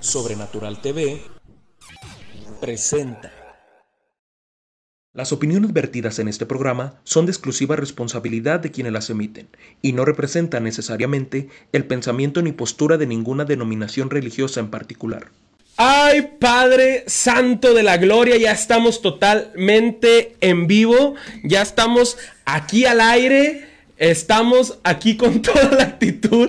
[0.00, 1.20] Sobrenatural TV
[2.60, 3.32] presenta.
[5.12, 9.48] Las opiniones vertidas en este programa son de exclusiva responsabilidad de quienes las emiten
[9.82, 15.28] y no representan necesariamente el pensamiento ni postura de ninguna denominación religiosa en particular.
[15.76, 23.00] Ay, Padre Santo de la Gloria, ya estamos totalmente en vivo, ya estamos aquí al
[23.00, 23.69] aire.
[24.00, 26.48] Estamos aquí con toda la actitud,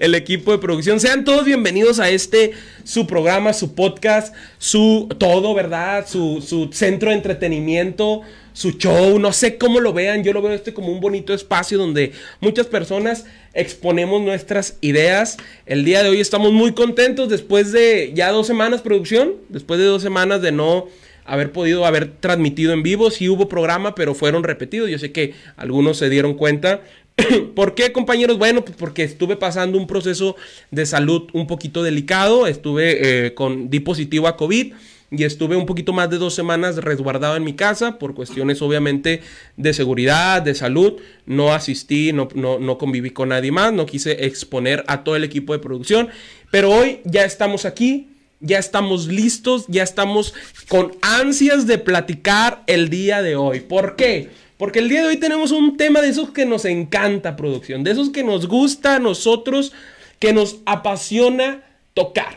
[0.00, 0.98] el, equipo de producción.
[1.00, 6.06] Sean todos bienvenidos a este, su programa, su podcast, su todo, ¿verdad?
[6.08, 8.22] Su, su, centro de entretenimiento,
[8.54, 10.24] su show, no sé cómo lo vean.
[10.24, 15.36] Yo lo veo este como un bonito espacio donde muchas personas exponemos nuestras ideas.
[15.66, 19.84] El día de hoy estamos muy contentos después de ya dos semanas producción, después de
[19.84, 20.86] dos semanas de no
[21.26, 23.10] haber podido haber transmitido en vivo.
[23.10, 24.90] Sí hubo programa, pero fueron repetidos.
[24.90, 26.82] Yo sé que algunos se dieron cuenta.
[27.54, 28.38] ¿Por qué, compañeros?
[28.38, 30.36] Bueno, pues porque estuve pasando un proceso
[30.70, 32.46] de salud un poquito delicado.
[32.46, 34.72] Estuve eh, con, di positivo a COVID
[35.10, 39.22] y estuve un poquito más de dos semanas resguardado en mi casa por cuestiones obviamente
[39.56, 40.94] de seguridad, de salud.
[41.26, 45.24] No asistí, no, no, no conviví con nadie más, no quise exponer a todo el
[45.24, 46.08] equipo de producción.
[46.50, 48.08] Pero hoy ya estamos aquí
[48.40, 50.34] ya estamos listos, ya estamos
[50.68, 53.60] con ansias de platicar el día de hoy.
[53.60, 54.30] ¿Por qué?
[54.58, 57.90] Porque el día de hoy tenemos un tema de esos que nos encanta, producción, de
[57.90, 59.72] esos que nos gusta a nosotros,
[60.18, 61.62] que nos apasiona
[61.94, 62.36] tocar.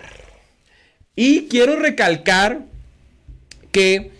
[1.16, 2.66] Y quiero recalcar
[3.72, 4.12] que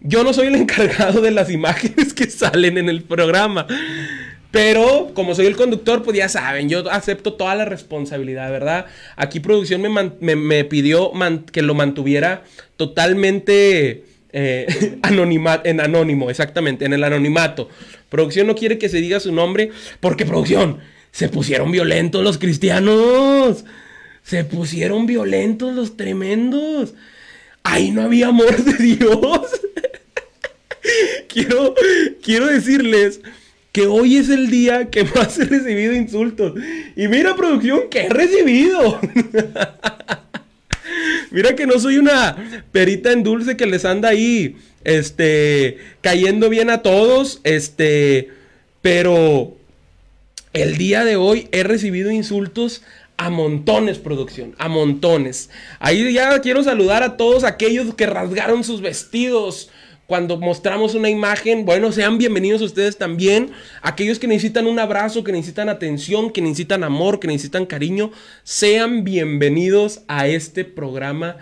[0.00, 3.66] yo no soy el encargado de las imágenes que salen en el programa.
[4.50, 8.86] Pero como soy el conductor, pues ya saben, yo acepto toda la responsabilidad, ¿verdad?
[9.16, 11.12] Aquí producción me, pidió
[11.52, 12.44] que lo mantuviera
[12.76, 14.98] totalmente eh,
[15.64, 17.68] en anónimo, exactamente, en el anonimato.
[18.08, 20.78] Producción no quiere que se diga su nombre porque producción,
[21.16, 23.64] se pusieron violentos los cristianos.
[24.22, 26.92] Se pusieron violentos los tremendos.
[27.62, 29.62] Ahí no había amor de Dios.
[31.28, 31.74] quiero,
[32.22, 33.20] quiero decirles
[33.76, 36.54] que hoy es el día que más he recibido insultos.
[36.96, 38.98] Y mira, producción, que he recibido.
[41.30, 46.70] mira que no soy una perita en dulce que les anda ahí, este, cayendo bien
[46.70, 48.30] a todos, este,
[48.80, 49.58] pero
[50.54, 52.82] el día de hoy he recibido insultos
[53.18, 55.50] a montones, producción, a montones.
[55.80, 59.68] Ahí ya quiero saludar a todos aquellos que rasgaron sus vestidos
[60.06, 63.50] cuando mostramos una imagen, bueno, sean bienvenidos ustedes también.
[63.82, 68.12] Aquellos que necesitan un abrazo, que necesitan atención, que necesitan amor, que necesitan cariño,
[68.44, 71.38] sean bienvenidos a este programa,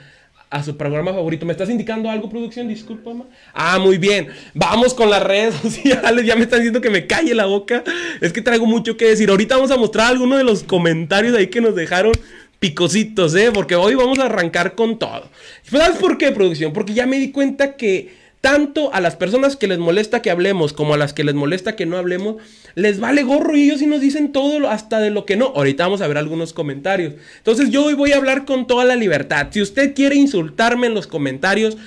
[0.49, 1.45] a su programa favorito.
[1.45, 2.67] ¿Me estás indicando algo, producción?
[2.67, 3.11] Disculpa,
[3.53, 4.29] Ah, muy bien.
[4.55, 6.25] Vamos con las redes sociales.
[6.25, 7.85] Ya me están diciendo que me calle la boca.
[8.23, 9.29] Es que traigo mucho que decir.
[9.29, 12.13] Ahorita vamos a mostrar algunos de los comentarios ahí que nos dejaron
[12.61, 13.51] picositos, ¿eh?
[13.53, 15.29] Porque hoy vamos a arrancar con todo.
[15.65, 16.73] ¿Sabes por qué, producción?
[16.73, 20.75] Porque ya me di cuenta que tanto a las personas que les molesta que hablemos
[20.75, 22.37] como a las que les molesta que no hablemos,
[22.75, 25.47] les vale gorro y ellos sí nos dicen todo hasta de lo que no.
[25.47, 27.15] Ahorita vamos a ver algunos comentarios.
[27.39, 29.47] Entonces yo hoy voy a hablar con toda la libertad.
[29.51, 31.79] Si usted quiere insultarme en los comentarios,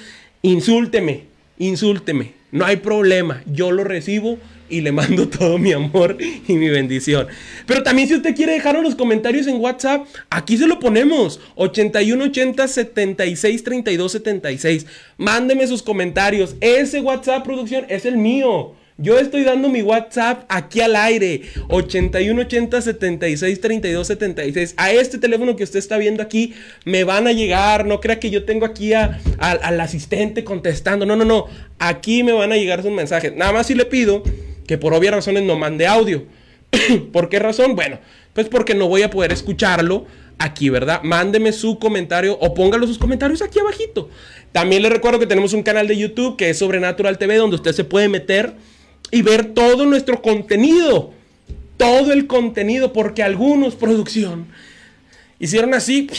[0.42, 1.26] insúlteme,
[1.60, 2.34] insúlteme.
[2.52, 7.28] No hay problema, yo lo recibo y le mando todo mi amor y mi bendición.
[7.66, 11.40] Pero también si usted quiere dejarnos los comentarios en WhatsApp, aquí se lo ponemos.
[11.56, 14.86] 8180 76 32 76.
[15.18, 16.56] Mándeme sus comentarios.
[16.62, 18.74] Ese WhatsApp producción es el mío.
[19.00, 21.44] Yo estoy dando mi WhatsApp aquí al aire.
[21.70, 24.74] 8180 76 32 76.
[24.76, 27.86] A este teléfono que usted está viendo aquí me van a llegar.
[27.86, 31.06] No crea que yo tengo aquí al asistente contestando.
[31.06, 31.46] No, no, no.
[31.78, 33.36] Aquí me van a llegar sus mensajes.
[33.36, 34.24] Nada más si le pido
[34.68, 36.26] que por obvias razones no mande audio.
[37.12, 37.76] ¿Por qué razón?
[37.76, 38.00] Bueno,
[38.34, 40.06] pues porque no voy a poder escucharlo
[40.38, 41.02] aquí, ¿verdad?
[41.04, 44.10] Mándeme su comentario o póngalo sus comentarios aquí abajito.
[44.52, 47.72] También les recuerdo que tenemos un canal de YouTube que es Sobrenatural TV donde usted
[47.72, 48.54] se puede meter
[49.10, 51.14] y ver todo nuestro contenido.
[51.78, 54.48] Todo el contenido porque algunos, producción,
[55.40, 56.10] hicieron así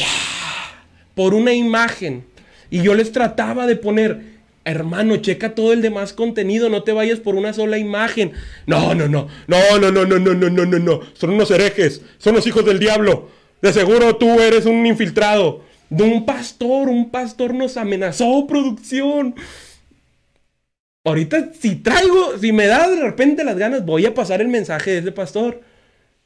[1.15, 2.25] por una imagen.
[2.71, 4.38] Y yo les trataba de poner
[4.69, 8.33] Hermano, checa todo el demás contenido, no te vayas por una sola imagen.
[8.67, 11.01] No, no, no, no, no, no, no, no, no, no, no, no.
[11.15, 13.31] Son unos herejes, son los hijos del diablo.
[13.63, 15.63] De seguro tú eres un infiltrado.
[15.89, 19.35] De un pastor, un pastor nos amenazó, producción.
[21.05, 24.91] Ahorita, si traigo, si me da de repente las ganas, voy a pasar el mensaje
[24.91, 25.63] de ese pastor.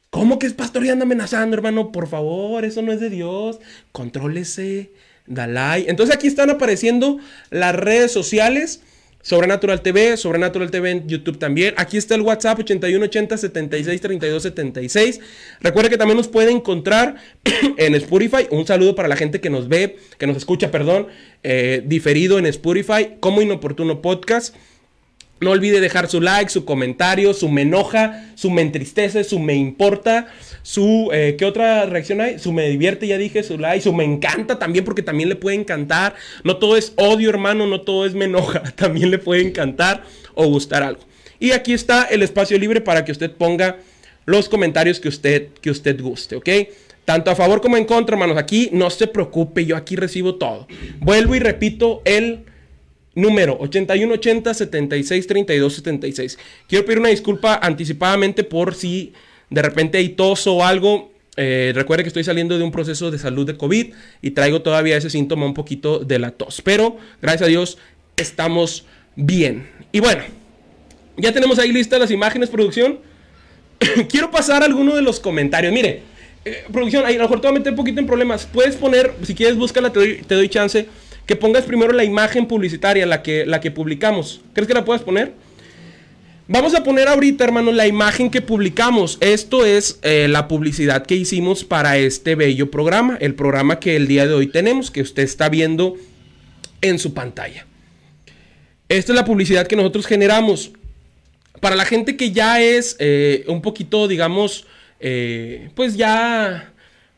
[0.09, 1.93] ¿Cómo que es pastor y anda amenazando, hermano?
[1.93, 3.59] Por favor, eso no es de Dios.
[3.93, 4.91] Contrólese.
[5.27, 5.85] Dalai.
[5.87, 8.81] Entonces aquí están apareciendo las redes sociales.
[9.21, 11.73] Sobrenatural TV, Sobrenatural TV en YouTube también.
[11.77, 15.19] Aquí está el WhatsApp 8180 76 32 76.
[15.61, 17.15] Recuerda que también nos puede encontrar
[17.77, 18.47] en Spotify.
[18.51, 21.07] Un saludo para la gente que nos ve, que nos escucha, perdón,
[21.41, 24.55] eh, diferido en Spotify como Inoportuno Podcast.
[25.39, 29.55] No olvide dejar su like, su comentario, su me enoja, su me entristece, su me
[29.55, 30.27] importa,
[30.61, 31.09] su...
[31.11, 32.39] Eh, ¿Qué otra reacción hay?
[32.39, 35.57] Su me divierte, ya dije, su like, su me encanta también porque también le puede
[35.57, 36.15] encantar.
[36.43, 38.63] No todo es odio, hermano, no todo es me enoja.
[38.75, 40.03] También le puede encantar
[40.33, 41.01] o gustar algo.
[41.39, 43.77] Y aquí está el espacio libre para que usted ponga
[44.25, 46.49] los comentarios que usted, que usted guste, ¿ok?
[47.05, 48.37] Tanto a favor como en contra, hermanos.
[48.37, 50.67] Aquí no se preocupe, yo aquí recibo todo.
[50.99, 52.45] Vuelvo y repito el
[53.15, 56.39] Número 8180 76 32 76.
[56.67, 59.13] Quiero pedir una disculpa anticipadamente por si
[59.49, 61.11] de repente hay tos o algo.
[61.35, 64.97] Eh, recuerde que estoy saliendo de un proceso de salud de COVID y traigo todavía
[64.97, 66.61] ese síntoma un poquito de la tos.
[66.61, 67.77] Pero gracias a Dios
[68.15, 69.69] estamos bien.
[69.91, 70.23] Y bueno,
[71.17, 72.99] ya tenemos ahí listas las imágenes, producción.
[74.09, 75.71] Quiero pasar a alguno de los comentarios.
[75.71, 76.01] Mire,
[76.45, 78.47] eh, producción, ahí a lo mejor te voy a meter un poquito en problemas.
[78.51, 80.87] Puedes poner, si quieres, búscala, te te doy chance
[81.25, 84.41] que pongas primero la imagen publicitaria, la que, la que publicamos.
[84.53, 85.33] ¿Crees que la puedes poner?
[86.47, 89.17] Vamos a poner ahorita, hermano, la imagen que publicamos.
[89.21, 94.07] Esto es eh, la publicidad que hicimos para este bello programa, el programa que el
[94.07, 95.95] día de hoy tenemos, que usted está viendo
[96.81, 97.65] en su pantalla.
[98.89, 100.71] Esta es la publicidad que nosotros generamos.
[101.61, 104.65] Para la gente que ya es eh, un poquito, digamos,
[104.99, 106.72] eh, pues ya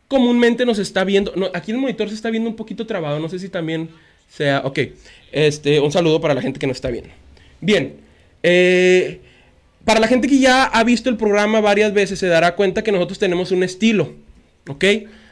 [0.08, 1.34] comúnmente nos está viendo.
[1.54, 3.20] aquí el monitor se está viendo un poquito trabado.
[3.20, 3.90] No sé si también
[4.30, 4.62] sea.
[4.66, 4.80] Ok.
[5.32, 7.10] Este, un saludo para la gente que nos está viendo.
[7.62, 7.98] Bien.
[8.44, 9.20] Eh,
[9.84, 12.92] para la gente que ya ha visto el programa varias veces, se dará cuenta que
[12.92, 14.14] nosotros tenemos un estilo.
[14.68, 14.84] ¿Ok?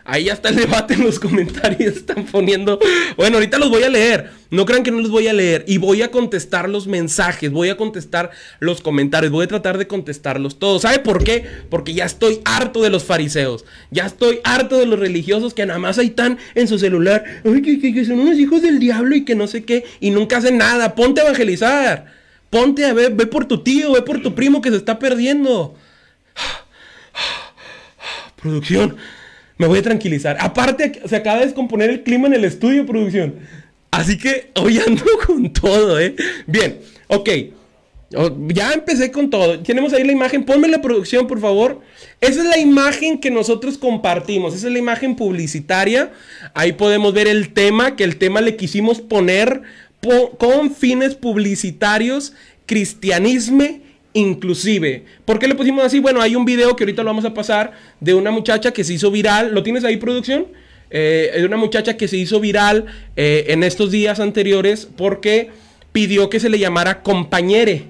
[0.05, 1.93] Ahí ya está el debate en los comentarios.
[1.95, 2.77] Están poniendo.
[3.15, 4.31] Bueno, ahorita los voy a leer.
[4.49, 5.63] No crean que no los voy a leer.
[5.65, 7.49] Y voy a contestar los mensajes.
[7.51, 9.31] Voy a contestar los comentarios.
[9.31, 10.81] Voy a tratar de contestarlos todos.
[10.81, 11.45] ¿Sabe por qué?
[11.69, 13.63] Porque ya estoy harto de los fariseos.
[13.91, 17.23] Ya estoy harto de los religiosos que nada más ahí están en su celular.
[17.45, 19.85] Ay, que, son unos hijos del diablo y que no sé qué.
[20.01, 20.95] Y nunca hacen nada.
[20.95, 22.13] Ponte a evangelizar.
[22.49, 23.13] Ponte a ver.
[23.13, 23.93] Ve por tu tío.
[23.93, 25.75] Ve por tu primo que se está perdiendo.
[28.41, 28.97] Producción.
[29.63, 30.35] Me voy a tranquilizar.
[30.41, 33.35] Aparte, se acaba de descomponer el clima en el estudio, producción.
[33.91, 36.17] Así que hoy ando con todo, ¿eh?
[36.45, 37.29] Bien, ok.
[38.49, 39.61] Ya empecé con todo.
[39.61, 40.43] Tenemos ahí la imagen.
[40.43, 41.79] Ponme la producción, por favor.
[42.19, 44.53] Esa es la imagen que nosotros compartimos.
[44.53, 46.11] Esa es la imagen publicitaria.
[46.53, 49.61] Ahí podemos ver el tema, que el tema le quisimos poner
[50.37, 52.33] con fines publicitarios,
[52.65, 53.82] cristianismo
[54.13, 55.05] inclusive.
[55.25, 55.99] ¿Por qué le pusimos así?
[55.99, 58.93] Bueno, hay un video que ahorita lo vamos a pasar de una muchacha que se
[58.93, 59.53] hizo viral.
[59.53, 60.47] ¿Lo tienes ahí, producción?
[60.89, 65.49] Eh, de una muchacha que se hizo viral eh, en estos días anteriores porque
[65.91, 67.87] pidió que se le llamara compañere.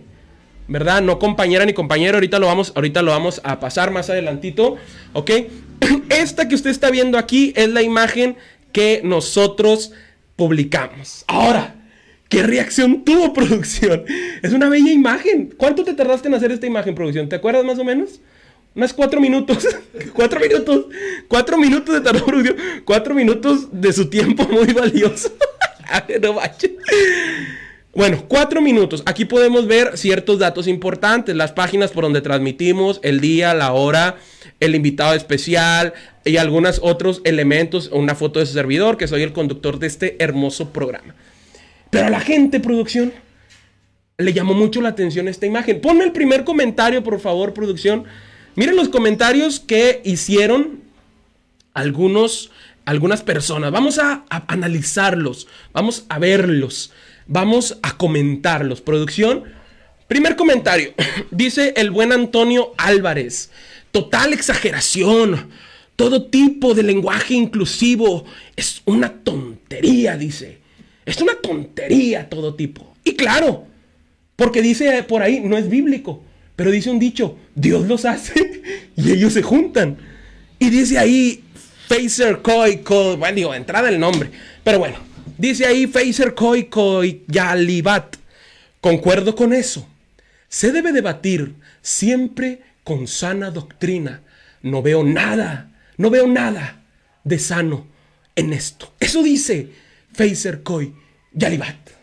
[0.69, 1.01] ¿Verdad?
[1.01, 2.15] No compañera ni compañero.
[2.15, 4.77] Ahorita lo vamos, ahorita lo vamos a pasar más adelantito.
[5.11, 5.31] ¿Ok?
[6.09, 8.37] Esta que usted está viendo aquí es la imagen
[8.71, 9.91] que nosotros
[10.37, 11.25] publicamos.
[11.27, 11.75] Ahora,
[12.33, 14.05] ¿Qué reacción tuvo producción?
[14.41, 15.53] Es una bella imagen.
[15.55, 17.29] ¿Cuánto te tardaste en hacer esta imagen, producción?
[17.29, 18.21] ¿Te acuerdas más o menos?
[18.73, 19.67] Unas cuatro minutos.
[20.13, 20.87] cuatro minutos.
[21.27, 22.57] Cuatro minutos de tardó producción.
[22.85, 25.31] Cuatro minutos de su tiempo muy valioso.
[27.93, 29.03] bueno, cuatro minutos.
[29.05, 31.35] Aquí podemos ver ciertos datos importantes.
[31.35, 34.15] Las páginas por donde transmitimos, el día, la hora,
[34.59, 35.93] el invitado especial
[36.25, 37.89] y algunos otros elementos.
[37.91, 41.13] Una foto de su servidor, que soy el conductor de este hermoso programa.
[41.93, 43.13] Pero a la gente, producción,
[44.17, 45.79] le llamó mucho la atención esta imagen.
[45.79, 48.05] Ponme el primer comentario, por favor, producción.
[48.55, 50.81] Miren los comentarios que hicieron
[51.75, 52.49] algunos,
[52.85, 53.71] algunas personas.
[53.71, 56.91] Vamos a, a analizarlos, vamos a verlos,
[57.27, 58.81] vamos a comentarlos.
[58.81, 59.43] Producción,
[60.07, 60.95] primer comentario.
[61.29, 63.51] Dice el buen Antonio Álvarez.
[63.91, 65.51] Total exageración.
[65.95, 70.62] Todo tipo de lenguaje inclusivo es una tontería, dice.
[71.05, 72.95] Es una tontería todo tipo.
[73.03, 73.67] Y claro,
[74.35, 76.23] porque dice por ahí, no es bíblico,
[76.55, 78.61] pero dice un dicho, Dios los hace
[78.95, 79.97] y ellos se juntan.
[80.59, 81.43] Y dice ahí,
[81.87, 84.31] Facer Koi Koi, bueno, digo, entrada el nombre,
[84.63, 84.97] pero bueno,
[85.37, 88.15] dice ahí Facer Koi Koi Yalibat.
[88.79, 89.87] Concuerdo con eso.
[90.49, 94.21] Se debe debatir siempre con sana doctrina.
[94.61, 96.83] No veo nada, no veo nada
[97.23, 97.87] de sano
[98.35, 98.93] en esto.
[98.99, 99.71] Eso dice
[100.13, 100.93] Facer Koi
[101.33, 101.93] Yalibat.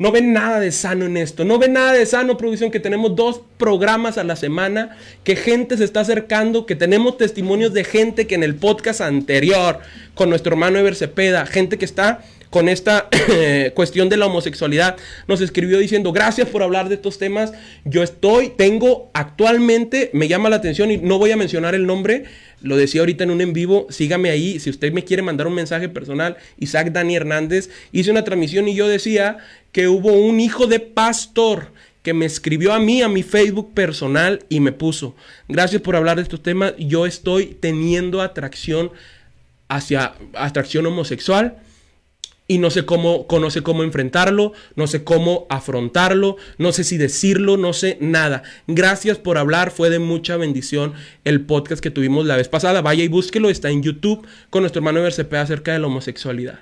[0.00, 1.44] No ven nada de sano en esto.
[1.44, 5.76] No ven nada de sano, producción, que tenemos dos programas a la semana, que gente
[5.76, 9.80] se está acercando, que tenemos testimonios de gente que en el podcast anterior,
[10.14, 13.08] con nuestro hermano Ever Cepeda, gente que está con esta
[13.74, 14.96] cuestión de la homosexualidad,
[15.28, 17.52] nos escribió diciendo, gracias por hablar de estos temas.
[17.84, 22.24] Yo estoy, tengo actualmente, me llama la atención y no voy a mencionar el nombre,
[22.62, 25.54] lo decía ahorita en un en vivo, sígame ahí, si usted me quiere mandar un
[25.54, 29.38] mensaje personal, Isaac Dani Hernández, hice una transmisión y yo decía
[29.72, 34.44] que hubo un hijo de pastor que me escribió a mí, a mi Facebook personal
[34.48, 35.14] y me puso,
[35.48, 38.90] gracias por hablar de estos temas, yo estoy teniendo atracción
[39.68, 41.58] hacia atracción homosexual
[42.50, 47.56] y no sé cómo, conoce cómo enfrentarlo, no sé cómo afrontarlo, no sé si decirlo,
[47.56, 48.42] no sé nada.
[48.66, 52.82] Gracias por hablar, fue de mucha bendición el podcast que tuvimos la vez pasada.
[52.82, 56.58] Vaya y búsquelo, está en YouTube con nuestro hermano RCP acerca de la homosexualidad.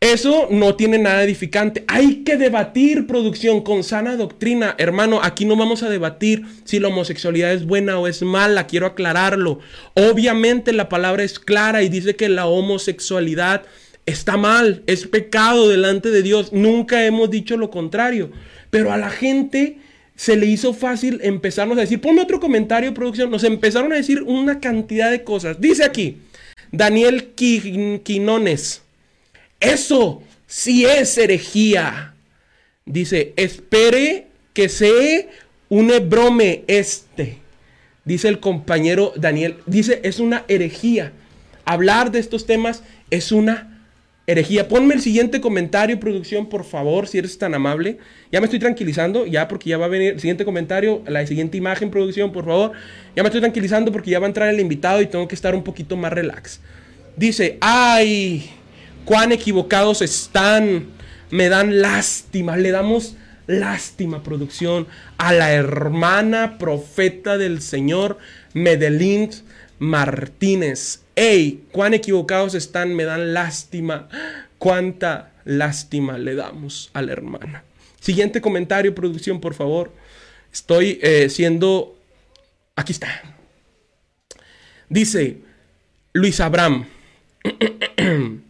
[0.00, 1.84] Eso no tiene nada edificante.
[1.86, 4.76] Hay que debatir producción con sana doctrina.
[4.78, 8.66] Hermano, aquí no vamos a debatir si la homosexualidad es buena o es mala.
[8.66, 9.60] Quiero aclararlo.
[9.92, 13.66] Obviamente la palabra es clara y dice que la homosexualidad
[14.06, 16.52] está mal, es pecado delante de Dios.
[16.52, 18.30] Nunca hemos dicho lo contrario.
[18.70, 19.78] Pero a la gente
[20.16, 23.30] se le hizo fácil empezarnos a decir, ponme otro comentario, producción.
[23.30, 25.60] Nos empezaron a decir una cantidad de cosas.
[25.60, 26.18] Dice aquí,
[26.70, 28.82] Daniel Quinones,
[29.60, 32.14] eso sí es herejía.
[32.84, 35.26] Dice, espere que sea
[35.68, 37.38] un brome este.
[38.04, 41.12] Dice el compañero Daniel, dice, es una herejía.
[41.64, 43.73] Hablar de estos temas es una
[44.26, 44.68] herejía.
[44.68, 47.98] Ponme el siguiente comentario, producción, por favor, si eres tan amable.
[48.32, 51.56] Ya me estoy tranquilizando, ya porque ya va a venir el siguiente comentario, la siguiente
[51.58, 52.72] imagen, producción, por favor.
[53.14, 55.54] Ya me estoy tranquilizando porque ya va a entrar el invitado y tengo que estar
[55.54, 56.60] un poquito más relax.
[57.16, 58.50] Dice, ay,
[59.04, 60.92] cuán equivocados están.
[61.30, 63.16] Me dan lástima, le damos
[63.46, 64.86] lástima, producción,
[65.18, 68.18] a la hermana profeta del Señor,
[68.52, 69.30] Medellín
[69.78, 71.03] Martínez.
[71.16, 71.64] ¡Ey!
[71.72, 72.94] ¡Cuán equivocados están!
[72.94, 74.08] Me dan lástima.
[74.58, 77.64] ¿Cuánta lástima le damos a la hermana?
[78.00, 79.92] Siguiente comentario, producción, por favor.
[80.52, 81.98] Estoy eh, siendo...
[82.76, 83.22] Aquí está.
[84.88, 85.38] Dice
[86.12, 86.86] Luis Abraham.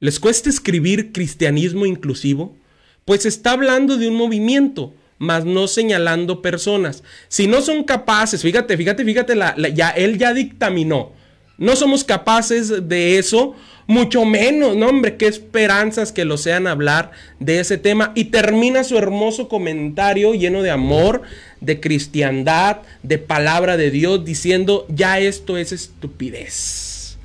[0.00, 2.56] ¿Les cuesta escribir cristianismo inclusivo?
[3.04, 7.02] Pues está hablando de un movimiento mas no señalando personas.
[7.28, 9.34] Si no son capaces, fíjate, fíjate, fíjate,
[9.74, 11.12] ya, él ya dictaminó.
[11.56, 13.54] No somos capaces de eso,
[13.86, 18.12] mucho menos, no hombre, qué esperanzas que lo sean hablar de ese tema.
[18.14, 21.22] Y termina su hermoso comentario lleno de amor,
[21.60, 27.18] de cristiandad, de palabra de Dios, diciendo, ya esto es estupidez.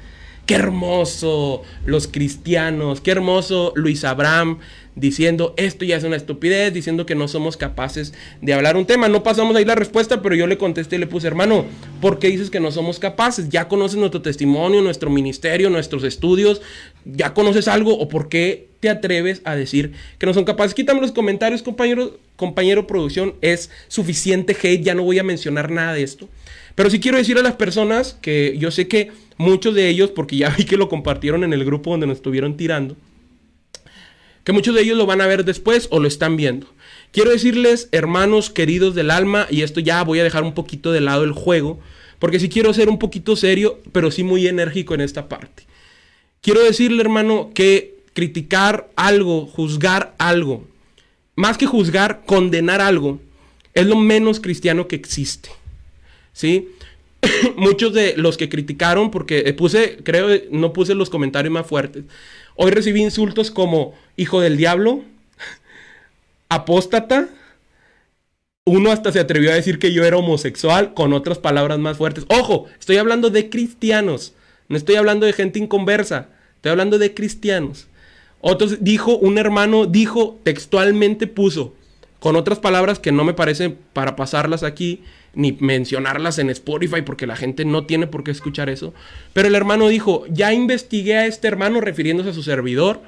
[0.46, 4.60] Qué hermoso los cristianos, qué hermoso Luis Abraham
[4.96, 9.08] diciendo esto ya es una estupidez, diciendo que no somos capaces de hablar un tema.
[9.08, 11.66] No pasamos ahí la respuesta, pero yo le contesté y le puse, hermano,
[12.02, 13.50] ¿por qué dices que no somos capaces?
[13.50, 16.62] Ya conoces nuestro testimonio, nuestro ministerio, nuestros estudios,
[17.06, 20.74] ya conoces algo o por qué te atreves a decir que no son capaces.
[20.74, 25.94] Quítame los comentarios, compañero, compañero producción, es suficiente hate, ya no voy a mencionar nada
[25.94, 26.30] de esto.
[26.76, 30.38] Pero sí quiero decir a las personas que yo sé que muchos de ellos, porque
[30.38, 32.96] ya vi que lo compartieron en el grupo donde nos estuvieron tirando,
[34.50, 36.66] que muchos de ellos lo van a ver después o lo están viendo.
[37.12, 41.02] Quiero decirles, hermanos queridos del alma, y esto ya voy a dejar un poquito de
[41.02, 41.80] lado el juego,
[42.18, 45.68] porque sí quiero ser un poquito serio, pero sí muy enérgico en esta parte.
[46.42, 50.68] Quiero decirle, hermano, que criticar algo, juzgar algo,
[51.36, 53.20] más que juzgar, condenar algo,
[53.76, 55.50] es lo menos cristiano que existe.
[56.34, 56.70] ¿Sí?
[57.58, 62.04] Muchos de los que criticaron, porque puse, creo, no puse los comentarios más fuertes,
[62.62, 65.06] Hoy recibí insultos como hijo del diablo,
[66.50, 67.30] apóstata.
[68.66, 72.26] Uno hasta se atrevió a decir que yo era homosexual con otras palabras más fuertes.
[72.28, 74.34] Ojo, estoy hablando de cristianos.
[74.68, 76.28] No estoy hablando de gente inconversa.
[76.58, 77.88] Estoy hablando de cristianos.
[78.42, 81.74] Otros dijo, un hermano dijo, textualmente puso,
[82.20, 85.02] con otras palabras que no me parece para pasarlas aquí,
[85.34, 88.94] ni mencionarlas en Spotify porque la gente no tiene por qué escuchar eso.
[89.34, 93.02] Pero el hermano dijo, ya investigué a este hermano refiriéndose a su servidor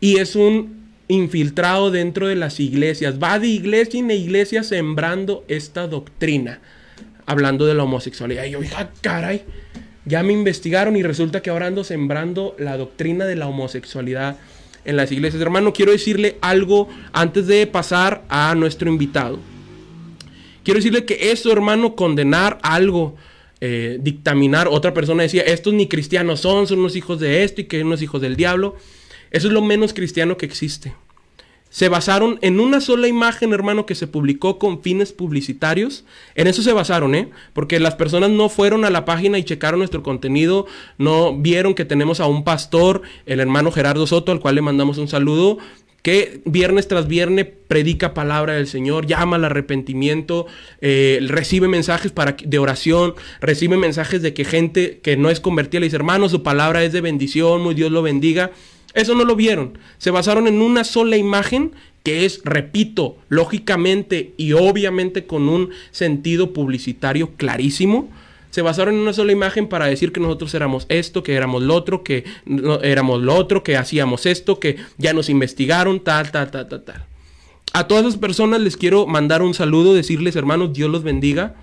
[0.00, 3.18] y es un infiltrado dentro de las iglesias.
[3.22, 6.60] Va de iglesia en iglesia sembrando esta doctrina,
[7.26, 8.44] hablando de la homosexualidad.
[8.44, 9.42] Y yo dije, ah, caray,
[10.04, 14.36] ya me investigaron y resulta que ahora ando sembrando la doctrina de la homosexualidad
[14.84, 15.42] en las iglesias.
[15.42, 19.38] Hermano, quiero decirle algo antes de pasar a nuestro invitado.
[20.68, 23.16] Quiero decirle que eso, hermano, condenar algo,
[23.62, 27.64] eh, dictaminar, otra persona decía, estos ni cristianos son, son unos hijos de esto y
[27.64, 28.76] que unos hijos del diablo.
[29.30, 30.92] Eso es lo menos cristiano que existe.
[31.70, 36.04] Se basaron en una sola imagen, hermano, que se publicó con fines publicitarios.
[36.34, 37.30] En eso se basaron, ¿eh?
[37.52, 41.84] Porque las personas no fueron a la página y checaron nuestro contenido, no vieron que
[41.84, 45.58] tenemos a un pastor, el hermano Gerardo Soto, al cual le mandamos un saludo,
[46.02, 50.46] que viernes tras viernes predica palabra del Señor, llama al arrepentimiento,
[50.80, 55.80] eh, recibe mensajes para, de oración, recibe mensajes de que gente que no es convertida
[55.80, 58.52] le dice, hermano, su palabra es de bendición, muy Dios lo bendiga.
[58.98, 59.78] Eso no lo vieron.
[59.98, 66.52] Se basaron en una sola imagen que es, repito, lógicamente y obviamente con un sentido
[66.52, 68.08] publicitario clarísimo.
[68.50, 71.74] Se basaron en una sola imagen para decir que nosotros éramos esto, que éramos lo
[71.74, 76.50] otro, que no, éramos lo otro, que hacíamos esto, que ya nos investigaron, tal, tal,
[76.50, 77.04] tal, tal, tal.
[77.74, 81.56] A todas esas personas les quiero mandar un saludo, decirles, hermanos, Dios los bendiga.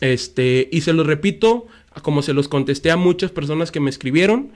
[0.00, 1.68] Este, y se los repito,
[2.02, 4.50] como se los contesté a muchas personas que me escribieron,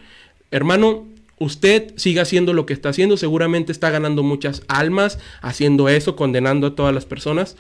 [0.51, 1.07] hermano,
[1.41, 6.69] usted siga haciendo lo que está haciendo, seguramente está ganando muchas almas haciendo eso, condenando
[6.69, 7.57] a todas las personas.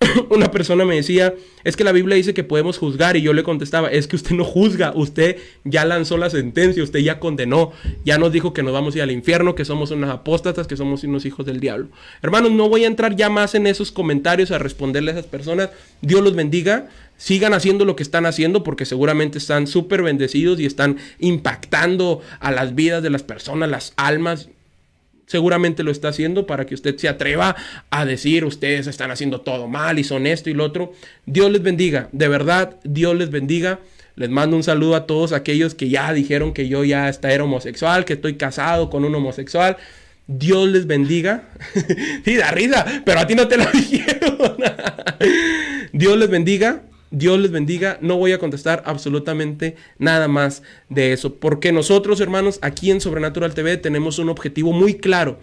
[0.30, 3.42] Una persona me decía, es que la Biblia dice que podemos juzgar y yo le
[3.42, 7.72] contestaba, es que usted no juzga, usted ya lanzó la sentencia, usted ya condenó,
[8.04, 10.76] ya nos dijo que nos vamos a ir al infierno, que somos unas apóstatas, que
[10.76, 11.88] somos unos hijos del diablo.
[12.22, 15.70] Hermanos, no voy a entrar ya más en esos comentarios a responderle a esas personas.
[16.00, 16.88] Dios los bendiga
[17.18, 22.52] sigan haciendo lo que están haciendo porque seguramente están súper bendecidos y están impactando a
[22.52, 24.48] las vidas de las personas, las almas.
[25.28, 27.54] Seguramente lo está haciendo para que usted se atreva
[27.90, 30.94] a decir, ustedes están haciendo todo mal y son esto y lo otro.
[31.26, 33.78] Dios les bendiga, de verdad, Dios les bendiga.
[34.16, 38.04] Les mando un saludo a todos aquellos que ya dijeron que yo ya era homosexual,
[38.04, 39.76] que estoy casado con un homosexual.
[40.26, 41.50] Dios les bendiga.
[42.24, 44.56] sí, da risa, pero a ti no te lo dijeron.
[45.92, 46.82] Dios les bendiga.
[47.10, 47.98] Dios les bendiga.
[48.00, 51.34] No voy a contestar absolutamente nada más de eso.
[51.34, 55.38] Porque nosotros, hermanos, aquí en Sobrenatural TV tenemos un objetivo muy claro.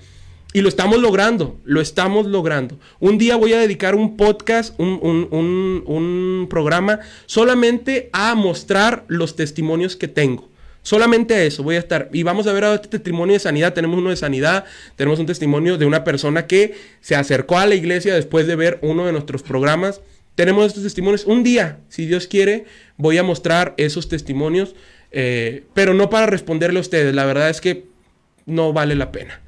[0.55, 2.79] Y lo estamos logrando, lo estamos logrando.
[3.01, 9.97] Un día voy a dedicar un podcast, un, un, programa solamente a mostrar los testimonios
[9.97, 10.47] que tengo.
[10.81, 12.09] Solamente a eso voy a estar.
[12.13, 13.73] Y vamos a ver a este testimonio de sanidad.
[13.73, 14.63] Tenemos uno de sanidad.
[14.95, 18.79] Tenemos un testimonio de una persona que se acercó a la iglesia después de ver
[18.81, 19.99] uno de nuestros programas
[20.35, 21.25] tenemos estos testimonios.
[21.25, 22.65] Un día, si Dios quiere,
[22.97, 24.75] voy a mostrar esos testimonios,
[25.11, 27.15] eh, pero no para responderle a ustedes.
[27.15, 27.85] La verdad es que
[28.45, 29.41] no vale la pena.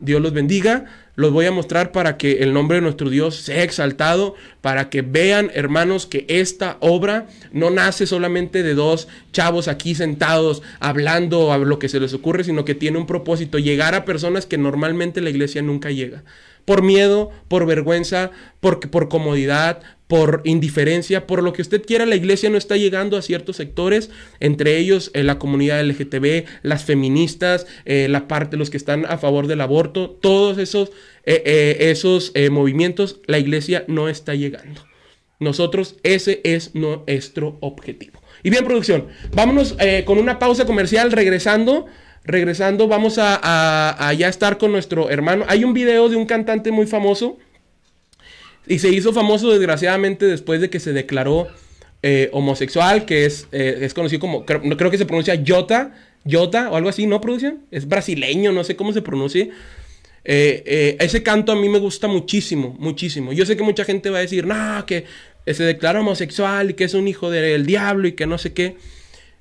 [0.00, 0.86] Dios los bendiga.
[1.16, 5.02] Los voy a mostrar para que el nombre de nuestro Dios sea exaltado, para que
[5.02, 11.58] vean, hermanos, que esta obra no nace solamente de dos chavos aquí sentados hablando a
[11.58, 15.20] lo que se les ocurre, sino que tiene un propósito, llegar a personas que normalmente
[15.20, 16.22] la iglesia nunca llega.
[16.68, 22.16] Por miedo, por vergüenza, por, por comodidad, por indiferencia, por lo que usted quiera, la
[22.16, 27.66] iglesia no está llegando a ciertos sectores, entre ellos eh, la comunidad LGTB, las feministas,
[27.86, 30.90] eh, la parte, los que están a favor del aborto, todos esos,
[31.24, 34.84] eh, esos movimientos, la iglesia no está llegando.
[35.40, 38.20] Nosotros, ese es nuestro objetivo.
[38.42, 41.86] Y bien, producción, vámonos con una pausa comercial, regresando.
[42.28, 45.46] Regresando, vamos a, ya estar con nuestro hermano.
[45.48, 47.38] Hay un video de un cantante muy famoso
[48.66, 51.48] y se hizo famoso desgraciadamente después de que se declaró
[52.02, 55.94] eh, homosexual, que es, eh, es conocido como, creo, creo, que se pronuncia Jota,
[56.30, 57.60] Jota o algo así, ¿no, producción?
[57.70, 59.48] Es brasileño, no sé cómo se pronuncia.
[60.22, 63.32] Eh, ese canto a mí me gusta muchísimo, muchísimo.
[63.32, 65.06] Yo sé que mucha gente va a decir, no, que
[65.46, 68.76] se declara homosexual y que es un hijo del diablo y que no sé qué.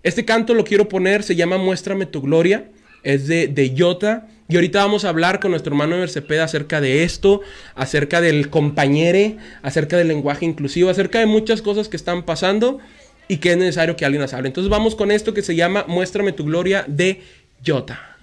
[0.03, 2.69] Este canto lo quiero poner, se llama Muéstrame tu gloria,
[3.03, 3.65] es de, de.
[4.49, 7.41] Y ahorita vamos a hablar con nuestro hermano Ever acerca de esto,
[7.75, 12.79] acerca del compañere, acerca del lenguaje inclusivo, acerca de muchas cosas que están pasando
[13.27, 14.47] y que es necesario que alguien las hable.
[14.47, 17.21] Entonces vamos con esto que se llama Muéstrame tu gloria de
[17.65, 18.16] Jota.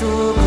[0.00, 0.39] tu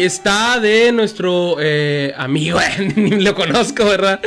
[0.00, 2.58] Y está de nuestro eh, amigo,
[2.96, 4.18] ni lo conozco, ¿verdad?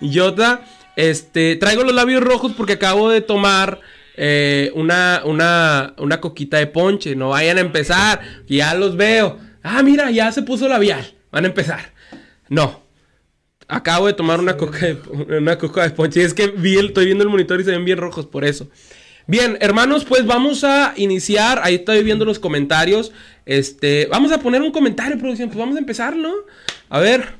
[0.00, 0.62] Yota.
[0.96, 3.82] Este, traigo los labios rojos porque acabo de tomar
[4.16, 7.14] eh, una, una, una coquita de ponche.
[7.14, 9.38] No vayan a empezar, ya los veo.
[9.62, 11.12] Ah, mira, ya se puso labial.
[11.30, 11.92] Van a empezar.
[12.48, 12.80] No.
[13.68, 14.94] Acabo de tomar una coca de,
[15.36, 16.22] una coca de ponche.
[16.22, 18.70] Es que vi estoy viendo el monitor y se ven bien rojos por eso.
[19.30, 21.60] Bien, hermanos, pues vamos a iniciar.
[21.62, 23.12] Ahí estoy viendo los comentarios.
[23.44, 25.50] Este, vamos a poner un comentario, producción.
[25.50, 26.32] Pues vamos a empezar, ¿no?
[26.88, 27.34] A ver.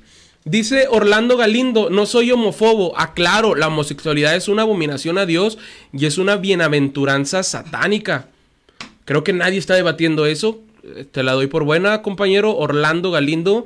[0.45, 2.93] Dice Orlando Galindo, no soy homófobo.
[2.99, 5.57] Aclaro, la homosexualidad es una abominación a Dios
[5.95, 8.29] y es una bienaventuranza satánica.
[9.07, 10.61] Creo que nadie está debatiendo eso.
[11.11, 12.55] Te la doy por buena, compañero.
[12.55, 13.65] Orlando Galindo.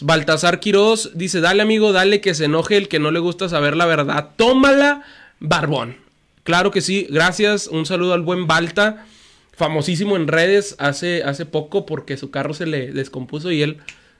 [0.00, 3.76] Baltasar Quiroz dice, dale amigo, dale que se enoje el que no le gusta saber
[3.76, 4.30] la verdad.
[4.36, 5.02] Tómala,
[5.38, 6.07] barbón.
[6.48, 7.66] Claro que sí, gracias.
[7.66, 9.04] Un saludo al buen Balta,
[9.52, 13.76] famosísimo en redes hace, hace poco porque su carro se le descompuso y él,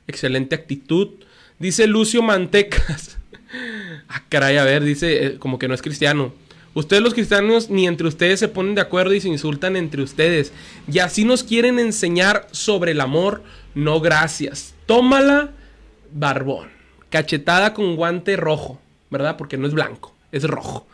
[0.06, 1.08] excelente actitud.
[1.58, 3.16] Dice Lucio Mantecas.
[4.10, 6.34] ah, caray, a ver, dice, eh, como que no es cristiano.
[6.74, 10.52] Ustedes los cristianos ni entre ustedes se ponen de acuerdo y se insultan entre ustedes.
[10.86, 13.42] Y así nos quieren enseñar sobre el amor.
[13.74, 14.74] No gracias.
[14.84, 15.52] Tómala,
[16.12, 16.68] barbón.
[17.08, 19.38] Cachetada con guante rojo, ¿verdad?
[19.38, 20.86] Porque no es blanco, es rojo.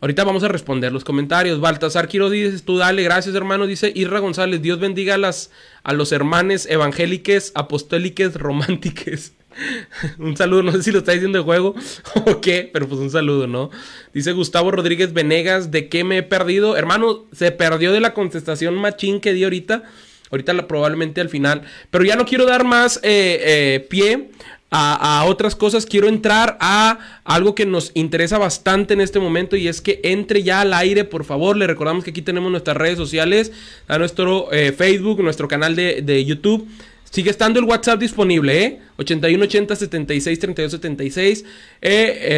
[0.00, 1.60] Ahorita vamos a responder los comentarios.
[1.60, 3.66] Baltasar Quiroz dice, tú dale, gracias hermano.
[3.66, 5.50] Dice Irra González, Dios bendiga a, las,
[5.82, 9.32] a los hermanes evangéliques, apostóliques, romántiques.
[10.18, 11.74] un saludo, no sé si lo está diciendo de juego
[12.26, 13.70] o qué, pero pues un saludo, ¿no?
[14.14, 16.76] Dice Gustavo Rodríguez Venegas, ¿de qué me he perdido?
[16.76, 19.82] Hermano, se perdió de la contestación machín que di ahorita.
[20.30, 21.62] Ahorita probablemente al final.
[21.90, 24.28] Pero ya no quiero dar más eh, eh, pie
[24.70, 29.66] a, otras cosas, quiero entrar a algo que nos interesa bastante en este momento y
[29.66, 31.56] es que entre ya al aire, por favor.
[31.56, 33.52] Le recordamos que aquí tenemos nuestras redes sociales,
[33.86, 36.68] a nuestro eh, Facebook, nuestro canal de, de YouTube.
[37.10, 38.80] Sigue estando el WhatsApp disponible, ¿eh?
[38.98, 41.44] 8180 76 32 76.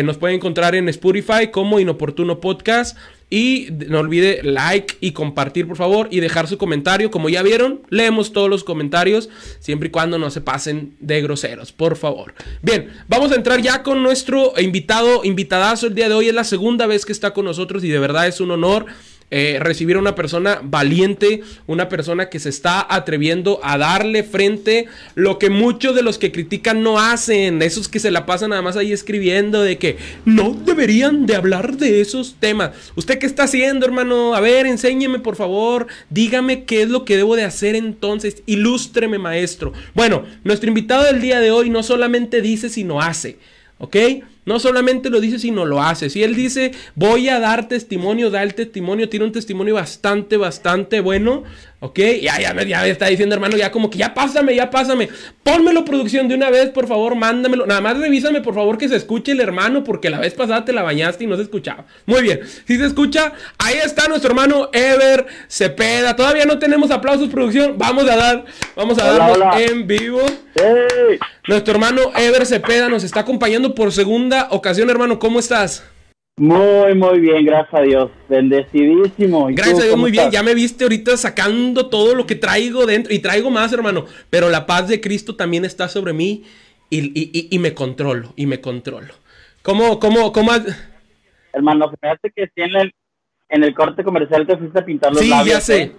[0.05, 2.97] nos pueden encontrar en Spotify como Inoportuno Podcast.
[3.31, 7.11] Y no olvide like y compartir, por favor, y dejar su comentario.
[7.11, 9.29] Como ya vieron, leemos todos los comentarios,
[9.61, 12.35] siempre y cuando no se pasen de groseros, por favor.
[12.61, 16.29] Bien, vamos a entrar ya con nuestro invitado, invitadazo el día de hoy.
[16.29, 18.87] Es la segunda vez que está con nosotros y de verdad es un honor
[19.33, 24.87] eh, recibir a una persona valiente, una persona que se está atreviendo a darle frente
[25.15, 28.63] lo que muchos de los que critican no hacen, esos que se la pasan nada
[28.63, 32.73] más ahí escribiendo de que no deberían de hablar de esos temas.
[32.97, 34.35] ¿Usted qué está haciendo, hermano?
[34.35, 39.19] A ver, enséñeme por favor, dígame qué es lo que debo de hacer entonces, ilústreme,
[39.19, 39.73] maestro.
[39.95, 43.39] Bueno, nuestro invitado del día de hoy no solamente dice, sino hace.
[43.79, 43.97] ¿Ok?
[44.47, 46.11] No solamente lo dice, sino lo hace.
[46.11, 51.01] Si él dice, voy a dar testimonio, da el testimonio, tiene un testimonio bastante, bastante
[51.01, 51.45] bueno.
[51.83, 51.99] ¿Ok?
[52.21, 55.09] Ya, ya, ya está diciendo, hermano, ya como que ya pásame, ya pásame.
[55.43, 57.65] Pónmelo producción de una vez, por favor, mándamelo.
[57.65, 60.75] Nada más revísame, por favor, que se escuche el hermano, porque la vez pasada te
[60.75, 61.87] la bañaste y no se escuchaba.
[62.05, 66.15] Muy bien, si se escucha, ahí está nuestro hermano Ever Cepeda.
[66.15, 67.79] Todavía no tenemos aplausos, producción.
[67.79, 68.45] Vamos a dar,
[68.77, 70.21] vamos a darlos en vivo.
[71.49, 75.19] Nuestro hermano Ever Cepeda nos está acompañando por segunda ocasión, hermano.
[75.19, 75.83] ¿Cómo estás?
[76.41, 78.11] Muy, muy bien, gracias a Dios.
[78.27, 79.49] Bendecidísimo.
[79.53, 80.31] Gracias a Dios, muy bien.
[80.31, 83.13] Ya me viste ahorita sacando todo lo que traigo dentro.
[83.13, 84.07] Y traigo más, hermano.
[84.31, 86.45] Pero la paz de Cristo también está sobre mí.
[86.89, 89.13] Y, me controlo, y me controlo.
[89.61, 90.53] ¿Cómo, cómo, cómo?
[91.53, 92.95] Hermano, fíjate que si en el,
[93.51, 95.63] en el corte comercial te fuiste a pintar los sí, labios.
[95.63, 95.83] Sí, ya sé.
[95.83, 95.93] ¿eh?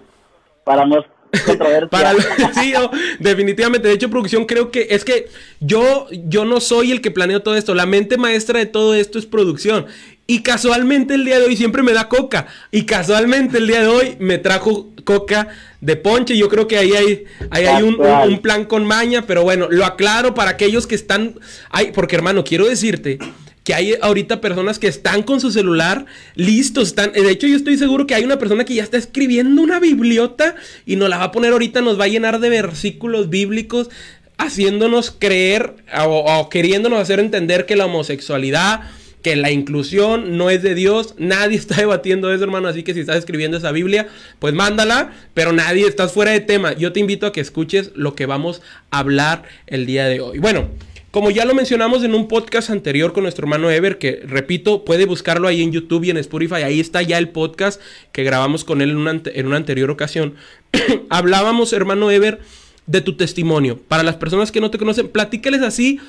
[0.64, 1.06] Para no
[1.90, 2.14] para,
[2.54, 2.74] sí,
[3.20, 3.88] definitivamente.
[3.88, 5.28] De hecho, producción, creo que es que
[5.60, 7.74] yo, yo no soy el que planeo todo esto.
[7.74, 9.86] La mente maestra de todo esto es producción.
[10.32, 12.48] Y casualmente el día de hoy siempre me da coca.
[12.72, 15.50] Y casualmente el día de hoy me trajo coca
[15.82, 16.38] de ponche.
[16.38, 19.28] Yo creo que ahí hay, ahí hay un, un, plan con maña.
[19.28, 21.36] Pero bueno, lo aclaro para aquellos que están.
[21.70, 23.20] Ay, porque hermano, quiero decirte
[23.66, 27.78] que hay ahorita personas que están con su celular listos, están, de hecho yo estoy
[27.78, 31.26] seguro que hay una persona que ya está escribiendo una bibliota y nos la va
[31.26, 33.90] a poner ahorita, nos va a llenar de versículos bíblicos
[34.38, 35.76] haciéndonos creer
[36.08, 38.82] o, queriéndonos hacer entender que la homosexualidad,
[39.22, 43.02] que la inclusión no es de Dios, nadie está debatiendo eso, hermano, así que si
[43.02, 44.08] estás escribiendo esa Biblia,
[44.40, 46.74] pues mándala, pero nadie, estás fuera de tema.
[46.74, 50.40] Yo te invito a que escuches lo que vamos a hablar el día de hoy.
[50.40, 50.70] Bueno,
[51.12, 55.06] como ya lo mencionamos en un podcast anterior con nuestro hermano Ever, que repito, puede
[55.06, 57.82] buscarlo ahí en YouTube y en Spotify, ahí está ya el podcast
[58.14, 60.36] que grabamos con él en una, en una anterior ocasión.
[61.10, 62.40] Hablábamos, hermano Ever,
[62.88, 63.78] de tu testimonio.
[63.78, 66.00] Para las personas que no te conocen, platícales así,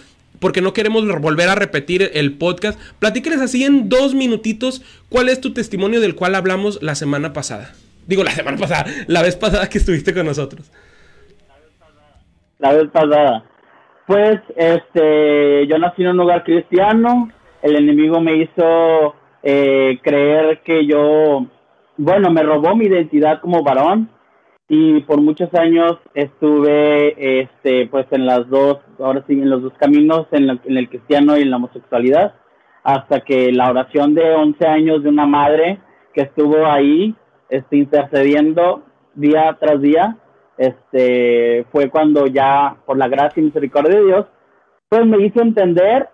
[0.43, 2.79] porque no queremos volver a repetir el podcast.
[2.99, 7.73] Platícales así en dos minutitos cuál es tu testimonio del cual hablamos la semana pasada.
[8.07, 10.71] Digo, la semana pasada, la vez pasada que estuviste con nosotros.
[12.59, 13.45] la vez pasada.
[14.07, 17.31] Pues, este, yo nací en un hogar cristiano,
[17.63, 21.47] el enemigo me hizo eh, creer que yo,
[21.97, 24.11] bueno, me robó mi identidad como varón
[24.69, 29.73] y por muchos años estuve, este, pues en las dos, ahora sí, en los dos
[29.79, 32.35] caminos, en, en el cristiano y en la homosexualidad,
[32.83, 35.79] hasta que la oración de 11 años de una madre
[36.15, 37.15] que estuvo ahí,
[37.49, 38.83] este, intercediendo
[39.15, 40.17] día tras día,
[40.57, 44.27] este, fue cuando ya, por la gracia y misericordia de Dios,
[44.89, 46.09] pues me hizo entender,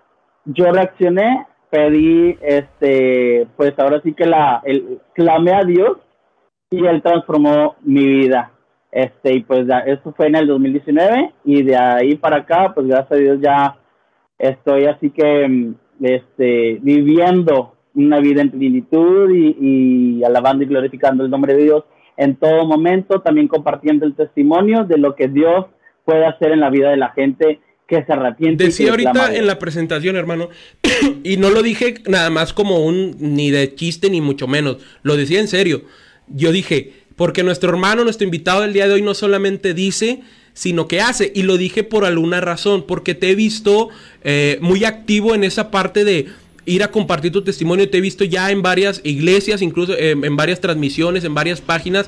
[0.45, 5.99] yo reaccioné, pedí, este, pues ahora sí que la, el, clamé a Dios
[6.71, 8.53] y Él transformó mi vida.
[8.91, 13.13] Este, y pues eso fue en el 2019 y de ahí para acá, pues gracias
[13.13, 13.77] a Dios ya
[14.39, 21.31] estoy así que, este, viviendo una vida en plenitud y, y alabando y glorificando el
[21.31, 21.85] nombre de Dios
[22.17, 25.67] en todo momento, también compartiendo el testimonio de lo que Dios
[26.05, 28.65] puede hacer en la vida de la gente que se arrepiente.
[28.65, 30.49] Decía ahorita en la presentación, hermano,
[31.25, 35.17] y no lo dije nada más como un ni de chiste ni mucho menos, lo
[35.17, 35.83] decía en serio.
[36.31, 40.21] Yo dije, porque nuestro hermano, nuestro invitado del día de hoy no solamente dice,
[40.55, 41.33] sino que hace.
[41.35, 43.89] Y lo dije por alguna razón, porque te he visto
[44.23, 46.27] eh, muy activo en esa parte de
[46.65, 47.89] ir a compartir tu testimonio.
[47.89, 52.07] Te he visto ya en varias iglesias, incluso eh, en varias transmisiones, en varias páginas,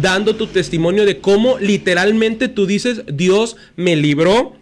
[0.00, 4.56] dando tu testimonio de cómo literalmente tú dices, Dios me libró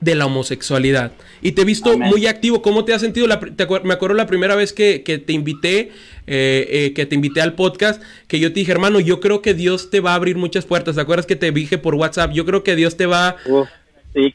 [0.00, 1.12] de la homosexualidad.
[1.42, 2.62] Y te he visto muy activo.
[2.62, 3.26] ¿Cómo te has sentido?
[3.26, 5.90] me acuerdo la primera vez que, te invité,
[6.26, 9.54] eh, eh, que te invité al podcast, que yo te dije, hermano, yo creo que
[9.54, 10.96] Dios te va a abrir muchas puertas.
[10.96, 12.32] ¿Te acuerdas que te dije por WhatsApp?
[12.32, 13.36] Yo creo que Dios te va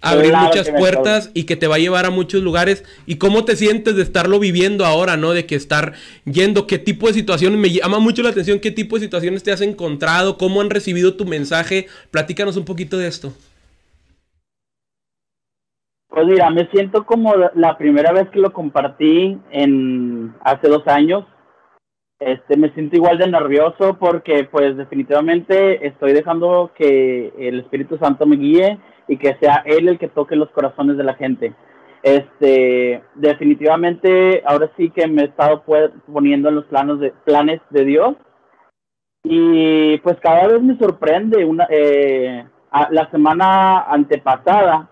[0.02, 2.84] abrir muchas puertas y que te va a llevar a muchos lugares.
[3.06, 5.34] ¿Y cómo te sientes de estarlo viviendo ahora, no?
[5.34, 5.94] De que estar
[6.26, 9.52] yendo, qué tipo de situaciones, me llama mucho la atención, qué tipo de situaciones te
[9.52, 11.88] has encontrado, cómo han recibido tu mensaje.
[12.12, 13.34] Platícanos un poquito de esto.
[16.12, 21.26] Pues mira, me siento como la primera vez que lo compartí en hace dos años.
[22.20, 28.26] Este, me siento igual de nervioso porque pues definitivamente estoy dejando que el Espíritu Santo
[28.26, 31.56] me guíe y que sea él el que toque los corazones de la gente.
[32.04, 35.64] Este, definitivamente ahora sí que me he estado
[36.12, 38.16] poniendo en los planos de, planes de Dios
[39.24, 41.46] y pues cada vez me sorprende.
[41.46, 42.46] Una, eh,
[42.90, 44.91] la semana antepasada,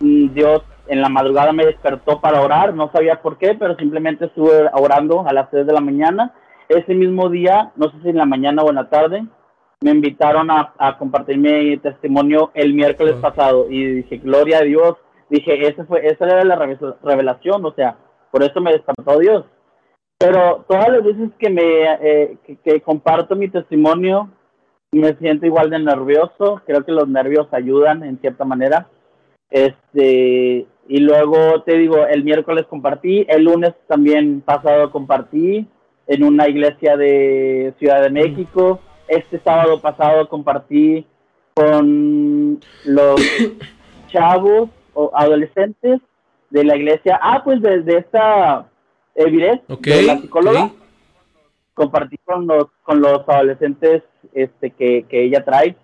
[0.00, 4.68] Dios en la madrugada me despertó para orar, no sabía por qué, pero simplemente estuve
[4.72, 6.34] orando a las 3 de la mañana.
[6.68, 9.26] Ese mismo día, no sé si en la mañana o en la tarde,
[9.80, 14.96] me invitaron a, compartir mi testimonio el miércoles pasado y dije, gloria a Dios,
[15.30, 16.56] dije, ese fue, esa era la
[17.02, 17.96] revelación, o sea,
[18.30, 19.44] por eso me despertó Dios.
[20.18, 24.30] Pero todas las veces que me eh, que, comparto mi testimonio,
[24.90, 28.88] me siento igual de nervioso, creo que los nervios ayudan en cierta manera.
[29.50, 35.66] Este, y luego te digo, el miércoles compartí, el lunes también pasado compartí
[36.06, 41.06] en una iglesia de Ciudad de México este sábado pasado compartí
[41.54, 43.20] con los
[44.08, 46.00] chavos o adolescentes
[46.50, 47.18] de la iglesia.
[47.20, 48.66] Ah, pues desde esta
[49.14, 50.70] Evides, de la psicóloga.
[51.74, 54.02] Compartí con los, con los adolescentes
[54.34, 55.76] este, que, ella trae.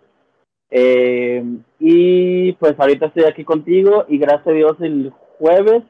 [0.77, 1.45] Eh,
[1.79, 5.85] y pues ahorita estoy aquí contigo y gracias a Dios el jueves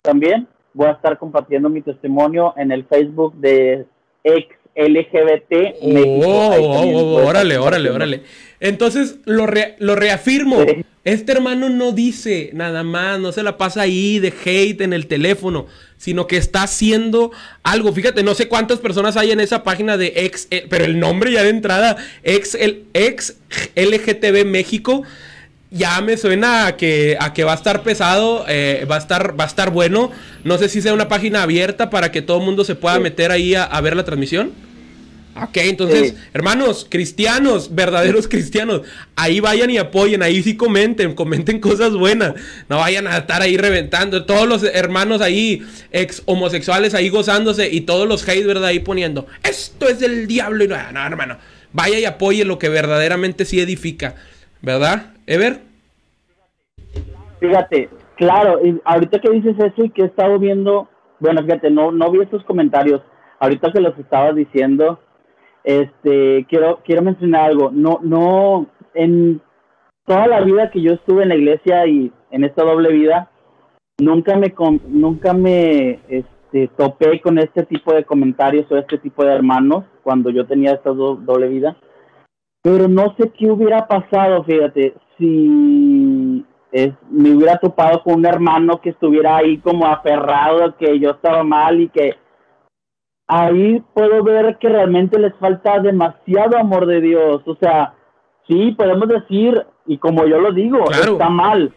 [0.00, 3.84] también voy a estar compartiendo mi testimonio en el Facebook de
[4.22, 5.76] ex LGBT.
[5.82, 8.22] Oh, oh, oh, órale, órale, órale.
[8.60, 9.46] Entonces lo,
[9.78, 10.64] lo reafirmo.
[11.04, 15.06] Este hermano no dice nada más, no se la pasa ahí de hate en el
[15.06, 17.30] teléfono, sino que está haciendo
[17.62, 17.92] algo.
[17.92, 21.32] Fíjate, no sé cuántas personas hay en esa página de ex, eh, pero el nombre
[21.32, 23.36] ya de entrada, ex, el, ex
[23.74, 25.02] LGTB México
[25.70, 29.38] ya me suena a que, a que va a estar pesado, eh, va, a estar,
[29.38, 30.10] va a estar bueno.
[30.44, 33.30] No sé si sea una página abierta para que todo el mundo se pueda meter
[33.30, 34.67] ahí a ver la transmisión.
[35.40, 38.82] Ok, entonces, hermanos, cristianos, verdaderos cristianos,
[39.14, 42.34] ahí vayan y apoyen, ahí sí comenten, comenten cosas buenas,
[42.68, 45.62] no vayan a estar ahí reventando, todos los hermanos ahí,
[45.92, 48.66] ex homosexuales ahí gozándose y todos los hate, ¿verdad?
[48.66, 51.36] Ahí poniendo, esto es del diablo y no, no, hermano,
[51.72, 54.14] vaya y apoye lo que verdaderamente sí edifica,
[54.60, 55.14] ¿verdad?
[55.26, 55.60] Ever.
[57.38, 60.88] Fíjate, claro, y ahorita que dices eso y que he estado viendo,
[61.20, 63.02] bueno, fíjate, no, no vi estos comentarios,
[63.38, 64.98] ahorita que los estabas diciendo,
[65.68, 67.70] este, quiero, quiero mencionar algo.
[67.70, 69.42] No, no, en
[70.06, 73.30] toda la vida que yo estuve en la iglesia y en esta doble vida,
[73.98, 74.54] nunca me,
[74.88, 80.30] nunca me, este, topé con este tipo de comentarios o este tipo de hermanos cuando
[80.30, 81.76] yo tenía esta doble vida.
[82.62, 86.46] Pero no sé qué hubiera pasado, fíjate, si
[87.10, 91.78] me hubiera topado con un hermano que estuviera ahí como aferrado que yo estaba mal
[91.78, 92.14] y que
[93.28, 97.42] ahí puedo ver que realmente les falta demasiado amor de Dios.
[97.46, 97.94] O sea,
[98.48, 101.72] sí, podemos decir, y como yo lo digo, está mal,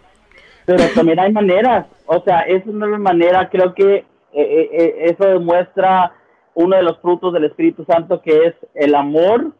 [0.65, 1.85] pero también hay maneras.
[2.07, 6.13] O sea, esa no es manera, creo que eh, eh, eh, eso demuestra
[6.53, 9.51] uno de los frutos del Espíritu Santo que es el amor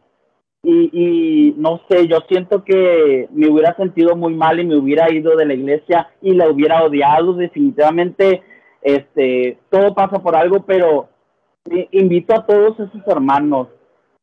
[0.63, 5.11] y, y, no sé, yo siento que me hubiera sentido muy mal y me hubiera
[5.11, 8.43] ido de la iglesia y la hubiera odiado definitivamente.
[8.81, 11.09] Este, todo pasa por algo, pero
[11.91, 13.67] invito a todos esos hermanos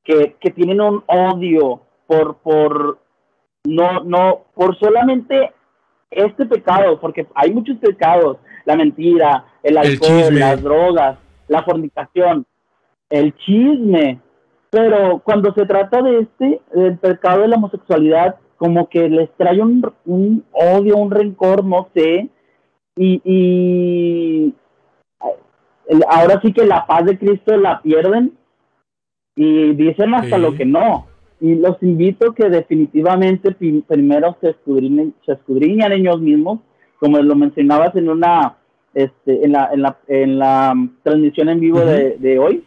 [0.04, 2.98] que, que tienen un odio por, por,
[3.64, 5.52] no, no, por solamente
[6.10, 11.18] este pecado, porque hay muchos pecados, la mentira, el alcohol, las drogas,
[11.48, 12.46] la fornicación,
[13.10, 14.20] el chisme,
[14.70, 19.60] pero cuando se trata de este, del pecado de la homosexualidad, como que les trae
[19.60, 22.28] un, un odio, un rencor, no sé,
[22.96, 24.54] y, y
[26.08, 28.32] ahora sí que la paz de Cristo la pierden
[29.34, 31.06] y dicen hasta lo que no.
[31.40, 36.60] Y los invito que definitivamente primero se escudriñen, se escudriñan ellos mismos,
[36.98, 38.56] como lo mencionabas en una
[38.94, 40.74] este, en la, en la, en la
[41.04, 42.64] transmisión en vivo de, de, hoy,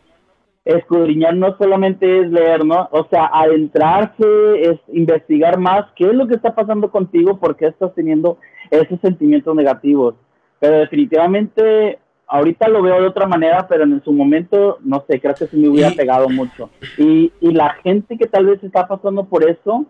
[0.64, 2.88] escudriñar no solamente es leer, ¿no?
[2.92, 7.68] O sea, adentrarse, es investigar más qué es lo que está pasando contigo, por qué
[7.68, 8.38] estás teniendo
[8.70, 10.16] esos sentimientos negativos.
[10.60, 12.00] Pero definitivamente,
[12.32, 15.58] ahorita lo veo de otra manera, pero en su momento, no sé, creo que se
[15.58, 16.70] me hubiera pegado mucho.
[16.98, 19.86] Y, y la gente que tal vez está pasando por eso,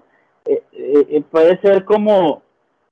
[0.46, 2.42] eh, eh, eh puede ser como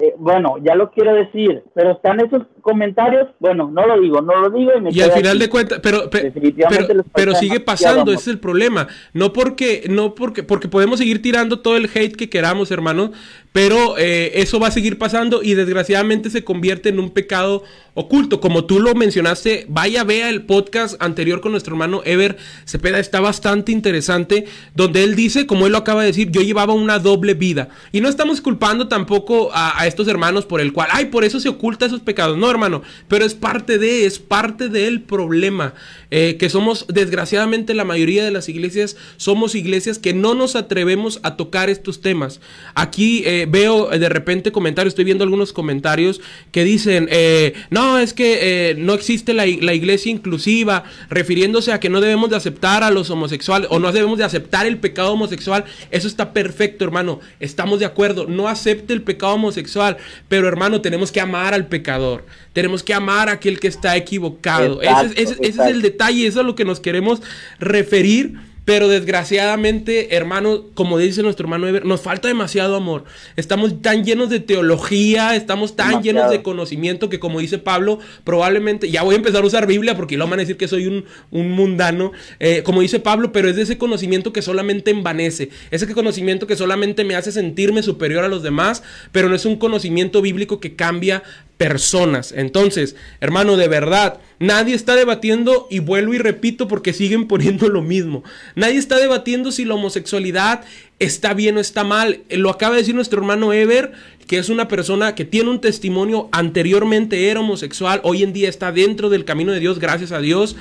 [0.02, 4.34] eh, bueno, ya lo quiero decir, pero están esos comentarios, bueno, no lo digo, no
[4.39, 8.28] lo digo y me Y al final de cuentas, pero, pero, sigue pasando, ese es
[8.30, 8.88] el problema.
[9.12, 13.12] No porque, no porque, porque podemos seguir tirando todo el hate que queramos, hermano,
[13.52, 17.64] pero eh, eso va a seguir pasando y desgraciadamente se convierte en un pecado
[17.95, 18.39] oculto.
[18.39, 23.20] Como tú lo mencionaste, vaya, vea el podcast anterior con nuestro hermano Ever Cepeda, está
[23.20, 24.45] bastante interesante,
[24.76, 27.70] donde él dice, como él lo acaba de decir, yo llevaba una doble vida.
[27.91, 31.50] Y no estamos culpando tampoco a, estos hermanos por el cual, ay, por eso se
[31.50, 32.38] oculta esos pecados.
[32.38, 35.74] No, hermano, pero es parte de, es parte del problema.
[36.12, 41.20] Eh, que somos, desgraciadamente, la mayoría de las iglesias somos iglesias que no nos atrevemos
[41.24, 42.39] a tocar estos temas.
[42.74, 46.22] Aquí eh, veo de repente comentarios, estoy viendo algunos comentarios
[46.52, 51.90] que dicen, eh, no, es que no existe la, la, iglesia inclusiva, refiriéndose a que
[51.90, 55.66] no debemos de aceptar a los homosexuales o no debemos de aceptar el pecado homosexual.
[55.92, 57.20] Eso está perfecto, hermano.
[57.40, 58.28] Estamos de acuerdo.
[58.28, 62.26] No acepte el pecado homosexual, pero hermano, tenemos que amar al pecador.
[62.54, 64.82] Tenemos que amar a aquel que está equivocado.
[64.82, 67.22] ese, ese es el detalle, eso es a lo que nos queremos
[67.60, 73.03] referir pero desgraciadamente, hermano, como dice nuestro hermano Eber, nos falta demasiado amor.
[73.36, 78.91] Estamos tan llenos de teología, estamos tan llenos de conocimiento que como dice Pablo, probablemente,
[78.91, 81.03] ya voy a empezar a usar Biblia porque lo van a decir que soy un,
[81.32, 86.45] mundano, eh, como dice Pablo, pero es de ese conocimiento que solamente envanece, ese conocimiento
[86.45, 90.59] que solamente me hace sentirme superior a los demás, pero no es un conocimiento bíblico
[90.59, 91.24] que cambia
[91.60, 92.32] personas.
[92.32, 97.82] Entonces, hermano, de verdad, nadie está debatiendo, y vuelvo y repito porque siguen poniendo lo
[97.82, 98.24] mismo,
[98.55, 100.64] nadie está debatiendo si la homosexualidad
[100.99, 102.22] está bien o está mal.
[102.30, 103.91] Lo acaba de decir nuestro hermano Ever,
[104.26, 108.72] que es una persona que tiene un testimonio, anteriormente era homosexual, hoy en día está
[108.72, 110.55] dentro del camino de Dios, gracias a Dios.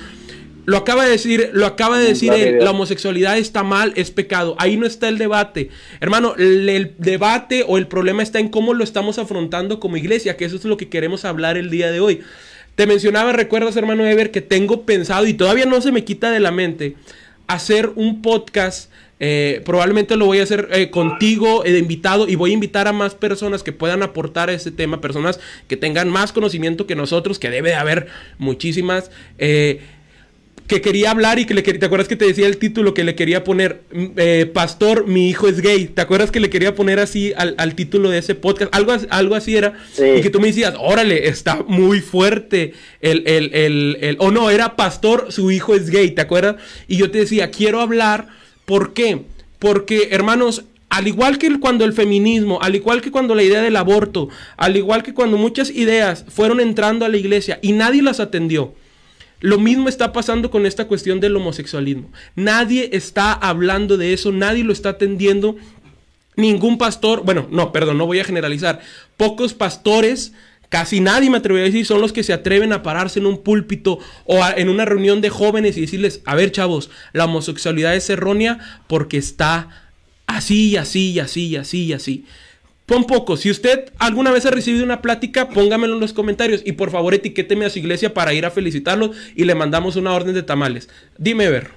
[0.69, 4.55] Lo acaba de decir, lo acaba de decir él, la homosexualidad está mal, es pecado.
[4.59, 5.71] Ahí no está el debate.
[5.99, 10.45] Hermano, el, debate o el problema está en cómo lo estamos afrontando como iglesia, que
[10.45, 12.21] eso es lo que queremos hablar el día de hoy.
[12.75, 16.39] Te mencionaba, recuerdas, hermano Ever, que tengo pensado y todavía no se me quita de
[16.39, 16.95] la mente
[17.47, 18.91] hacer un podcast.
[19.19, 22.93] Eh, probablemente lo voy a hacer eh, contigo de invitado y voy a invitar a
[22.93, 27.39] más personas que puedan aportar a ese tema, personas que tengan más conocimiento que nosotros,
[27.39, 28.05] que debe de haber
[28.37, 29.09] muchísimas.
[29.39, 29.81] Eh,
[30.69, 33.03] que quería hablar y que le quería, ¿te acuerdas que te decía el título que
[33.03, 35.87] le quería poner, mm, eh, Pastor, mi hijo es gay?
[35.87, 38.73] ¿Te acuerdas que le quería poner así al, título de ese podcast?
[38.73, 39.73] Algo, algo así era.
[39.97, 44.51] Y que tú me decías, órale, está muy fuerte el, el, el, el, o no,
[44.51, 46.57] era Pastor, su hijo es gay, ¿te acuerdas?
[46.87, 48.27] Y yo te decía, quiero hablar,
[48.65, 49.23] ¿por qué?
[49.57, 53.75] Porque, hermanos, al igual que cuando el feminismo, al igual que cuando la idea del
[53.75, 58.19] aborto, al igual que cuando muchas ideas fueron entrando a la iglesia y nadie las
[58.19, 58.75] atendió,
[59.39, 62.11] lo mismo está pasando con esta cuestión del homosexualismo.
[62.35, 65.55] Nadie está hablando de eso, nadie lo está atendiendo.
[66.35, 68.81] Ningún pastor, bueno, no, perdón, no voy a generalizar.
[69.17, 70.33] Pocos pastores,
[70.67, 73.43] casi nadie me atrevería a decir, son los que se atreven a pararse en un
[73.43, 78.09] púlpito o en una reunión de jóvenes y decirles, a ver chavos, la homosexualidad es
[78.09, 79.89] errónea porque está
[80.27, 82.25] así y así y así y así y así.
[82.89, 83.37] Pon poco.
[83.37, 86.63] Si usted alguna vez ha recibido una plática, póngamelo en los comentarios.
[86.65, 90.15] Y por favor, etiquéteme a su iglesia para ir a felicitarlo y le mandamos una
[90.15, 90.89] orden de tamales.
[91.15, 91.67] Dime, ver.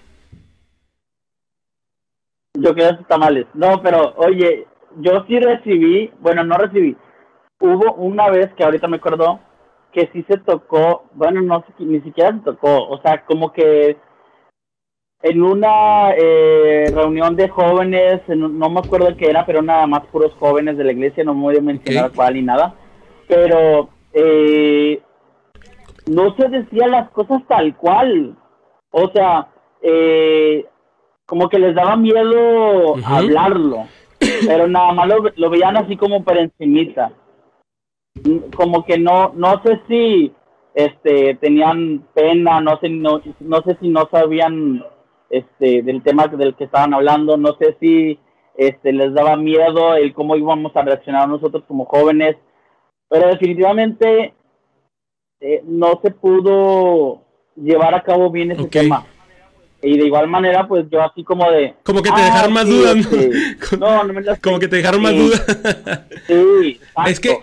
[2.55, 3.47] Yo quiero tamales.
[3.53, 4.67] No, pero oye,
[5.01, 6.97] yo sí recibí, bueno, no recibí.
[7.61, 9.39] Hubo una vez que ahorita me acuerdo
[9.93, 13.99] que sí se tocó, bueno, no ni siquiera se tocó, o sea, como que
[15.23, 20.33] en una eh, reunión de jóvenes, no me acuerdo qué era, pero nada más puros
[20.39, 22.75] jóvenes de la iglesia, no me voy a mencionar cuál ni nada,
[23.29, 25.01] pero eh,
[26.07, 28.37] no se decía las cosas tal cual,
[28.91, 29.47] o sea,
[29.81, 30.67] eh,
[31.25, 33.87] como que les daba miedo hablarlo,
[34.19, 37.13] pero nada más lo, lo, veían así como por encimita,
[38.57, 40.33] como que no, no sé si
[40.75, 44.83] este tenían pena, no sé, no, no sé si no sabían
[45.33, 47.37] este, del tema del que estaban hablando.
[47.39, 48.21] No sé si
[48.55, 52.37] este, les daba miedo el cómo íbamos a reaccionar nosotros como jóvenes,
[53.09, 54.35] pero definitivamente
[55.41, 57.23] eh, no se pudo
[57.57, 59.07] llevar a cabo bien ese tema.
[59.81, 61.75] Y de igual manera, pues yo así como de...
[61.83, 62.97] Como que te dejaron más dudas.
[63.79, 65.45] no, no me Como que te dejaron más dudas.
[66.29, 67.39] sí, Es que,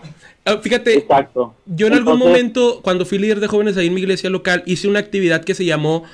[0.45, 1.55] ah, fíjate, exacto.
[1.65, 4.87] yo en algún momento, cuando fui líder de jóvenes ahí en mi iglesia local, hice
[4.87, 6.05] una actividad que se llamó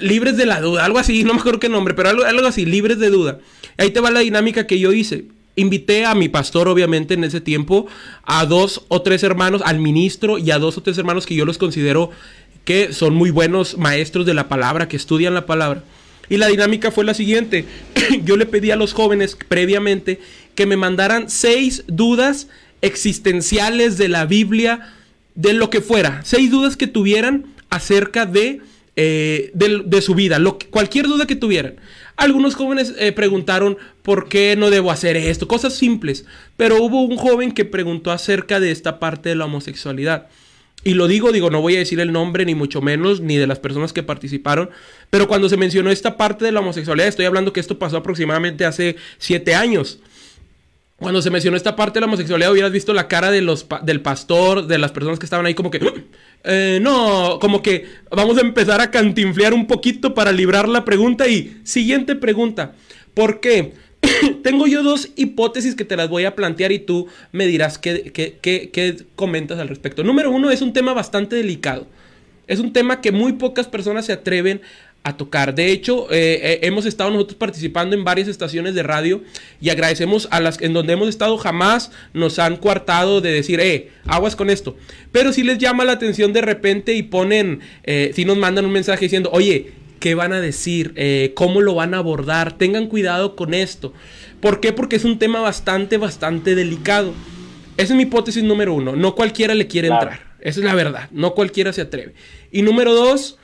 [0.00, 2.64] libres de la duda, algo así, no me acuerdo qué nombre, pero algo, algo así,
[2.64, 3.38] libres de duda.
[3.76, 5.24] Ahí te va la dinámica que yo hice.
[5.56, 7.86] Invité a mi pastor, obviamente, en ese tiempo,
[8.24, 11.44] a dos o tres hermanos, al ministro y a dos o tres hermanos que yo
[11.44, 12.10] los considero
[12.64, 15.82] que son muy buenos maestros de la palabra, que estudian la palabra.
[16.28, 17.64] Y la dinámica fue la siguiente.
[18.24, 20.20] yo le pedí a los jóvenes previamente
[20.54, 22.48] que me mandaran seis dudas
[22.82, 24.94] existenciales de la Biblia,
[25.34, 26.20] de lo que fuera.
[26.24, 28.60] Seis dudas que tuvieran acerca de
[29.02, 31.76] eh, de, su vida, lo, cualquier duda que tuvieran.
[32.16, 36.26] Algunos jóvenes eh, preguntaron por qué no debo hacer esto, cosas simples,
[36.58, 40.28] pero hubo un joven que preguntó acerca de esta parte de la homosexualidad.
[40.84, 43.46] Y lo digo, digo, no voy a decir el nombre, ni mucho menos, ni de
[43.46, 44.68] las personas que participaron,
[45.08, 48.66] pero cuando se mencionó esta parte de la homosexualidad, estoy hablando que esto pasó aproximadamente
[48.66, 50.00] hace siete años
[51.00, 54.02] cuando se mencionó esta parte de la homosexualidad, hubieras visto la cara de los del
[54.02, 55.80] pastor, de las personas que estaban ahí, como que,
[56.44, 61.26] eh, no, como que vamos a empezar a cantinflear un poquito para librar la pregunta.
[61.26, 62.74] Y siguiente pregunta,
[63.14, 63.72] ¿por qué?
[64.42, 68.12] Tengo yo dos hipótesis que te las voy a plantear y tú me dirás qué,
[68.12, 68.38] qué,
[68.70, 70.04] qué comentas al respecto.
[70.04, 71.86] Número uno, es un tema bastante delicado.
[72.46, 74.60] Es un tema que muy pocas personas se atreven
[75.02, 75.54] a tocar.
[75.54, 79.22] De hecho, eh, eh, hemos estado nosotros participando en varias estaciones de radio
[79.60, 83.90] y agradecemos a las en donde hemos estado jamás nos han coartado de decir, eh,
[84.06, 84.76] aguas con esto.
[85.10, 88.72] Pero si les llama la atención de repente y ponen, eh, si nos mandan un
[88.72, 90.94] mensaje diciendo, oye, ¿qué van a decir?
[91.34, 92.56] ¿Cómo lo van a abordar?
[92.56, 93.92] Tengan cuidado con esto.
[94.40, 94.72] ¿Por qué?
[94.72, 97.12] Porque es un tema bastante, bastante delicado.
[97.76, 98.96] Esa es mi hipótesis número uno.
[98.96, 100.30] No cualquiera le quiere entrar.
[100.40, 101.08] Esa es la verdad.
[101.12, 102.14] No cualquiera se atreve.
[102.50, 103.38] Y número dos,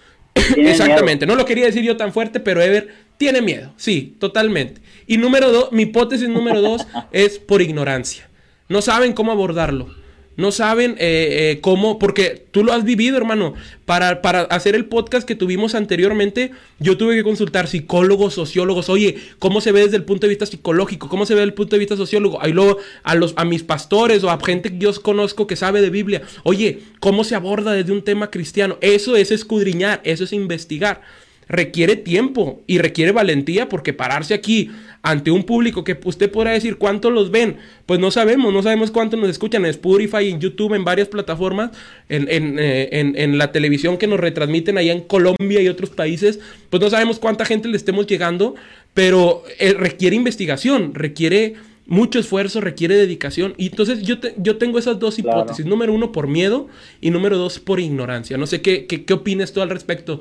[0.57, 4.81] Exactamente, no lo quería decir yo tan fuerte, pero Ever tiene miedo, sí, totalmente.
[5.07, 8.29] Y número dos, mi hipótesis número dos es por ignorancia.
[8.69, 9.95] No saben cómo abordarlo.
[10.37, 13.55] No saben eh, eh, cómo, porque tú lo has vivido, hermano.
[13.87, 18.89] Para, para, hacer el podcast que tuvimos anteriormente, yo tuve que consultar psicólogos, sociólogos.
[18.91, 21.09] Oye, ¿cómo se ve desde el punto de vista psicológico?
[21.09, 22.43] ¿Cómo se ve desde el punto de vista sociólogo?
[22.43, 25.81] Ahí luego a, los, a mis pastores o a gente que yo conozco que sabe
[25.81, 26.23] de Biblia.
[26.43, 28.77] Oye, ¿cómo se aborda desde un tema cristiano?
[28.81, 31.01] Eso es escudriñar, eso es investigar
[31.49, 34.71] requiere tiempo y requiere valentía porque pararse aquí
[35.07, 38.91] ante un público que usted podrá decir cuántos los ven, pues no sabemos, no sabemos
[38.91, 41.71] cuántos nos escuchan en Spotify, en YouTube, en varias plataformas,
[42.09, 46.41] en, en, eh, en, la televisión que nos retransmiten allá en Colombia y otros países,
[46.71, 48.57] pues no sabemos cuánta gente le estemos llegando,
[48.95, 51.55] pero eh, requiere investigación, requiere
[51.87, 53.55] mucho esfuerzo, requiere dedicación.
[53.57, 55.65] Y entonces yo, yo tengo esas dos hipótesis.
[55.67, 56.67] Número uno, por miedo
[57.01, 58.37] y número dos, por ignorancia.
[58.37, 60.19] No sé qué, qué, qué opinas tú al respecto.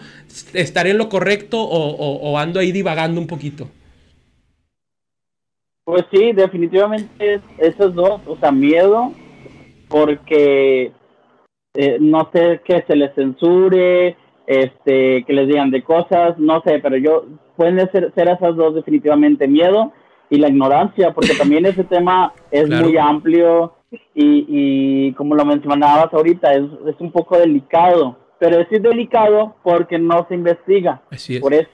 [0.54, 3.68] ¿Estaré en lo correcto o, ando ahí divagando un poquito?
[5.86, 8.20] Pues sí, definitivamente esos dos.
[8.28, 9.12] O sea, miedo
[9.88, 10.92] porque
[11.76, 14.18] eh, no sé que se les censure,
[14.48, 17.26] este, que les digan de cosas, no sé, pero yo
[17.56, 19.94] pueden ser, ser esas dos definitivamente miedo
[20.30, 23.74] y la ignorancia, porque también ese tema es muy amplio
[24.14, 29.98] y, y, como lo mencionabas ahorita, es, es un poco delicado, pero es delicado porque
[30.00, 31.02] no se investiga.
[31.40, 31.70] Por eso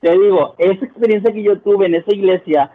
[0.00, 2.70] te digo, esa experiencia que yo tuve en esa iglesia,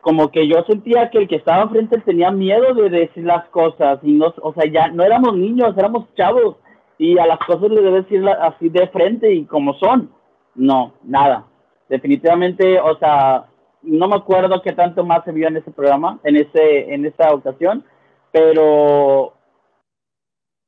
[0.00, 4.00] como que yo sentía que el que estaba enfrente tenía miedo de decir las cosas
[4.02, 6.56] y no, o sea, ya no éramos niños, éramos chavos
[6.98, 10.10] y a las cosas le debes decir así de frente y como son.
[10.54, 11.46] No, nada.
[11.88, 13.46] Definitivamente, o sea,
[13.82, 17.32] no me acuerdo qué tanto más se vio en ese programa, en ese, en esta
[17.32, 17.84] ocasión,
[18.32, 19.32] pero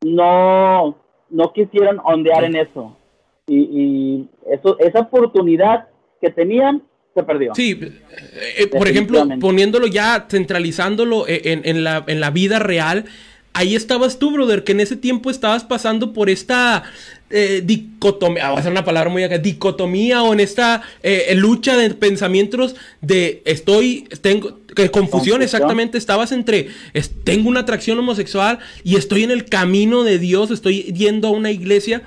[0.04, 0.96] no,
[1.28, 2.96] no quisieron ondear en eso.
[3.46, 5.88] Y, y eso, esa oportunidad
[6.20, 6.82] que tenían
[7.14, 7.54] se perdió.
[7.54, 7.78] Sí,
[8.58, 13.04] eh, por ejemplo, poniéndolo ya, centralizándolo en, en, la, en la vida real,
[13.52, 16.84] ahí estabas tú, brother, que en ese tiempo estabas pasando por esta
[17.30, 21.76] eh, dicotomía, va a ser una palabra muy acá, dicotomía o en esta eh, lucha
[21.76, 26.68] de pensamientos de estoy, tengo, que confusión, exactamente, estabas entre,
[27.24, 31.50] tengo una atracción homosexual y estoy en el camino de Dios, estoy yendo a una
[31.50, 32.02] iglesia.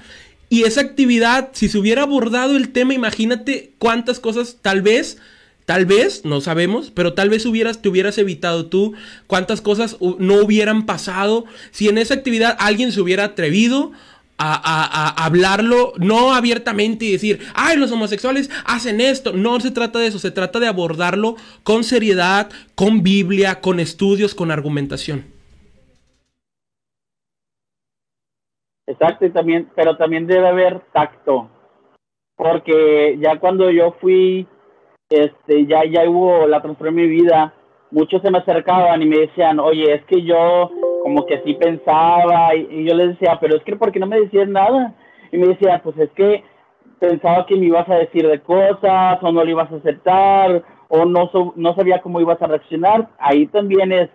[0.49, 5.17] Y esa actividad, si se hubiera abordado el tema, imagínate cuántas cosas tal vez
[5.65, 8.93] Tal vez, no sabemos, pero tal vez hubieras, te hubieras evitado tú
[9.25, 13.91] cuántas cosas no hubieran pasado si en esa actividad alguien se hubiera atrevido
[14.37, 19.33] a, hablarlo, no abiertamente y decir, ay, los homosexuales hacen esto.
[19.33, 24.35] No se trata de eso, se trata de abordarlo con seriedad, con Biblia, con estudios,
[24.35, 25.34] con argumentación.
[28.87, 31.49] Exacto, y también, pero también debe haber tacto,
[32.35, 34.47] porque ya cuando yo fui
[35.09, 37.53] este, ya, ya hubo la transformación en mi vida,
[37.91, 42.55] muchos se me acercaban y me decían, oye, es que yo como que así pensaba,
[42.55, 44.95] y, yo les decía, pero es que ¿por qué no me decías nada?
[45.31, 46.43] Y me decía, pues es que
[46.99, 51.05] pensaba que me ibas a decir de cosas, o no lo ibas a aceptar, o
[51.05, 53.09] no, no sabía cómo ibas a reaccionar.
[53.19, 54.09] Ahí también es,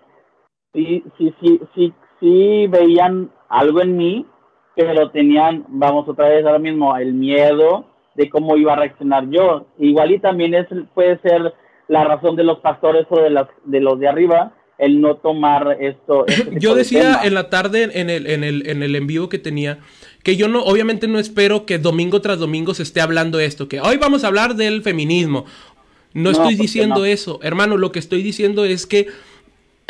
[0.74, 4.26] sí, sí, sí, sí, sí veían algo en mí,
[4.84, 9.66] pero tenían, vamos otra vez ahora mismo, el miedo de cómo iba a reaccionar yo.
[9.78, 11.54] Igual y también es, puede ser
[11.88, 15.76] la razón de los pastores o de, las, de los de arriba el no tomar
[15.80, 16.26] esto.
[16.26, 19.38] Este yo decía en la tarde en el, en, el, en el en vivo que
[19.38, 19.78] tenía
[20.22, 23.80] que yo no, obviamente no espero que domingo tras domingo se esté hablando esto, que
[23.80, 25.44] hoy vamos a hablar del feminismo.
[26.12, 29.06] No, estoy diciendo eso, hermano, lo que estoy diciendo es que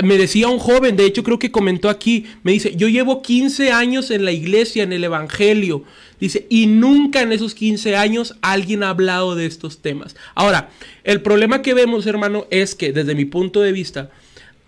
[0.03, 3.73] me decía un joven, de hecho creo que comentó aquí, me dice, yo llevo 15
[3.73, 5.85] años en la iglesia, en el Evangelio,
[6.21, 10.17] dice, y nunca en esos 15 años alguien ha hablado de estos temas.
[10.35, 10.71] Ahora,
[11.05, 14.11] el problema que vemos, hermano, es que desde mi punto de vista,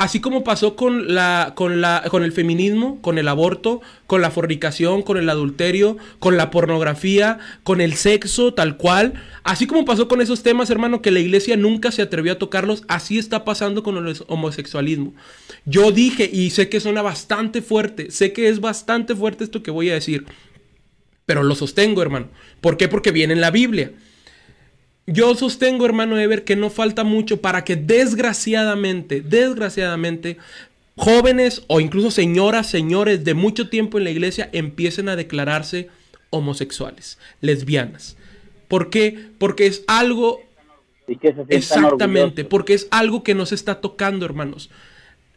[0.02, 4.32] Así como pasó con, la, con, la, con el feminismo, con el aborto, con la
[4.32, 9.12] fornicación, con el adulterio, con la pornografía, con el sexo, tal cual.
[9.44, 12.82] Así como pasó con esos temas, hermano, que la iglesia nunca se atrevió a tocarlos,
[12.88, 15.14] así está pasando con el homosexualismo.
[15.66, 19.70] Yo dije, y sé que suena bastante fuerte, sé que es bastante fuerte esto que
[19.70, 20.26] voy a decir,
[21.26, 22.26] pero lo sostengo, hermano.
[22.60, 22.88] ¿Por qué?
[22.88, 23.92] Porque viene en la Biblia.
[25.06, 30.38] Yo sostengo, hermano Ever, que no falta mucho para que desgraciadamente, desgraciadamente,
[30.96, 35.88] jóvenes o incluso señoras, señores de mucho tiempo en la iglesia empiecen a declararse
[36.30, 38.16] homosexuales, lesbianas.
[38.68, 39.30] ¿Por qué?
[39.38, 40.40] Porque es algo...
[41.48, 44.70] exactamente, porque es algo que nos está tocando, hermanos.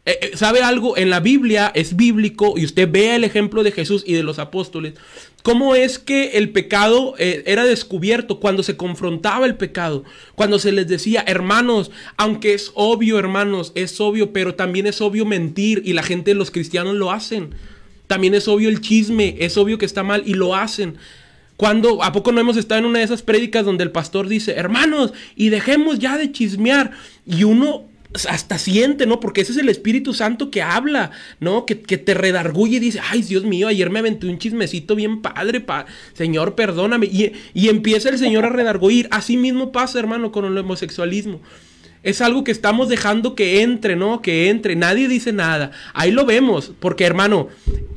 [0.06, 0.98] Eh, eh, ¿Sabe algo?
[0.98, 4.38] En la Biblia es bíblico y usted vea el ejemplo de Jesús y de los
[4.38, 4.94] apóstoles.
[5.42, 10.04] ¿Cómo es que el pecado eh, era descubierto cuando se confrontaba el pecado?
[10.36, 15.26] Cuando se les decía, hermanos, aunque es obvio, hermanos, es obvio, pero también es obvio
[15.26, 17.56] mentir y la gente, los cristianos lo hacen.
[18.06, 20.98] También es obvio el chisme, es obvio que está mal y lo hacen.
[21.58, 24.54] Cuando, ¿a poco no hemos estado en una de esas prédicas donde el pastor dice,
[24.54, 26.92] hermanos, y dejemos ya de chismear?
[27.26, 27.86] Y uno
[28.30, 29.20] hasta siente, ¿no?
[29.20, 31.66] Porque ese es el Espíritu Santo que habla, ¿no?
[31.66, 35.60] Que, te redarguye y dice, ay, Dios mío, ayer me aventé un chismecito bien padre,
[35.62, 37.08] pa Señor, perdóname.
[37.08, 39.08] Y, y empieza el Señor a redarguir.
[39.12, 41.42] Así mismo pasa, hermano, con el homosexualismo
[42.06, 44.22] es algo que estamos dejando que entre, ¿no?
[44.22, 44.76] Que entre.
[44.76, 45.72] Nadie dice nada.
[45.96, 46.72] Ahí lo vemos.
[46.80, 47.50] Porque, hermano,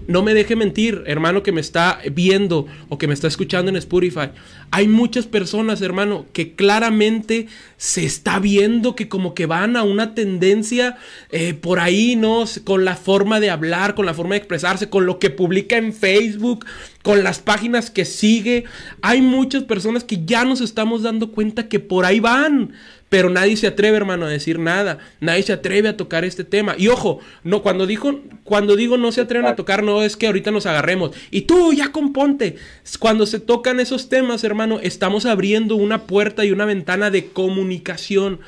[0.08, 3.76] no me deje mentir, hermano que me está viendo o que me está escuchando en
[3.76, 4.30] Spotify.
[4.70, 10.14] Hay muchas personas, hermano, que claramente se está viendo que como que van a una
[10.14, 10.96] tendencia
[11.30, 12.44] eh, por ahí, ¿no?
[12.64, 15.92] Con la forma de hablar, con la forma de expresarse, con lo que publica en
[15.92, 16.64] Facebook,
[17.02, 18.64] con las páginas que sigue.
[19.02, 22.72] Hay muchas personas que ya nos estamos dando cuenta que por ahí van.
[23.08, 24.98] Pero nadie se atreve, hermano, a decir nada.
[25.20, 26.74] Nadie se atreve a tocar este tema.
[26.76, 30.26] Y ojo, no, cuando, dijo, cuando digo no se atreven a tocar, no es que
[30.26, 31.12] ahorita nos agarremos.
[31.30, 32.56] Y tú ya componte.
[32.98, 38.40] Cuando se tocan esos temas, hermano, estamos abriendo una puerta y una ventana de comunicación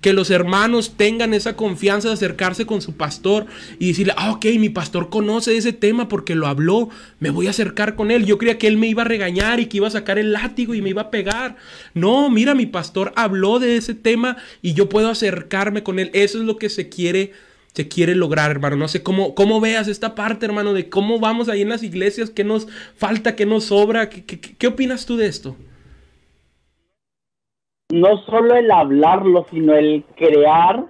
[0.00, 3.46] que los hermanos tengan esa confianza de acercarse con su pastor
[3.78, 6.88] y decirle, ah, ok, mi pastor conoce ese tema porque lo habló,
[7.18, 8.24] me voy a acercar con él.
[8.24, 10.74] Yo creía que él me iba a regañar y que iba a sacar el látigo
[10.74, 11.56] y me iba a pegar.
[11.92, 16.10] No, mira, mi pastor habló de ese tema y yo puedo acercarme con él.
[16.14, 17.32] Eso es lo que se quiere,
[17.74, 18.76] se quiere lograr, hermano.
[18.76, 22.30] No sé cómo, cómo veas esta parte, hermano, de cómo vamos ahí en las iglesias,
[22.30, 24.08] qué nos falta, qué nos sobra.
[24.08, 25.56] ¿Qué, qué, qué opinas tú de esto?
[27.90, 30.84] No solo el hablarlo, sino el crear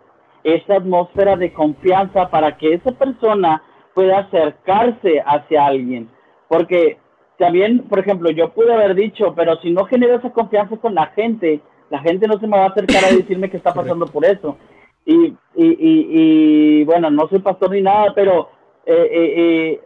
[0.44, 3.62] esa atmósfera de confianza para que esa persona
[3.94, 6.08] pueda acercarse hacia alguien.
[6.48, 6.98] Porque
[7.38, 11.06] también, por ejemplo, yo pude haber dicho, pero si no genero esa confianza con la
[11.08, 14.24] gente, la gente no se me va a acercar a decirme que está pasando por
[14.24, 14.56] eso.
[15.04, 16.06] Y, y, y,
[16.80, 18.50] y bueno, no soy pastor ni nada, pero
[18.86, 19.80] eh, eh, eh,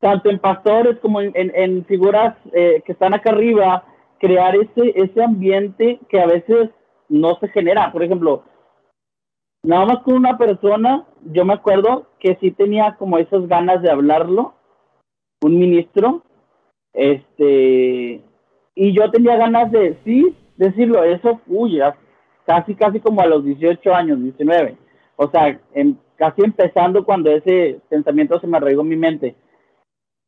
[0.00, 3.84] tanto en pastores como en, en, figuras que están acá arriba,
[4.20, 6.70] crear ese, ese ambiente que a veces
[7.08, 7.90] no se genera.
[7.90, 8.44] Por ejemplo,
[9.64, 13.90] nada más con una persona, yo me acuerdo que sí tenía como esas ganas de
[13.90, 14.54] hablarlo,
[15.42, 16.22] un ministro,
[16.92, 18.22] este,
[18.74, 21.80] y yo tenía ganas de, sí, decirlo, eso, uy,
[22.44, 24.76] casi, casi como a los 18 años, 19.
[25.16, 29.34] O sea, en, casi empezando cuando ese pensamiento se me arraigó mi mente.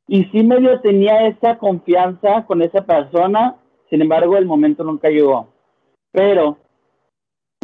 [0.08, 3.56] Y sí medio tenía esa confianza con esa persona,
[3.92, 5.52] sin embargo el momento nunca llegó.
[6.12, 6.56] Pero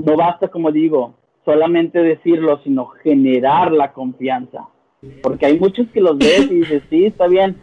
[0.05, 1.15] no basta, como digo,
[1.47, 4.69] solamente decirlo, sino generar la confianza.
[5.23, 7.57] Porque hay muchos que los ves y dices, sí, está bien,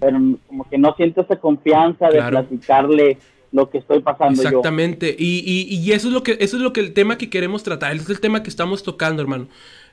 [0.00, 3.18] pero como que no siento esa confianza de platicarle
[3.52, 5.14] lo que estoy pasando Exactamente.
[5.18, 7.62] Y, y, y, eso es lo que eso es lo que el tema que queremos
[7.62, 9.48] tratar, es el tema que estamos tocando, hermano.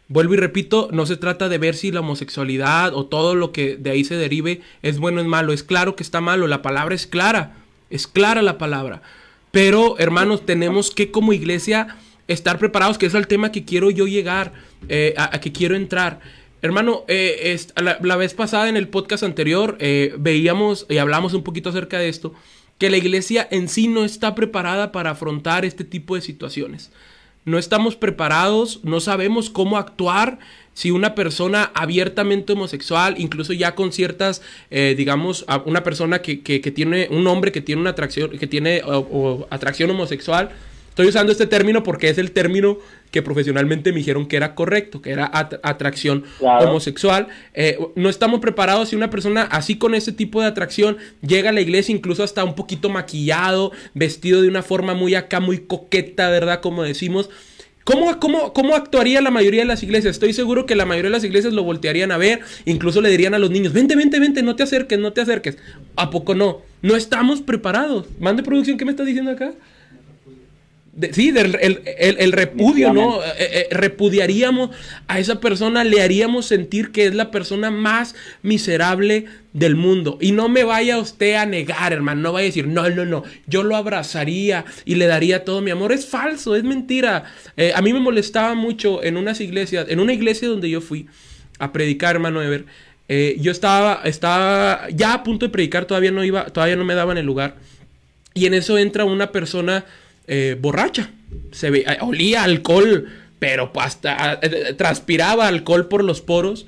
[0.07, 3.75] Vuelvo y repito, no se trata de ver si la homosexualidad o todo lo que
[3.75, 5.51] de ahí se derive es bueno o es malo.
[5.51, 9.01] Es claro que está malo, la palabra es clara, es clara la palabra.
[9.51, 11.95] Pero, hermanos, tenemos que como iglesia
[12.27, 14.53] estar preparados, que es el tema que quiero yo llegar,
[14.89, 16.19] eh, a, que quiero entrar.
[16.61, 21.69] Hermano, eh, la, vez pasada en el podcast anterior eh, veíamos y hablamos un poquito
[21.69, 22.33] acerca de esto,
[22.77, 26.91] que la iglesia en sí no está preparada para afrontar este tipo de situaciones
[27.45, 30.39] no estamos preparados, no sabemos cómo actuar
[30.75, 36.37] si una persona abiertamente homosexual, incluso ya con ciertas, eh, digamos, una persona que,
[36.75, 38.83] tiene, un hombre que tiene una atracción, que tiene
[39.49, 40.51] atracción homosexual,
[40.95, 42.77] Estoy usando este término porque es el término
[43.11, 47.27] que profesionalmente me dijeron que era correcto, que era atracción homosexual.
[47.53, 51.51] Eh, no estamos preparados si una persona así con ese tipo de atracción llega a
[51.51, 56.29] la iglesia incluso hasta un poquito maquillado, vestido de una forma muy acá, muy coqueta,
[56.29, 56.61] ¿verdad?
[56.61, 57.29] Como decimos.
[57.85, 60.15] ¿Cómo, cómo, ¿Cómo actuaría la mayoría de las iglesias?
[60.15, 63.35] Estoy seguro que la mayoría de las iglesias lo voltearían a ver, incluso le dirían
[63.35, 65.59] a los niños, vente, vente, vente, no te acerques, no te acerques.
[65.95, 66.63] ¿A poco no?
[66.81, 68.07] No estamos preparados.
[68.19, 69.53] Mande producción, ¿qué me estás diciendo acá?
[71.11, 73.21] Sí, el, repudio, ¿no?
[73.23, 74.69] Eh, eh, repudiaríamos
[75.07, 80.17] a esa persona, le haríamos sentir que es la persona más miserable del mundo.
[80.21, 83.23] Y no me vaya usted a negar, hermano, no vaya a decir, no, no, no,
[83.47, 85.91] yo lo abrazaría y le daría todo mi amor.
[85.91, 87.25] Es falso, es mentira.
[87.57, 91.07] Eh, a mí me molestaba mucho en unas iglesias, en una iglesia donde yo fui
[91.59, 92.65] a predicar, hermano Ever.
[93.39, 97.17] yo estaba, estaba ya a punto de predicar, todavía no iba, todavía no me daban
[97.17, 97.55] el lugar.
[98.33, 99.85] Y en eso entra una persona
[100.27, 101.11] eh, borracha.
[101.51, 103.07] Se ve, eh, olía alcohol,
[103.39, 106.65] pero hasta eh, transpiraba alcohol por los poros.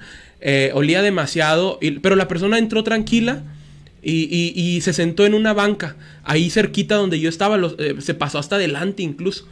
[0.73, 3.43] olía demasiado, pero la persona entró tranquila
[4.03, 7.57] y, se sentó en una banca, ahí cerquita donde yo estaba,
[7.99, 9.47] se pasó hasta adelante incluso.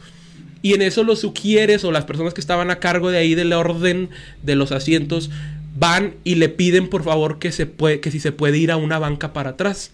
[0.62, 3.52] Y en eso los sugieres o las personas que estaban a cargo de ahí del
[3.52, 4.08] orden
[4.42, 5.30] de los asientos
[5.78, 8.76] van y le piden por favor que, se puede, que si se puede ir a
[8.76, 9.90] una banca para atrás.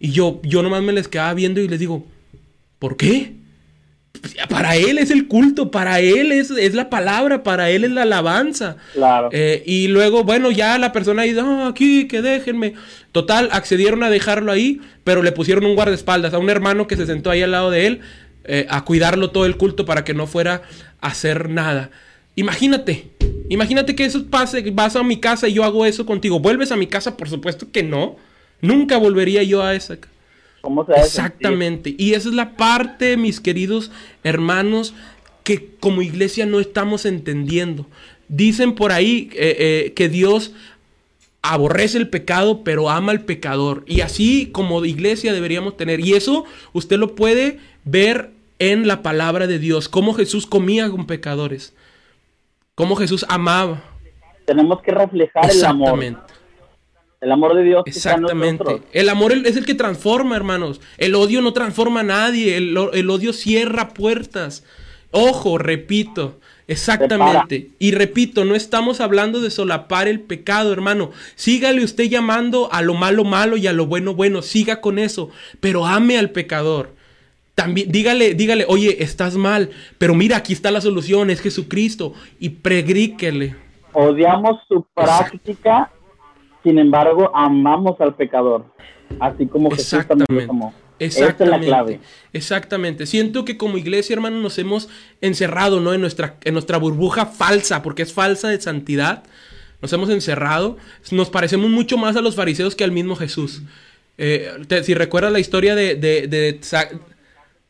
[0.00, 2.06] Y yo, yo nomás me les quedaba viendo y les digo,
[2.82, 3.34] ¿Por qué?
[4.48, 8.02] Para él es el culto, para él es, es la palabra, para él es la
[8.02, 8.76] alabanza.
[8.92, 9.28] Claro.
[9.30, 12.74] Eh, y luego, bueno, ya la persona dice, oh, aquí, que déjenme.
[13.12, 17.06] Total, accedieron a dejarlo ahí, pero le pusieron un guardaespaldas a un hermano que se
[17.06, 18.00] sentó ahí al lado de él
[18.46, 20.62] eh, a cuidarlo todo el culto para que no fuera
[21.00, 21.90] a hacer nada.
[22.34, 23.10] Imagínate,
[23.48, 26.40] imagínate que eso pase, vas a mi casa y yo hago eso contigo.
[26.40, 27.16] ¿Vuelves a mi casa?
[27.16, 28.16] Por supuesto que no.
[28.60, 30.11] Nunca volvería yo a esa casa.
[30.96, 31.94] Exactamente.
[31.98, 33.90] Y esa es la parte, mis queridos
[34.22, 34.94] hermanos,
[35.44, 37.86] que como iglesia no estamos entendiendo.
[38.28, 40.54] Dicen por ahí eh, eh, que Dios
[41.42, 43.82] aborrece el pecado, pero ama al pecador.
[43.86, 46.00] Y así como iglesia deberíamos tener.
[46.00, 49.88] Y eso usted lo puede ver en la palabra de Dios.
[49.88, 51.74] Cómo Jesús comía con pecadores.
[52.74, 53.82] Cómo Jesús amaba.
[54.46, 56.22] Tenemos que reflejar el amor.
[57.22, 57.84] El amor de Dios.
[57.86, 58.82] Exactamente.
[58.92, 60.80] El amor es el que transforma, hermanos.
[60.98, 62.56] El odio no transforma a nadie.
[62.56, 64.64] El, odio cierra puertas.
[65.12, 66.40] Ojo, repito.
[66.66, 67.70] Exactamente.
[67.78, 71.12] Y repito, no estamos hablando de solapar el pecado, hermano.
[71.36, 74.42] Sígale usted llamando a lo malo malo y a lo bueno bueno.
[74.42, 75.30] Siga con eso.
[75.60, 76.90] Pero ame al pecador.
[77.54, 79.70] También dígale, dígale, oye, estás mal.
[79.96, 82.14] Pero mira, aquí está la solución, es Jesucristo.
[82.40, 83.54] Y pregríquele.
[83.92, 85.88] Odiamos su práctica
[86.62, 88.64] sin embargo, amamos al pecador,
[89.18, 90.74] así como Jesús también lo amó.
[90.98, 91.66] Exactamente.
[91.66, 92.00] Es la clave.
[92.32, 93.06] Exactamente.
[93.06, 94.88] Siento que como iglesia, hermano, nos hemos
[95.20, 95.92] encerrado, ¿no?
[95.92, 99.24] En nuestra, en nuestra burbuja falsa, porque es falsa de santidad.
[99.80, 100.76] Nos hemos encerrado.
[101.10, 103.62] Nos parecemos mucho más a los fariseos que al mismo Jesús.
[104.16, 104.48] Eh,
[104.82, 105.96] si recuerdas la historia de...
[105.96, 106.60] de,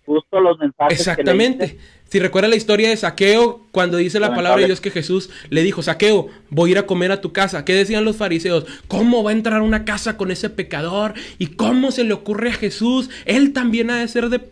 [0.05, 0.99] Justo los mensajes.
[0.99, 1.79] Exactamente.
[2.09, 5.63] Si recuerda la historia de Saqueo, cuando dice la palabra de Dios que Jesús le
[5.63, 7.65] dijo, Saqueo, voy a ir a comer a tu casa.
[7.65, 8.67] ¿Qué decían los fariseos?
[8.87, 11.15] ¿Cómo va a entrar a una casa con ese pecador?
[11.39, 13.09] ¿Y cómo se le ocurre a Jesús?
[13.25, 14.43] Él también ha de ser de...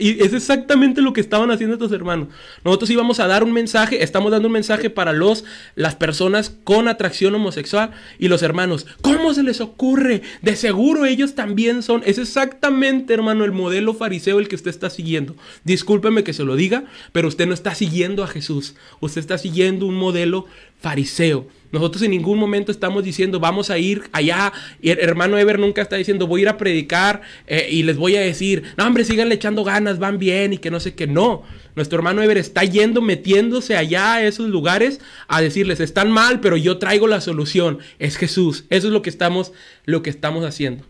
[0.00, 2.28] y es exactamente lo que estaban haciendo estos hermanos.
[2.64, 5.44] Nosotros íbamos a dar un mensaje, estamos dando un mensaje para los,
[5.76, 8.86] las personas con atracción homosexual y los hermanos.
[9.02, 10.22] ¿Cómo se les ocurre?
[10.42, 12.02] De seguro ellos también son...
[12.04, 15.36] Es exactamente, hermano, el modelo fariseo el que usted está siguiendo.
[15.62, 19.86] Discúlpeme que se lo diga, pero usted no está siguiendo a Jesús, usted está siguiendo
[19.86, 20.46] un modelo
[20.80, 21.46] fariseo.
[21.70, 24.52] Nosotros en ningún momento estamos diciendo vamos a ir allá.
[24.80, 27.98] Y el hermano Ever nunca está diciendo voy a ir a predicar eh, y les
[27.98, 31.06] voy a decir, no hombre, síganle echando ganas, van bien y que no sé qué.
[31.06, 31.42] No,
[31.74, 36.56] nuestro hermano Ever está yendo, metiéndose allá a esos lugares a decirles, están mal, pero
[36.56, 37.78] yo traigo la solución.
[37.98, 38.64] Es Jesús.
[38.70, 39.52] Eso es lo que estamos,
[39.84, 40.84] lo que estamos haciendo.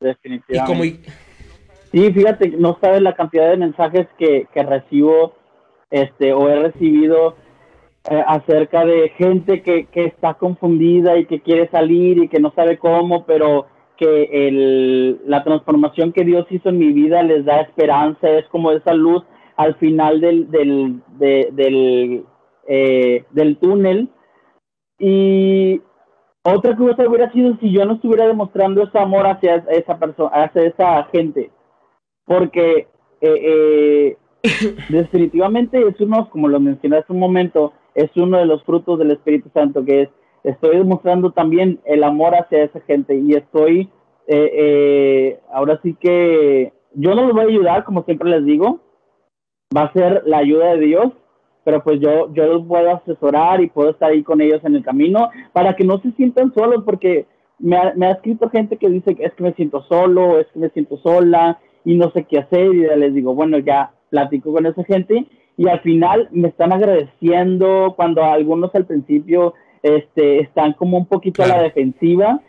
[0.00, 0.56] Definitivamente.
[0.56, 0.82] Y como,
[1.92, 5.35] Sí, fíjate, no sabes la cantidad de mensajes que, recibo
[5.90, 7.36] este, o he recibido
[8.10, 12.52] eh, acerca de gente que, que está confundida y que quiere salir y que no
[12.54, 13.66] sabe cómo, pero
[13.96, 18.70] que el, la transformación que Dios hizo en mi vida les da esperanza, es como
[18.72, 19.24] esa luz
[19.56, 22.24] al final del, del, del,
[22.68, 24.10] eh, del túnel.
[24.98, 25.80] Y
[26.42, 30.62] otra cosa hubiera sido si yo no estuviera demostrando ese amor hacia esa persona, hacia
[30.64, 31.50] esa gente
[32.26, 32.88] porque
[33.20, 34.16] eh,
[34.88, 39.10] definitivamente es uno, como lo mencioné hace un momento, es uno de los frutos del
[39.10, 40.08] Espíritu Santo, que es,
[40.44, 43.90] estoy demostrando también el amor hacia esa gente y estoy,
[44.28, 48.80] eh, ahora sí que yo no les voy a ayudar, como siempre les digo,
[49.76, 51.12] va a ser la ayuda de Dios,
[51.64, 54.84] pero pues yo, yo los puedo asesorar y puedo estar ahí con ellos en el
[54.84, 57.26] camino para que no se sientan solos, porque
[57.58, 60.60] me ha, me ha escrito gente que dice es que me siento solo, es que
[60.60, 64.66] me siento sola, y no sé qué hacer y les digo, bueno, ya platico con
[64.66, 65.26] esa gente
[65.56, 71.42] y al final me están agradeciendo cuando algunos al principio este, están como un poquito
[71.42, 72.40] a la defensiva,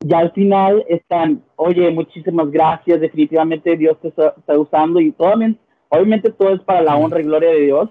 [0.00, 5.34] ya al final están, oye, muchísimas gracias, definitivamente Dios te está, usando y todo,
[5.88, 7.90] obviamente todo es para la honra y gloria de Dios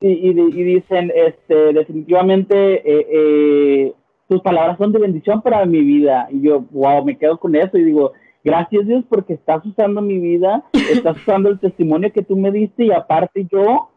[0.00, 3.92] y, y, dicen, este, definitivamente eh, eh,
[4.28, 7.78] tus palabras son de bendición para mi vida y yo, wow, me quedo con eso
[7.78, 8.12] y digo,
[8.46, 12.84] Gracias Dios porque estás usando mi vida, estás usando el testimonio que tú me diste
[12.84, 13.90] y aparte yo,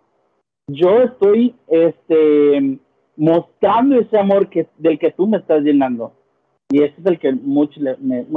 [0.67, 2.79] yo estoy este,
[3.15, 6.13] mostrando ese amor que, del que tú me estás llenando.
[6.71, 7.83] Y ese es el que muchos,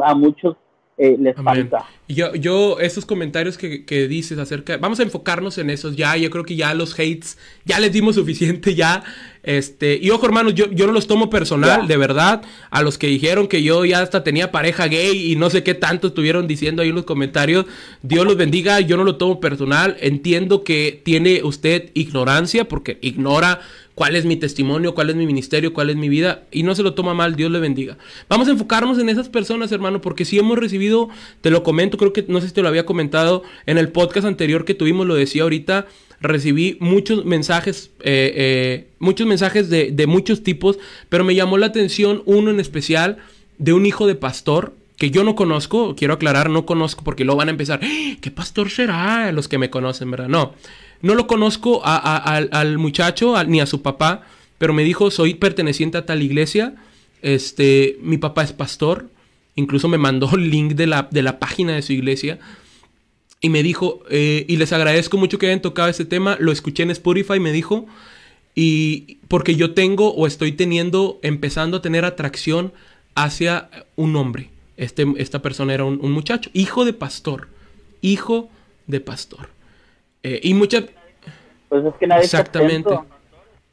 [0.03, 0.57] a muchos
[0.99, 1.86] eh, les falta.
[2.07, 6.28] Yo, yo, esos comentarios que, que, dices acerca, vamos a enfocarnos en esos ya, yo
[6.28, 9.03] creo que ya los hates, ya les dimos suficiente ya,
[9.43, 13.07] este, y ojo hermanos, yo, yo no los tomo personal, de verdad, a los que
[13.07, 16.82] dijeron que yo ya hasta tenía pareja gay y no sé qué tanto estuvieron diciendo
[16.82, 17.66] ahí en los comentarios,
[18.03, 23.61] Dios los bendiga, yo no lo tomo personal, entiendo que tiene usted ignorancia, porque ignora
[23.95, 26.82] cuál es mi testimonio, cuál es mi ministerio, cuál es mi vida, y no se
[26.82, 27.99] lo toma mal, Dios le bendiga.
[28.28, 31.09] Vamos a enfocarnos en esas personas, hermano, porque si hemos recibido,
[31.40, 34.26] te lo comento, creo que no sé si te lo había comentado en el podcast
[34.26, 35.86] anterior que tuvimos, lo decía ahorita,
[36.20, 40.78] recibí muchos mensajes, eh, eh, muchos mensajes de, de muchos tipos,
[41.09, 43.18] pero me llamó la atención uno en especial
[43.59, 47.38] de un hijo de pastor que yo no conozco, quiero aclarar, no conozco porque luego
[47.38, 48.16] van a empezar, ¡Ah!
[48.20, 49.32] ¿qué pastor será?
[49.32, 50.28] Los que me conocen, ¿verdad?
[50.28, 50.55] No,
[51.03, 54.23] no lo conozco al muchacho ni a su papá,
[54.59, 56.75] pero me dijo, soy perteneciente a tal iglesia,
[57.21, 59.11] este, mi papá es pastor,
[59.57, 62.39] incluso me mandó el link de la, de la página de su iglesia.
[63.41, 66.85] Y me dijo, eh, y les agradezco mucho que hayan tocado ese tema, lo escuché
[66.85, 67.87] en Spotify, me dijo,
[68.55, 72.73] y porque yo tengo o estoy teniendo, empezando a tener atracción
[73.17, 74.51] hacia un hombre.
[74.77, 77.49] Este, esta persona era un muchacho, hijo de pastor,
[78.01, 78.49] hijo
[78.87, 79.49] de pastor.
[80.23, 80.85] Eh, y mucha...
[81.68, 82.91] Pues es que nadie Exactamente.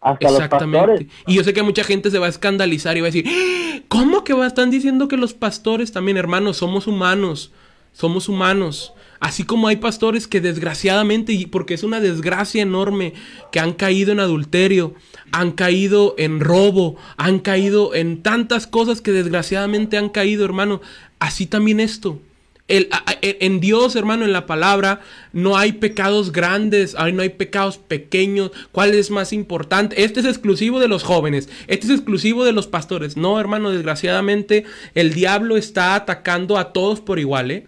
[0.01, 1.07] Hasta Exactamente.
[1.27, 3.81] y yo sé que mucha gente se va a escandalizar y va a decir, ¡Ah!
[3.89, 4.47] ¿cómo que va?
[4.47, 7.51] Están diciendo que los pastores también, hermanos, somos humanos.
[7.91, 8.93] Somos humanos.
[9.19, 13.13] Así como hay pastores que desgraciadamente, y porque es una desgracia enorme,
[13.51, 14.93] que han caído en adulterio,
[15.33, 20.79] han caído en robo, han caído en tantas cosas que desgraciadamente han caído, hermano.
[21.19, 22.21] Así también esto
[22.69, 25.01] en Dios, hermano, en la palabra,
[25.33, 28.51] no hay pecados grandes, no hay pecados pequeños.
[28.71, 30.03] ¿Cuál es más importante?
[30.03, 33.17] Este es exclusivo de los jóvenes, este es exclusivo de los pastores.
[33.17, 34.65] No, hermano, desgraciadamente
[34.95, 37.67] el diablo está atacando a todos por igual, ¿eh?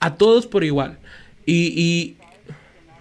[0.00, 0.98] a todos por igual.
[1.46, 2.16] Y,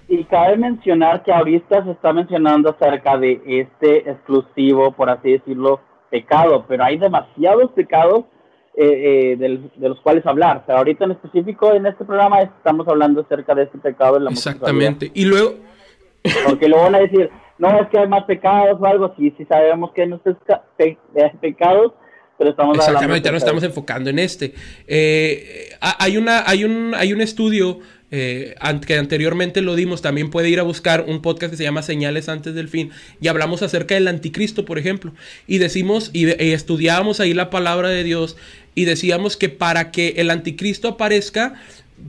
[0.08, 5.82] y, cabe mencionar que ahorita se está mencionando acerca de este exclusivo, por así decirlo,
[6.10, 8.26] pecado, pero hay demasiados pecados
[8.76, 10.64] eh, eh, de los cuales hablar.
[10.66, 14.32] Pero ahorita en específico en este programa estamos hablando acerca de este pecado de la
[14.32, 15.12] Exactamente.
[15.14, 15.56] Y luego...
[16.46, 19.46] Porque luego van a decir, no, es que hay más pecados o algo, sí, sí
[19.46, 21.94] sabemos que no es pecados,
[22.38, 24.54] pero estamos Exactamente, no estamos enfocando en este.
[24.88, 28.56] Eh, hay, una, hay, un, hay un estudio eh,
[28.88, 32.30] que anteriormente lo dimos, también puede ir a buscar un podcast que se llama Señales
[32.30, 32.90] antes del fin
[33.22, 35.14] y hablamos acerca del anticristo, por ejemplo,
[35.46, 38.38] y decimos y, y estudiábamos ahí la palabra de Dios
[38.76, 41.56] y decíamos que para que el anticristo aparezca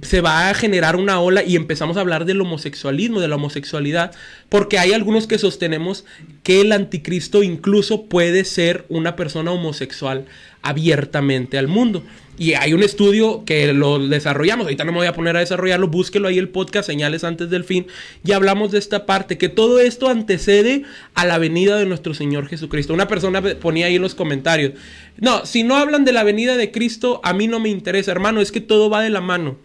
[0.01, 4.13] se va a generar una ola y empezamos a hablar del homosexualismo, de la homosexualidad,
[4.49, 6.07] porque hay algunos que sostenemos
[6.43, 10.25] que el anticristo incluso puede ser una persona homosexual
[10.63, 12.05] abiertamente al mundo.
[12.39, 15.89] Y hay un estudio que lo desarrollamos, ahorita no me voy a poner a desarrollarlo,
[15.89, 17.87] búsquelo ahí el podcast Señales antes del fin,
[18.25, 22.49] y hablamos de esta parte, que todo esto antecede a la venida de nuestro Señor
[22.49, 22.95] Jesucristo.
[22.95, 24.73] Una persona ponía ahí en los comentarios,
[25.19, 28.41] no, si no hablan de la venida de Cristo, a mí no me interesa, hermano,
[28.41, 29.59] es que todo va de la mano.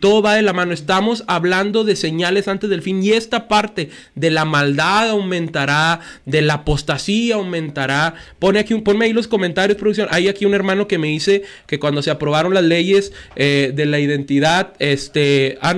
[0.00, 0.72] Todo va de la mano.
[0.72, 3.02] Estamos hablando de señales antes del fin.
[3.02, 8.14] Y esta parte de la maldad aumentará, de la apostasía aumentará.
[8.38, 10.08] Pone aquí, ponme ahí los comentarios, producción.
[10.10, 13.86] Hay aquí un hermano que me dice que cuando se aprobaron las leyes eh, de
[13.86, 15.58] la identidad, este.
[15.62, 15.76] Ah,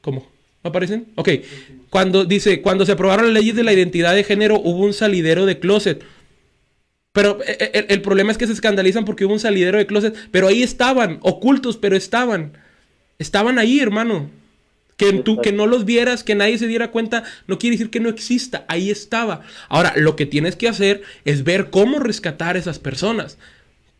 [0.00, 0.28] ¿Cómo?
[0.64, 1.08] ¿No aparecen?
[1.16, 1.28] Ok.
[1.90, 5.44] Cuando dice, cuando se aprobaron las leyes de la identidad de género, hubo un salidero
[5.44, 6.02] de closet.
[7.12, 10.14] Pero eh, eh, el problema es que se escandalizan porque hubo un salidero de closet.
[10.30, 12.56] Pero ahí estaban, ocultos, pero estaban.
[13.22, 14.28] Estaban ahí, hermano.
[14.96, 17.98] Que tú, que no los vieras, que nadie se diera cuenta, no quiere decir que
[17.98, 18.64] no exista.
[18.68, 19.40] Ahí estaba.
[19.68, 23.38] Ahora, lo que tienes que hacer es ver cómo rescatar a esas personas.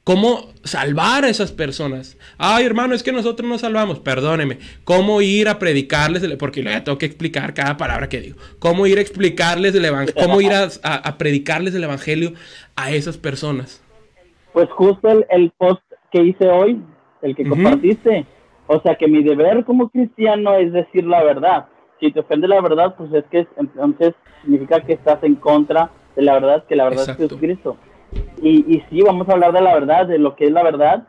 [0.04, 2.18] ¿Cómo salvar a esas personas?
[2.36, 4.00] Ay, hermano, es que nosotros nos salvamos.
[4.00, 4.58] Perdóneme.
[4.82, 6.26] ¿Cómo ir a predicarles?
[6.36, 8.36] Porque le tengo que explicar cada palabra que digo.
[8.58, 10.20] ¿Cómo ir a explicarles el evangelio?
[10.20, 12.32] ¿Cómo ir a, predicarles el evangelio
[12.74, 13.80] a esas personas?
[14.52, 16.82] Pues justo el, post que hice hoy,
[17.22, 18.26] el que compartiste,
[18.66, 21.66] o sea que mi deber como cristiano es decir la verdad.
[22.00, 26.22] Si te ofende la verdad, pues es que entonces significa que estás en contra de
[26.22, 27.76] la verdad, que la verdad es Jesucristo.
[28.42, 31.06] Y, y sí, vamos a hablar de la verdad, de lo que es la verdad,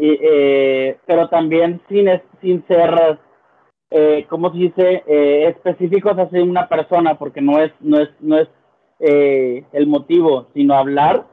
[0.00, 2.08] eh, pero también sin,
[2.40, 3.18] sin ser,
[3.90, 8.38] eh, ¿cómo se dice?, eh, específicos hacia una persona, porque no es, no es, no
[8.38, 8.48] es
[8.98, 11.26] eh, el motivo, sino hablar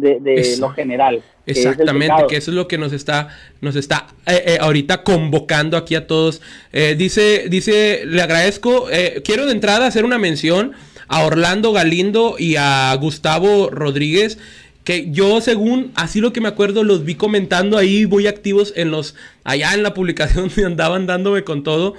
[0.00, 1.22] de, lo general.
[1.46, 3.28] Exactamente, que, eso es lo que nos está,
[3.60, 6.40] nos está eh, eh, ahorita convocando aquí a todos.
[6.72, 8.86] Eh, dice, dice, le agradezco,
[9.24, 10.72] quiero de entrada hacer una mención
[11.08, 14.38] a Orlando Galindo y a Gustavo Rodríguez
[14.84, 18.90] que yo según así lo que me acuerdo los vi comentando ahí muy activos en
[18.90, 21.94] los allá en la publicación donde andaban dándome con todo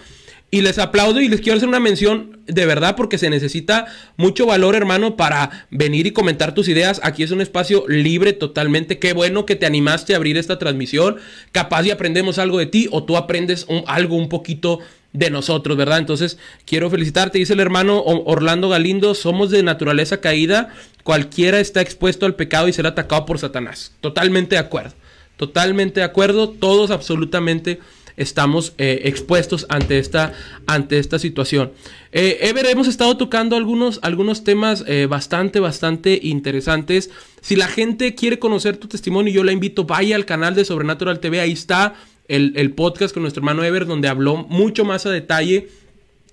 [0.53, 3.85] y les aplaudo y les quiero hacer una mención de verdad porque se necesita
[4.17, 6.99] mucho valor, hermano, para venir y comentar tus ideas.
[7.03, 8.99] Aquí es un espacio libre totalmente.
[8.99, 11.15] Qué bueno que te animaste a abrir esta transmisión.
[11.53, 14.79] Capaz y aprendemos algo de ti o tú aprendes algo un poquito
[15.13, 15.99] de nosotros, ¿verdad?
[15.99, 20.73] Entonces, quiero felicitarte, dice el hermano Orlando Galindo, somos de naturaleza caída,
[21.03, 23.93] cualquiera está expuesto al pecado y será atacado por Satanás.
[24.01, 24.93] Totalmente de acuerdo,
[25.37, 27.79] totalmente de acuerdo, todos absolutamente
[28.17, 30.33] estamos eh, expuestos ante esta,
[30.67, 31.71] ante esta situación.
[32.11, 37.09] Eh, Ever, hemos estado tocando algunos, algunos temas eh, bastante, bastante interesantes.
[37.41, 41.19] Si la gente quiere conocer tu testimonio, yo la invito, vaya al canal de Sobrenatural
[41.19, 41.95] TV, ahí está
[42.27, 45.69] el, el podcast con nuestro hermano Ever, donde habló mucho más a detalle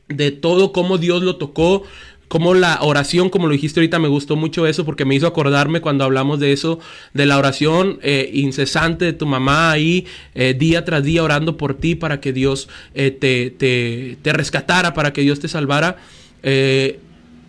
[0.09, 1.85] de todo, cómo Dios lo tocó,
[2.29, 5.81] como la oración, como lo dijiste ahorita, me gustó mucho eso porque me hizo acordarme
[5.81, 6.79] cuando hablamos de eso,
[7.14, 11.74] de la oración eh, incesante de tu mamá ahí, eh, día tras día orando por
[11.74, 15.97] ti para que Dios eh, te, te, te, rescatara, para que Dios te salvara.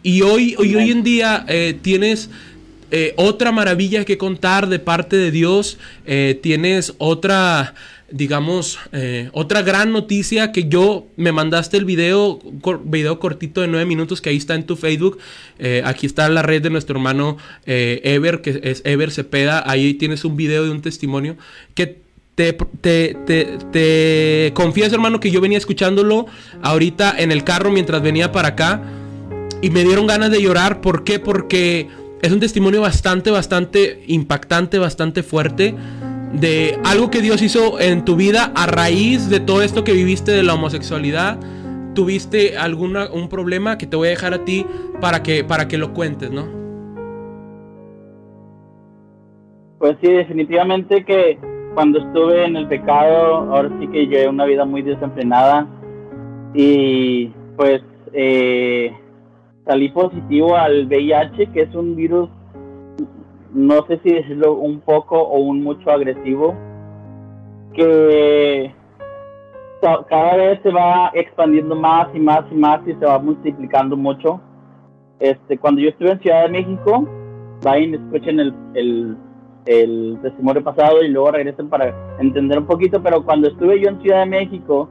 [0.02, 1.46] y hoy, hoy, hoy en día
[1.82, 2.30] tienes...
[3.18, 5.78] otra maravilla que contar de parte de Dios,
[6.42, 7.76] tienes otra,
[8.12, 12.40] digamos, eh, otra gran noticia que yo me mandaste el video,
[12.84, 15.20] video cortito de nueve minutos que ahí está en tu Facebook.
[15.58, 19.64] Eh, aquí está la red de nuestro hermano eh, Ever, que es Ever Cepeda.
[19.70, 21.38] Ahí tienes un video de un testimonio
[21.76, 22.02] que
[22.36, 26.26] te, te, te, te confieso, hermano, que yo venía escuchándolo
[26.62, 28.82] ahorita en el carro mientras venía para acá
[29.62, 30.82] y me dieron ganas de llorar.
[30.82, 31.20] ¿Por qué?
[31.20, 31.88] Porque
[32.22, 35.76] es un testimonio bastante, bastante impactante, bastante fuerte
[36.34, 40.32] de algo que Dios hizo en tu vida a raíz de todo esto que viviste
[40.32, 41.40] de la homosexualidad.
[41.96, 44.66] ¿Tuviste alguna, un problema que te voy a dejar a ti
[45.02, 46.46] para que, para que lo cuentes, no?
[49.80, 51.40] Pues sí, definitivamente que
[51.74, 55.68] cuando estuve en el pecado, ahora sí que llevé una vida muy desenfrenada
[56.54, 57.82] y pues
[58.14, 58.92] eh,
[59.66, 62.30] salí positivo al VIH, que es un virus,
[63.54, 66.56] no sé si decirlo un poco o un mucho agresivo,
[67.74, 68.74] que
[69.82, 74.42] cada vez se va expandiendo más y más y más y se va multiplicando mucho.
[75.20, 77.08] Este, cuando yo estuve en Ciudad de México,
[77.64, 79.18] vayan, escuchen el, el,
[79.66, 84.02] el testimonio pasado y luego regresen para entender un poquito, pero cuando estuve yo en
[84.02, 84.90] Ciudad de México,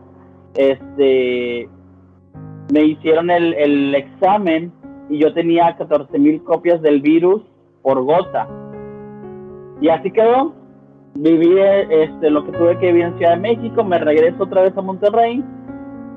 [0.55, 1.69] este,
[2.73, 4.73] me hicieron el, el examen
[5.09, 7.43] y yo tenía 14 mil copias del virus
[7.89, 8.47] por gota.
[9.81, 10.53] Y así quedó.
[11.15, 14.77] Viví este, lo que tuve que vivir en Ciudad de México, me regreso otra vez
[14.77, 15.43] a Monterrey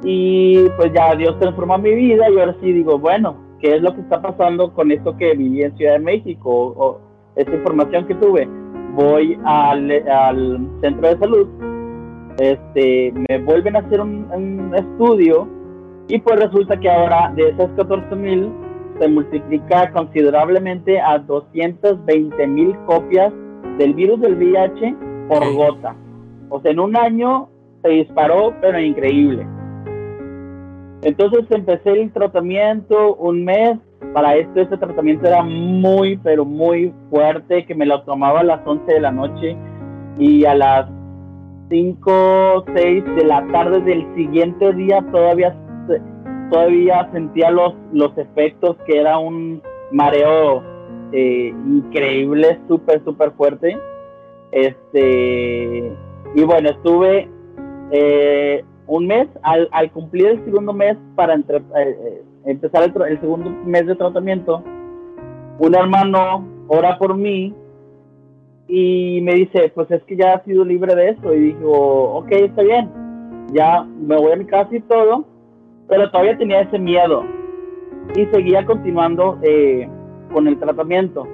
[0.04, 3.96] y pues ya Dios transformó mi vida y ahora sí digo, bueno, ¿qué es lo
[3.96, 6.74] que está pasando con esto que viví en Ciudad de México?
[6.78, 7.00] O,
[7.38, 8.48] esta información que tuve.
[8.94, 11.48] Voy al, al centro de salud,
[12.38, 15.48] este, me vuelven a hacer un, un estudio
[16.10, 18.52] y pues resulta que ahora de esas 14 mil
[19.00, 23.34] se multiplica considerablemente a 220 mil copias
[23.78, 24.96] del virus del VIH
[25.28, 25.96] por gota.
[26.50, 27.50] O sea, en un año
[27.82, 29.46] se disparó, pero increíble.
[31.04, 33.80] Entonces empecé el tratamiento un mes.
[34.14, 38.60] Para esto, este tratamiento era muy, pero muy fuerte, que me lo tomaba a las
[38.66, 39.56] 11 de la noche
[40.20, 40.90] y a las
[41.70, 45.56] 5, 6 de la tarde del siguiente día todavía
[46.52, 50.62] todavía sentía los, los efectos, que era un mareo
[51.14, 53.78] eh, increíble, súper, súper fuerte.
[54.52, 55.92] Este,
[56.36, 57.30] y bueno, estuve
[57.92, 63.96] eh, un mes, al, cumplir el segundo mes para eh, empezar el, segundo mes de
[63.96, 64.62] tratamiento,
[65.58, 67.54] un hermano ora por mí
[68.68, 71.34] y me dice, pues es que ya has sido libre de eso.
[71.34, 72.90] Y dijo, ok, está bien,
[73.54, 75.31] ya me voy a mi casa y todo
[75.92, 77.26] pero todavía tenía ese miedo
[78.16, 79.90] y seguía continuando eh,
[80.32, 81.28] con el tratamiento.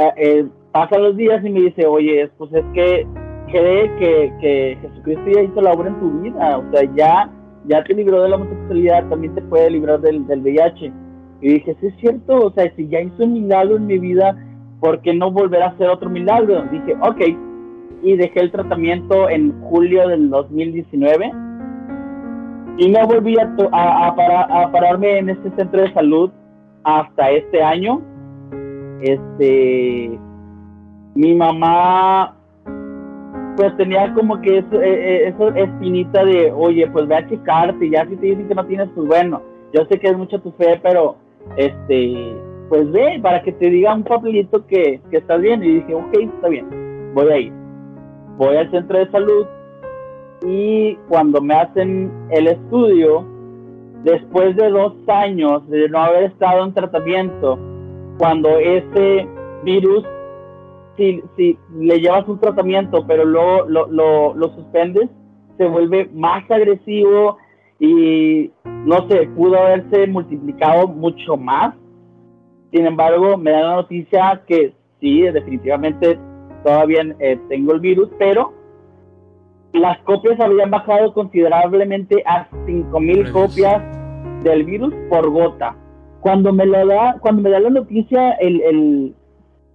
[0.00, 3.06] Eh, eh, pasan los días y me dice, oye, pues es que
[3.52, 7.30] cree que, que Jesucristo ya hizo la obra en tu vida, o sea, ya,
[7.68, 10.92] ya te libró de la homosexualidad, también te puede librar del, del VIH.
[11.40, 14.36] Y dije, sí es cierto, o sea, si ya hizo un milagro en mi vida,
[14.80, 16.64] ¿por qué no volver a hacer otro milagro?
[16.64, 17.20] Dije, ok,
[18.02, 21.53] y dejé el tratamiento en julio del 2019
[22.76, 26.30] y no volví a, a, pararme en este centro de salud
[26.82, 28.02] hasta este año.
[29.00, 30.18] Este,
[31.14, 32.36] mi mamá,
[33.56, 37.90] pues tenía como que eso, e, e, eso espinita de, oye, pues ve a checarte,
[37.90, 40.50] ya si te dicen que no tienes, pues bueno, yo sé que es mucha tu
[40.52, 41.16] fe, pero
[41.56, 42.34] este,
[42.68, 45.62] pues ve para que te diga un papelito que, que estás bien.
[45.62, 46.66] Y dije, ok, está bien,
[47.14, 47.52] voy a ir.
[48.36, 49.46] Voy al centro de salud,
[50.44, 53.24] y cuando me hacen el estudio,
[54.04, 57.58] después de dos años de no haber estado en tratamiento,
[58.18, 59.26] cuando ese
[59.64, 60.04] virus,
[60.96, 65.08] si, si le llevas un tratamiento pero luego lo, lo, lo suspendes,
[65.56, 67.38] se vuelve más agresivo
[67.80, 68.50] y
[68.84, 71.74] no sé, pudo haberse multiplicado mucho más.
[72.72, 76.18] Sin embargo, me da la noticia que sí, definitivamente
[76.64, 78.52] todavía eh, tengo el virus, pero
[79.74, 83.82] las copias habían bajado considerablemente a 5000 copias
[84.44, 85.76] del virus por gota.
[86.20, 89.14] Cuando me lo da, cuando me da la noticia el,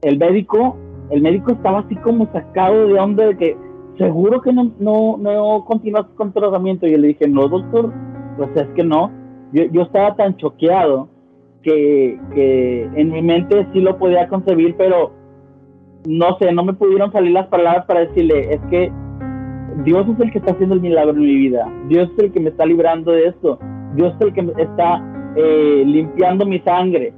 [0.01, 0.77] el, médico,
[1.09, 3.57] el médico estaba así como sacado de onda de que
[3.97, 6.87] seguro que no, no, no continúas con tratamiento.
[6.87, 7.91] Y yo le dije, no, doctor,
[8.37, 9.11] pues es que no.
[9.51, 11.09] Yo, yo estaba tan choqueado
[11.61, 15.11] que, que en mi mente sí lo podía concebir, pero
[16.07, 18.93] no sé, no me pudieron salir las palabras para decirle, es que
[19.83, 21.71] Dios es el que está haciendo el milagro en mi vida.
[21.87, 23.59] Dios es el que me está librando de esto.
[23.95, 25.03] Dios es el que está
[25.35, 27.13] eh, limpiando mi sangre.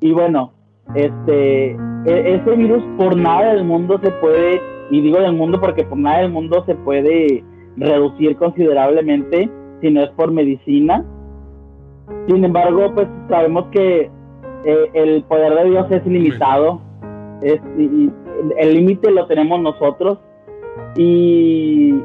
[0.00, 0.52] Y bueno,
[0.94, 1.76] este, e,
[2.06, 4.60] ese virus por nada del mundo se puede,
[4.90, 7.44] y digo del mundo porque por nada del mundo se puede
[7.76, 9.50] reducir considerablemente
[9.80, 11.04] si no es por medicina.
[12.28, 14.10] Sin embargo, pues sabemos que
[14.64, 16.80] eh, el poder de Dios es ilimitado.
[17.42, 18.10] Es, y
[18.58, 20.18] el límite lo tenemos nosotros
[20.96, 22.00] y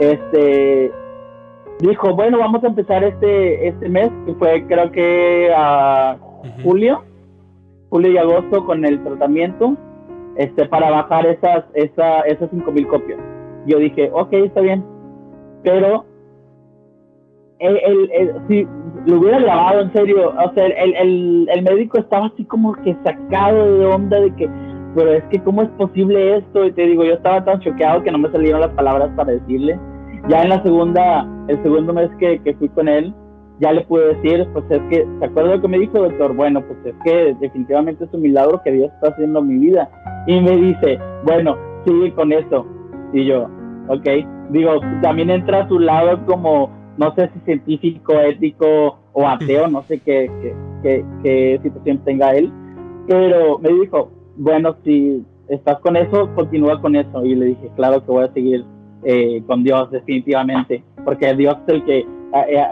[0.00, 0.92] este
[1.80, 6.16] dijo, bueno, vamos a empezar este, este mes, que fue creo que a
[6.62, 7.02] julio,
[7.90, 9.76] julio y agosto con el tratamiento,
[10.36, 13.18] este, para bajar esas, esa, esas cinco mil copias.
[13.66, 14.84] Yo dije, ok, está bien,
[15.62, 16.04] pero
[17.58, 18.66] el, si
[19.06, 22.96] lo hubiera grabado en serio, o sea, el, el, el médico estaba así como que
[23.04, 24.48] sacado de onda de que
[24.94, 28.10] pero es que cómo es posible esto, y te digo, yo estaba tan choqueado que
[28.10, 29.78] no me salieron las palabras para decirle.
[30.28, 33.14] Ya en la segunda, el segundo mes que, que fui con él,
[33.60, 36.34] ya le pude decir, pues es que, ¿se acuerda lo que me dijo, doctor?
[36.34, 39.88] Bueno, pues es que definitivamente es un milagro que Dios está haciendo en mi vida.
[40.26, 42.66] Y me dice, bueno, sigue con eso.
[43.12, 43.48] Y yo,
[43.88, 44.08] ok,
[44.50, 49.82] digo, también entra a su lado como, no sé si científico, ético o ateo, no
[49.84, 50.30] sé qué,
[50.82, 52.52] qué, qué, situación tenga él,
[53.06, 57.24] pero me dijo, bueno, si estás con eso, continúa con eso.
[57.24, 58.64] Y le dije, claro que voy a seguir
[59.04, 62.06] eh, con Dios definitivamente, porque Dios es el que eh,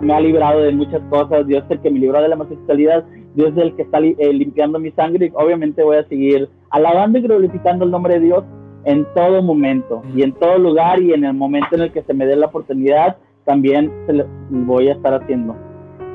[0.00, 3.04] me ha librado de muchas cosas, Dios es el que me libró de la homosexualidad,
[3.34, 7.18] Dios es el que está eh, limpiando mi sangre y obviamente voy a seguir alabando
[7.18, 8.44] y glorificando el nombre de Dios
[8.84, 12.14] en todo momento y en todo lugar y en el momento en el que se
[12.14, 15.54] me dé la oportunidad también se lo voy a estar haciendo.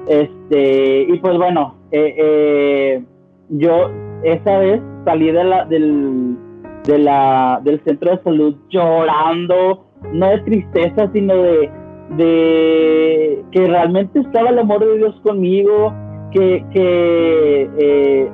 [0.08, 3.04] Este, y pues bueno, eh,
[3.50, 3.92] yo
[4.24, 6.36] esa vez salí de la, del,
[6.84, 11.72] del centro de salud llorando, no de tristeza, sino de,
[12.18, 15.94] de que realmente estaba el amor de Dios conmigo,
[16.32, 18.30] que, que eh,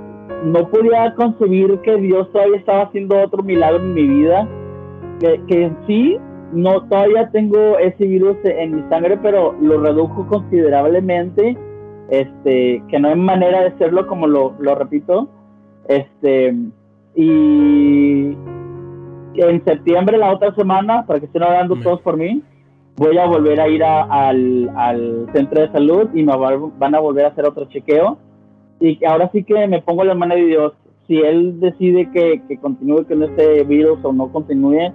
[0.45, 4.47] no podía concebir que Dios todavía estaba haciendo otro milagro en mi vida,
[5.19, 6.17] que, que sí,
[6.53, 11.55] no todavía tengo ese virus en mi sangre, pero lo redujo considerablemente,
[12.09, 15.29] este, que no hay manera de hacerlo como lo, lo repito,
[15.87, 16.55] este,
[17.15, 18.35] y
[19.35, 22.41] en septiembre, la otra semana, para que estén hablando todos por mí,
[22.95, 27.25] voy a volver a ir al, al, centro de salud y me van a volver
[27.25, 28.17] a hacer otro chequeo.
[28.79, 30.73] Y ahora sí que me pongo la mano de Dios.
[31.07, 34.93] Si Él decide que, que continúe con este virus o no continúe,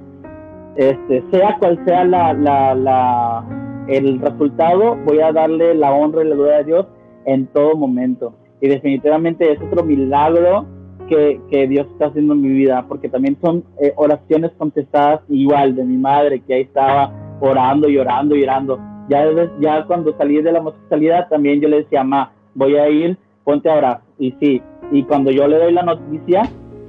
[0.76, 3.44] este, sea cual sea la, la, la,
[3.88, 6.86] el resultado, voy a darle la honra y la gloria a Dios
[7.24, 8.32] en todo momento.
[8.60, 10.66] Y definitivamente es otro milagro
[11.08, 15.84] que, Dios está haciendo en mi vida, porque también son eh, oraciones contestadas igual de
[15.84, 18.78] mi madre, que ahí estaba orando y orando y orando.
[19.08, 19.24] Ya,
[19.60, 23.70] ya cuando salí de la homosexualidad también yo le decía, ma, voy a ir, ponte
[23.70, 24.00] a orar.
[24.18, 24.62] Y sí,
[24.92, 26.42] y cuando yo le doy la noticia,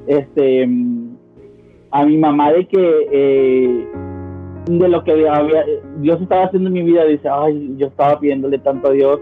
[0.07, 0.67] este,
[1.91, 3.87] a mi mamá de que eh,
[4.65, 5.65] de lo que había,
[5.97, 9.19] Dios estaba haciendo en mi vida, dice, ay, yo estaba pidiéndole tanto a Dios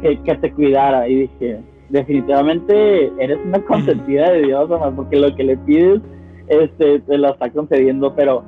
[0.00, 1.08] que, que te cuidara.
[1.08, 6.00] Y dije, definitivamente eres una consentida de Dios, porque lo que le pides,
[6.48, 8.44] este, te lo está concediendo, pero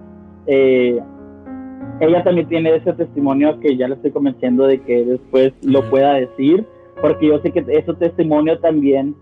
[0.46, 1.00] eh,
[2.00, 6.14] ella también tiene ese testimonio que ya le estoy convenciendo de que después lo pueda
[6.14, 6.64] decir,
[7.00, 9.14] porque yo sé que ese testimonio también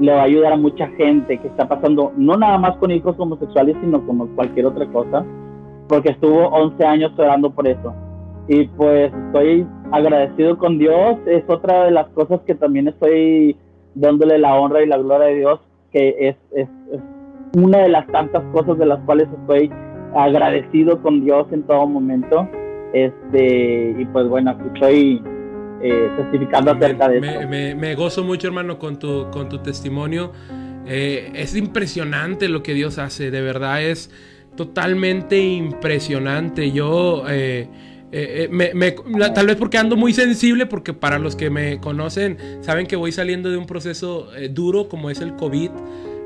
[0.00, 3.16] le va a ayudar a mucha gente que está pasando, no nada más con hijos
[3.18, 5.24] homosexuales, sino con cualquier otra cosa,
[5.88, 7.94] porque estuvo 11 años orando por eso.
[8.48, 13.56] Y pues estoy agradecido con Dios, es otra de las cosas que también estoy
[13.94, 15.60] dándole la honra y la gloria a Dios,
[15.92, 17.00] que es, es, es
[17.56, 19.70] una de las tantas cosas de las cuales estoy
[20.14, 22.48] agradecido con Dios en todo momento.
[22.92, 25.22] Este, y pues bueno, aquí estoy
[25.82, 27.48] eh, testificando acerca de eso.
[27.48, 30.32] Me, gozo mucho, hermano, con tu, con tu testimonio.
[30.86, 34.10] Eh, es impresionante lo que Dios hace, de verdad es
[34.56, 36.72] totalmente impresionante.
[36.72, 37.68] Yo, eh,
[39.34, 43.12] tal vez porque ando muy sensible, porque para los que me conocen, saben que voy
[43.12, 45.70] saliendo de un proceso duro como es el COVID,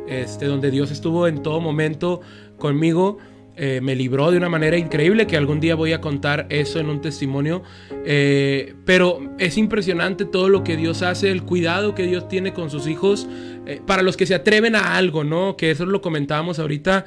[0.09, 2.21] este, donde Dios estuvo en todo momento
[2.59, 3.19] conmigo.
[3.59, 6.91] Eh, me libró de una manera increíble, que algún día voy a contar eso en
[6.91, 7.63] un testimonio.
[8.05, 12.69] Eh, pero es impresionante todo lo que Dios hace, el cuidado que Dios tiene con
[12.69, 13.27] sus hijos,
[13.67, 15.57] eh, para los que se atreven a algo, ¿no?
[15.57, 17.07] Que eso lo comentábamos ahorita,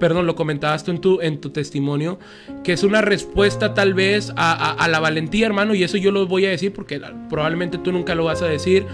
[0.00, 2.18] perdón, lo comentabas tú en tu, en tu testimonio,
[2.64, 6.26] que es una respuesta tal vez a, a la valentía, hermano, y eso yo lo
[6.26, 7.00] voy a decir porque
[7.30, 8.84] probablemente tú nunca lo vas a decir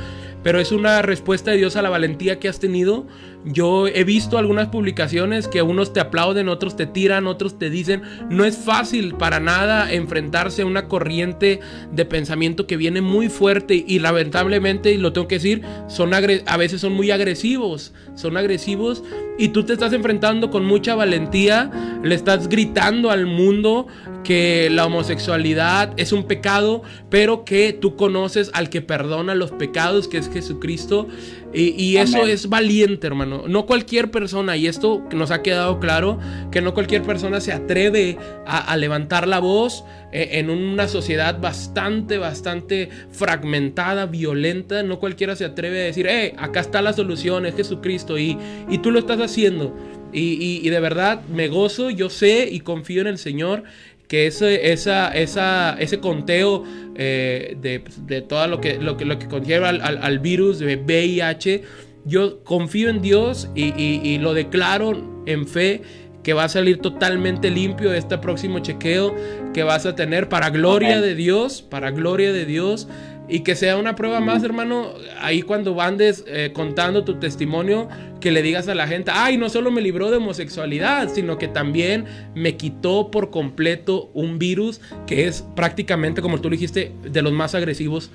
[0.42, 3.06] pero es una respuesta de Dios a la valentía que has tenido.
[3.44, 8.02] Yo he visto algunas publicaciones que unos te aplauden, otros te tiran, otros te dicen,
[8.30, 11.60] no es fácil para nada enfrentarse a una corriente
[11.92, 16.56] de pensamiento que viene muy fuerte y lamentablemente, y lo tengo que decir, son a
[16.56, 19.04] veces son muy agresivos, son agresivos
[19.38, 21.70] y tú te estás enfrentando con mucha valentía,
[22.02, 23.86] le estás gritando al mundo
[24.24, 30.08] que la homosexualidad es un pecado, pero que tú conoces al que perdona los pecados,
[30.08, 31.08] que es Jesucristo.
[31.54, 33.27] Y, eso es valiente, hermano.
[33.28, 36.18] No cualquier persona, y esto nos ha quedado claro,
[36.50, 42.18] que no cualquier persona se atreve a, levantar la voz eh, en una sociedad bastante,
[42.18, 44.82] bastante fragmentada, violenta.
[44.82, 48.18] No cualquiera se atreve a decir, eh, acá está la solución, es Jesucristo.
[48.18, 48.36] Y,
[48.68, 49.74] y tú lo estás haciendo.
[50.12, 53.64] Y, y, de verdad me gozo, yo sé y confío en el Señor
[54.08, 56.64] que ese, esa, esa, ese conteo
[56.96, 60.76] eh, de, de, todo lo que, lo que, lo que conlleva al, al, virus de
[60.76, 61.62] VIH
[62.04, 65.82] yo confío en Dios y, lo declaro en fe
[66.22, 69.14] que va a salir totalmente limpio este próximo chequeo
[69.54, 72.88] que vas a tener para gloria de Dios, para gloria de Dios.
[73.30, 77.86] Y que sea una prueba más, hermano, ahí cuando andes eh, contando tu testimonio,
[78.20, 81.46] que le digas a la gente, ay, no solo me libró de homosexualidad, sino que
[81.46, 87.32] también me quitó por completo un virus que es prácticamente, como tú dijiste, de los
[87.34, 88.10] más agresivos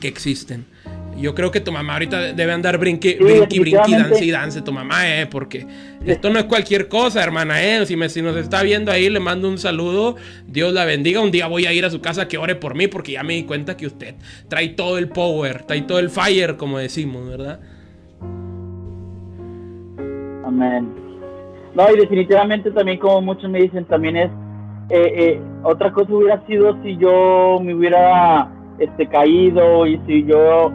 [0.00, 0.64] que existen.
[1.16, 4.72] Yo creo que tu mamá ahorita debe andar brinqui, brinqui, brinqui, dance y dance, tu
[4.72, 5.66] mamá, eh, porque
[6.04, 7.86] esto no es cualquier cosa, hermana, eh.
[7.86, 10.16] Si, me, si nos está viendo ahí, le mando un saludo.
[10.46, 11.20] Dios la bendiga.
[11.20, 13.34] Un día voy a ir a su casa que ore por mí, porque ya me
[13.34, 14.14] di cuenta que usted
[14.48, 17.60] trae todo el power, trae todo el fire, como decimos, ¿verdad?
[20.44, 20.88] Amén.
[21.74, 24.30] No, y definitivamente también, como muchos me dicen, también es.
[24.88, 28.48] Eh, eh, otra cosa hubiera sido si yo me hubiera
[28.78, 30.72] este, caído y si yo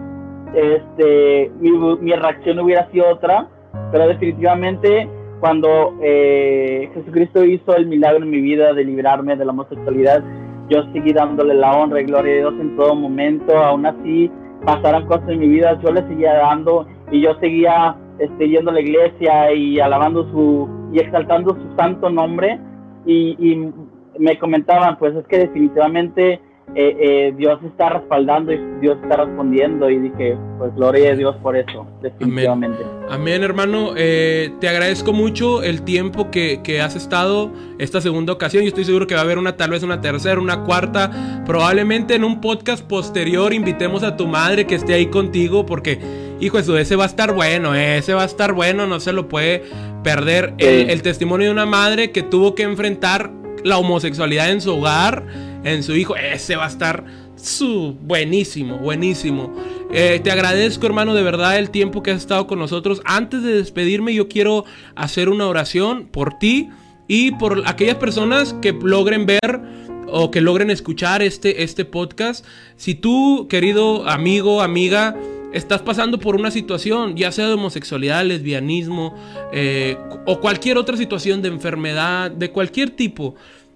[0.53, 3.47] este, mi, reacción hubiera sido otra,
[3.91, 5.07] pero definitivamente
[5.39, 10.23] cuando eh, Jesucristo hizo el milagro en mi vida de librarme de la homosexualidad,
[10.69, 14.31] yo seguí dándole la honra y gloria a Dios en todo momento, aún así
[14.65, 18.75] pasaran cosas en mi vida, yo le seguía dando y yo seguía este, yendo a
[18.75, 22.59] la iglesia y alabando su y exaltando su santo nombre.
[23.05, 23.71] Y, y
[24.19, 26.39] me comentaban, pues es que definitivamente
[26.73, 31.35] eh, eh, Dios está respaldando y Dios está respondiendo y dije, pues gloria a Dios
[31.43, 32.79] por eso, definitivamente.
[33.09, 33.91] Amén, hermano.
[33.97, 38.63] Eh, te agradezco mucho el tiempo que, que, has estado esta segunda ocasión.
[38.63, 41.43] Yo estoy seguro que va a haber una, tal vez una tercera, una cuarta.
[41.45, 45.99] Probablemente en un podcast posterior invitemos a tu madre que esté ahí contigo porque,
[46.39, 49.27] hijo, eso, ese va a estar bueno, ese va a estar bueno, no se lo
[49.27, 49.63] puede
[50.03, 50.53] perder.
[50.57, 53.29] el testimonio de una madre que tuvo que enfrentar
[53.65, 57.05] la homosexualidad en su hogar en su hijo, ese va a estar
[57.35, 59.53] su buenísimo, buenísimo.
[59.91, 63.01] Eh, te agradezco, hermano, de verdad el tiempo que has estado con nosotros.
[63.05, 64.65] Antes de despedirme, yo quiero
[64.95, 66.69] hacer una oración por ti
[67.07, 69.61] y por aquellas personas que logren ver
[70.07, 72.45] o que logren escuchar este, este podcast.
[72.75, 75.15] Si tú, querido amigo, amiga,
[75.53, 79.15] estás pasando por una situación, ya sea de homosexualidad, lesbianismo
[79.51, 83.35] eh, o cualquier otra situación de enfermedad, de cualquier tipo,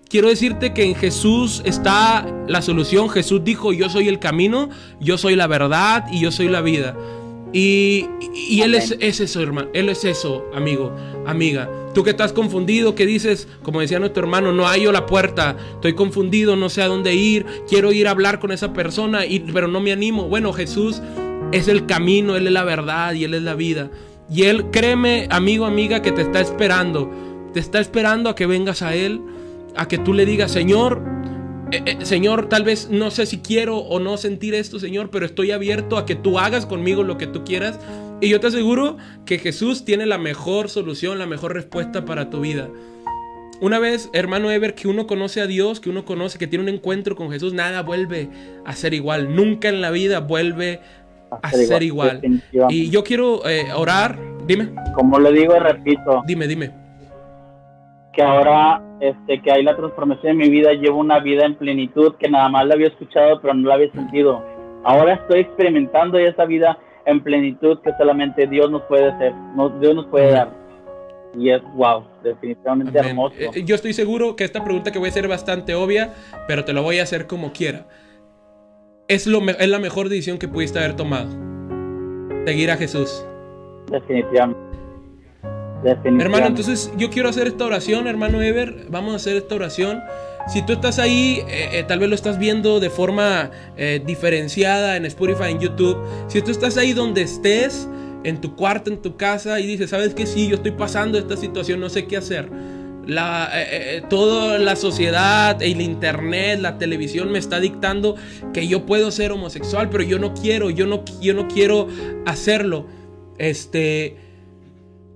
[0.10, 3.10] quiero decirte que en Jesús está la solución.
[3.10, 4.70] Jesús dijo, yo soy el camino,
[5.00, 6.96] yo soy la verdad y yo soy la vida.
[7.54, 8.08] Y,
[8.62, 9.70] Él es, eso, hermano.
[9.74, 10.94] Él es eso, amigo,
[11.26, 11.70] amiga.
[11.94, 15.94] Tú que estás confundido, que dices, como decía nuestro hermano, no hallo la puerta, estoy
[15.94, 19.70] confundido, no sé a dónde ir, quiero ir a hablar con esa persona, y, pero
[19.70, 20.28] no me animo.
[20.28, 21.02] Bueno, Jesús
[21.54, 23.90] es el camino, Él es la verdad y Él es la vida.
[24.30, 27.10] Y Él, créeme, amigo, amiga, que te está esperando.
[27.54, 29.22] Te está esperando a que vengas a Él
[29.76, 31.02] a que tú le digas, Señor,
[31.72, 35.26] eh, eh, Señor, tal vez no sé si quiero o no sentir esto, Señor, pero
[35.26, 37.80] estoy abierto a que tú hagas conmigo lo que tú quieras.
[38.22, 42.42] Y yo te aseguro que Jesús tiene la mejor solución, la mejor respuesta para tu
[42.42, 42.70] vida.
[43.62, 46.70] Una vez, hermano Ever, que uno conoce a Dios, que uno conoce, que tiene un
[46.70, 48.30] encuentro con Jesús, nada vuelve
[48.66, 49.36] a ser igual.
[49.36, 50.82] Nunca en la vida vuelve
[51.42, 52.22] a, ser igual.
[52.70, 54.70] Y yo quiero eh, orar, dime.
[54.94, 56.22] Como le digo, repito.
[56.28, 56.85] Dime, dime
[58.16, 62.16] que ahora este, que hay la transformación en mi vida, llevo una vida en plenitud
[62.16, 64.44] que nada más la había escuchado pero no la había sentido.
[64.84, 69.34] Ahora estoy experimentando esa vida en plenitud que solamente Dios nos puede hacer,
[69.80, 70.50] Dios nos puede dar.
[71.38, 73.36] Y es wow, definitivamente hermoso.
[73.38, 76.14] Eh, yo estoy seguro que esta pregunta que voy a hacer es bastante obvia,
[76.48, 77.88] pero te lo voy a hacer como quiera.
[79.08, 81.30] Es, lo es la mejor decisión que pudiste haber tomado.
[82.46, 83.26] Seguir a Jesús.
[83.92, 84.65] Definitivamente.
[85.86, 88.88] Hermano, entonces yo quiero hacer esta oración, hermano Ever.
[88.90, 90.02] Vamos a hacer esta oración.
[90.48, 94.96] Si tú estás ahí, eh, eh, tal vez lo estás viendo de forma eh, diferenciada
[94.96, 95.98] en Spotify, en YouTube.
[96.28, 97.88] Si tú estás ahí donde estés,
[98.24, 100.26] en tu cuarto, en tu casa, y dices, ¿sabes qué?
[100.26, 102.50] Sí, yo estoy pasando esta situación, no sé qué hacer.
[103.06, 103.52] La,
[104.10, 108.16] toda la sociedad, el internet, la televisión me está dictando
[108.52, 111.88] que yo puedo ser homosexual, pero yo no quiero, yo no, yo no quiero
[112.26, 112.88] hacerlo.
[113.38, 114.25] Este,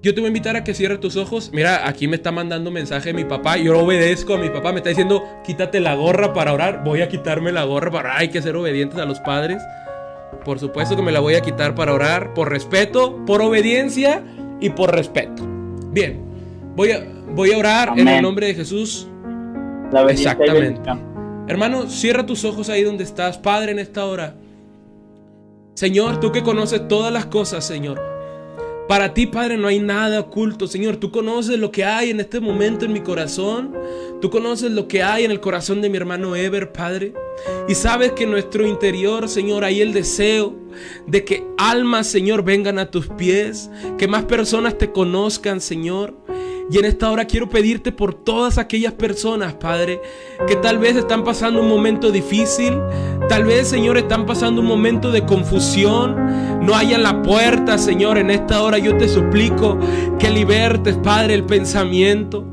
[0.01, 1.51] yo te voy a invitar a que cierres tus ojos.
[1.53, 3.57] Mira, aquí me está mandando mensaje mi papá.
[3.57, 4.71] Yo obedezco a mi papá.
[4.71, 6.84] Me está diciendo, quítate la gorra para orar.
[6.85, 8.21] Voy a quitarme la gorra para orar.
[8.21, 9.61] Hay que ser obedientes a los padres.
[10.45, 12.34] Por supuesto que me la voy a quitar para orar.
[12.34, 14.23] Por respeto, por obediencia
[14.61, 15.45] y por respeto.
[15.91, 16.21] Bien,
[16.76, 19.09] voy a, voy a orar en el nombre de Jesús.
[20.07, 20.89] Exactamente.
[21.47, 23.38] Hermano, cierra tus ojos ahí donde estás.
[23.38, 24.35] Padre, en esta hora.
[25.73, 28.18] Señor, tú que conoces todas las cosas, Señor.
[28.90, 30.95] Para ti, Padre, no hay nada oculto, Señor.
[30.95, 33.72] Tú conoces lo que hay en este momento en mi corazón.
[34.20, 37.14] Tú conoces lo que hay en el corazón de mi hermano Ever, Padre.
[37.68, 40.56] Y sabes que en nuestro interior, Señor, hay el deseo
[41.06, 46.16] de que almas, Señor, vengan a tus pies, que más personas te conozcan, Señor.
[46.71, 50.01] Y en esta hora quiero pedirte por todas aquellas personas, Padre,
[50.47, 52.77] que tal vez están pasando un momento difícil,
[53.27, 58.29] tal vez, Señor, están pasando un momento de confusión, no hayan la puerta, Señor, en
[58.29, 59.79] esta hora yo te suplico
[60.19, 62.45] que libertes, Padre, el pensamiento,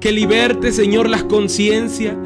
[0.00, 2.16] que liberte, Señor, las conciencias,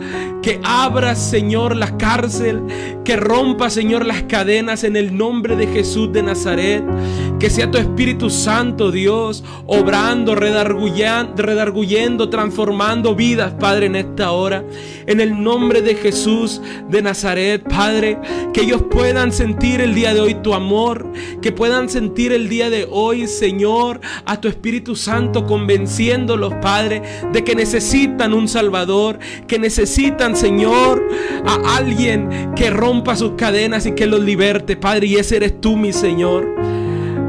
[0.43, 2.63] que abras, Señor, la cárcel,
[3.05, 6.83] que rompa, Señor, las cadenas en el nombre de Jesús de Nazaret,
[7.39, 14.65] que sea tu Espíritu Santo, Dios, obrando, redarguyendo, transformando vidas, Padre, en esta hora,
[15.07, 18.19] en el nombre de Jesús de Nazaret, Padre,
[18.53, 21.07] que ellos puedan sentir el día de hoy tu amor,
[21.41, 27.45] que puedan sentir el día de hoy, Señor, a tu Espíritu Santo convenciéndolos, Padre, de
[27.45, 31.09] que necesitan un Salvador, que necesitan, Señor,
[31.47, 35.07] a alguien que rompa sus cadenas y que los liberte, Padre.
[35.07, 36.82] Y ese eres tú, mi Señor.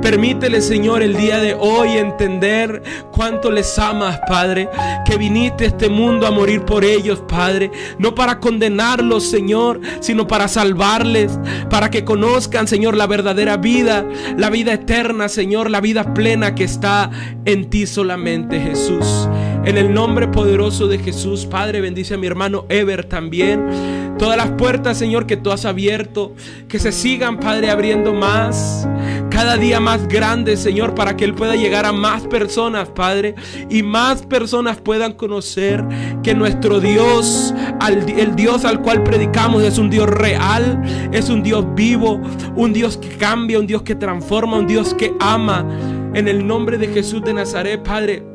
[0.04, 4.68] Permítele, Señor, el día de hoy entender cuánto les amas, Padre.
[5.06, 7.72] Que viniste a este mundo a morir por ellos, Padre.
[8.00, 11.40] No para condenarlos, Señor, sino para salvarles.
[11.70, 14.06] Para que conozcan, Señor, la verdadera vida.
[14.38, 15.72] La vida eterna, Señor.
[15.72, 17.10] La vida plena que está
[17.46, 19.30] en ti solamente, Jesús.
[19.64, 24.14] En el nombre poderoso de Jesús, Padre, bendice a mi hermano Ever también.
[24.20, 26.36] Todas las puertas, Señor, que tú has abierto,
[26.68, 28.88] que se sigan, Padre, abriendo más.
[29.34, 33.34] Cada día más grande, Señor, para que Él pueda llegar a más personas, Padre.
[33.68, 35.84] Y más personas puedan conocer
[36.22, 37.52] que nuestro Dios,
[37.88, 40.80] el Dios al cual predicamos, es un Dios real,
[41.12, 42.22] es un Dios vivo,
[42.56, 45.68] un Dios que cambia, un Dios que transforma, un Dios que ama.
[46.14, 48.33] En el nombre de Jesús de Nazaret, Padre.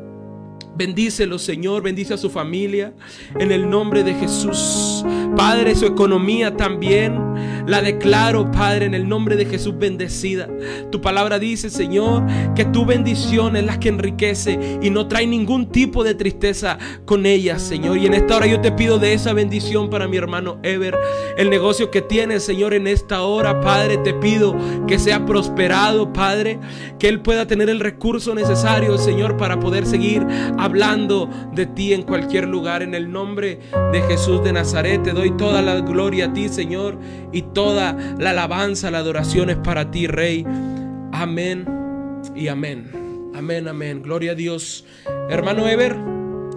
[0.79, 2.93] Bendícelo, Señor, bendice a su familia
[3.37, 5.03] en el nombre de Jesús.
[5.35, 7.19] Padre, su economía también
[7.67, 10.47] la declaro, Padre, en el nombre de Jesús bendecida.
[10.89, 12.23] Tu palabra dice, Señor,
[12.55, 17.25] que tu bendición es la que enriquece y no trae ningún tipo de tristeza con
[17.25, 17.97] ella, Señor.
[17.97, 20.97] Y en esta hora yo te pido de esa bendición para mi hermano Ever.
[21.37, 24.55] El negocio que tiene, Señor, en esta hora, Padre, te pido
[24.87, 26.59] que sea prosperado, Padre,
[26.97, 30.25] que él pueda tener el recurso necesario, Señor, para poder seguir
[30.69, 32.83] hablando de ti en cualquier lugar.
[32.83, 33.59] En el nombre
[33.91, 36.99] de Jesús de Nazaret te doy toda la gloria a ti, Señor,
[37.31, 40.45] y toda la alabanza, la adoración es para ti, Rey.
[41.11, 41.65] Amén
[42.35, 43.31] y amén.
[43.35, 44.03] Amén, amén.
[44.03, 44.85] Gloria a Dios.
[45.29, 45.97] Hermano Ever,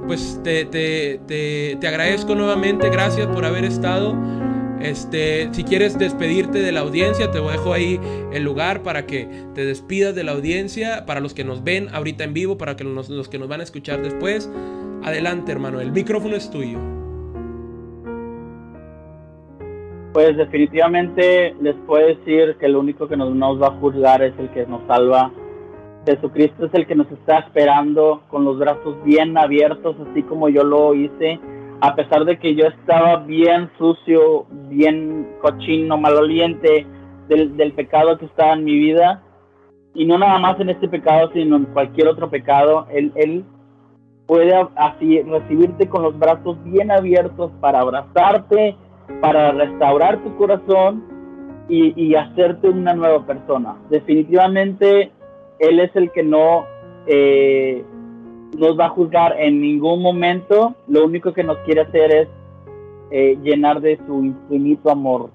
[0.06, 2.90] pues te, te, te, te agradezco nuevamente.
[2.90, 4.14] Gracias por haber estado.
[4.82, 8.00] Este, si quieres despedirte de la audiencia, te dejo ahí
[8.32, 12.24] el lugar para que te despidas de la audiencia, para los que nos ven ahorita
[12.24, 14.50] en vivo, para que los, los que nos van a escuchar después.
[15.04, 16.78] Adelante, hermano, el micrófono es tuyo.
[20.12, 24.34] Pues definitivamente les puedo decir que el único que nos, nos va a juzgar es
[24.38, 25.30] el que nos salva.
[26.04, 30.64] Jesucristo es el que nos está esperando con los brazos bien abiertos, así como yo
[30.64, 31.38] lo hice
[31.84, 36.86] a pesar de que yo estaba bien sucio, bien cochino, maloliente
[37.26, 39.20] del, del pecado que estaba en mi vida,
[39.92, 43.44] y no nada más en este pecado, sino en cualquier otro pecado, Él, él
[44.28, 48.76] puede así recibirte con los brazos bien abiertos para abrazarte,
[49.20, 51.02] para restaurar tu corazón
[51.68, 53.74] y, y hacerte una nueva persona.
[53.90, 55.10] Definitivamente
[55.58, 56.64] Él es el que no
[57.08, 57.84] eh,
[58.56, 62.28] nos va a juzgar en ningún momento, lo único que nos quiere hacer es
[63.10, 65.30] eh, llenar de su infinito amor.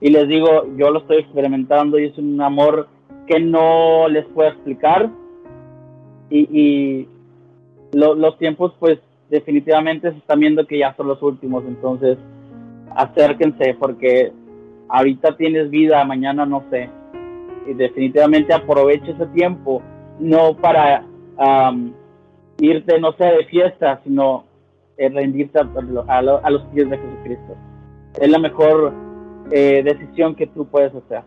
[0.00, 2.88] Y les digo, yo lo estoy experimentando y es un amor
[3.26, 5.10] que no les puedo explicar.
[6.30, 7.08] Y,
[7.92, 8.98] los tiempos, pues
[9.30, 11.64] definitivamente se están viendo que ya son los últimos.
[11.66, 12.18] Entonces,
[12.94, 14.30] acérquense porque
[14.88, 16.90] ahorita tienes vida, mañana no sé.
[17.66, 19.82] Y definitivamente aproveche ese tiempo,
[20.18, 21.04] no para
[22.60, 24.44] irte, no sé, de fiesta, sino
[24.96, 27.56] eh, rendirte a, los pies de Jesucristo.
[28.20, 28.92] Es la mejor
[29.50, 31.22] eh, decisión que tú puedes hacer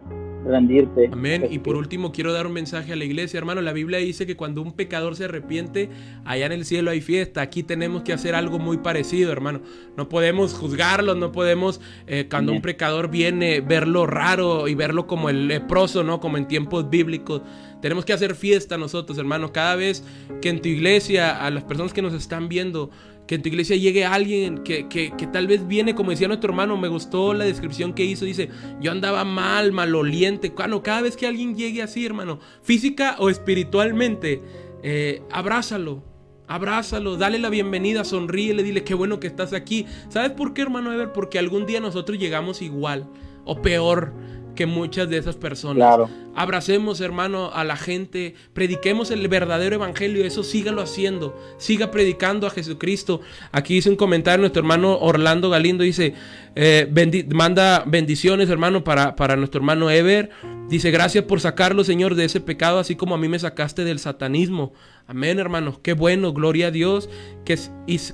[0.46, 1.10] rendirte.
[1.12, 1.48] Amén.
[1.50, 3.62] Y por último quiero dar un mensaje a la iglesia, hermano.
[3.62, 5.90] La Biblia dice que cuando un pecador se arrepiente,
[6.26, 7.42] allá en el cielo hay fiesta.
[7.42, 9.62] Aquí tenemos que hacer algo muy parecido, hermano.
[9.98, 15.30] No podemos juzgarlo, no podemos, eh, cuando un pecador viene, verlo raro y verlo como
[15.30, 16.20] el leproso, ¿no?
[16.20, 17.42] Como en tiempos bíblicos.
[17.82, 19.52] Tenemos que hacer fiesta nosotros, hermano.
[19.52, 20.04] Cada vez
[20.42, 22.92] que en tu iglesia, a las personas que nos están viendo,
[23.28, 26.78] que en tu iglesia llegue alguien que, que, tal vez viene, como decía nuestro hermano,
[26.78, 28.50] me gustó la descripción que hizo, dice,
[28.80, 30.50] yo andaba mal, maloliente.
[30.50, 34.42] Bueno, cada vez que alguien llegue así, hermano, física o espiritualmente,
[34.84, 36.04] eh, abrázalo,
[36.48, 39.86] abrázalo, dale la bienvenida, sonríele, dile qué bueno que estás aquí.
[40.10, 41.14] ¿Sabes por qué, hermano Ever?
[41.14, 43.08] Porque algún día nosotros llegamos igual
[43.46, 44.14] o peor
[44.62, 45.78] que muchas de esas personas.
[45.78, 46.10] Claro.
[46.36, 52.52] Abracemos, hermano, a la gente, prediquemos el verdadero evangelio, eso sígalo haciendo, siga predicando a
[52.52, 53.22] Jesucristo.
[53.52, 56.14] Aquí dice un comentario nuestro hermano Orlando Galindo, dice,
[56.56, 56.88] eh,
[57.34, 60.30] manda bendiciones, hermano, para, para nuestro hermano Ever.
[60.70, 63.98] Dice, gracias por sacarlo, Señor, de ese pecado, así como a mí me sacaste del
[63.98, 64.74] satanismo.
[65.12, 65.78] Amén, hermano.
[65.84, 67.10] Qué bueno, gloria a Dios.
[67.44, 67.60] Que,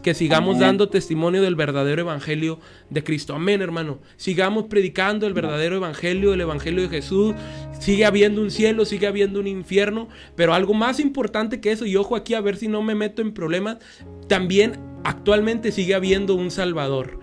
[0.02, 2.60] que sigamos dando testimonio del verdadero evangelio
[2.90, 3.36] de Cristo.
[3.36, 4.00] Amén, hermano.
[4.16, 7.36] Sigamos predicando el verdadero evangelio, el evangelio de Jesús.
[7.80, 10.08] Sigue habiendo un cielo, sigue habiendo un infierno.
[10.36, 13.22] Pero algo más importante que eso, y ojo aquí a ver si no me meto
[13.22, 13.78] en problemas,
[14.28, 17.20] también actualmente sigue habiendo un Salvador.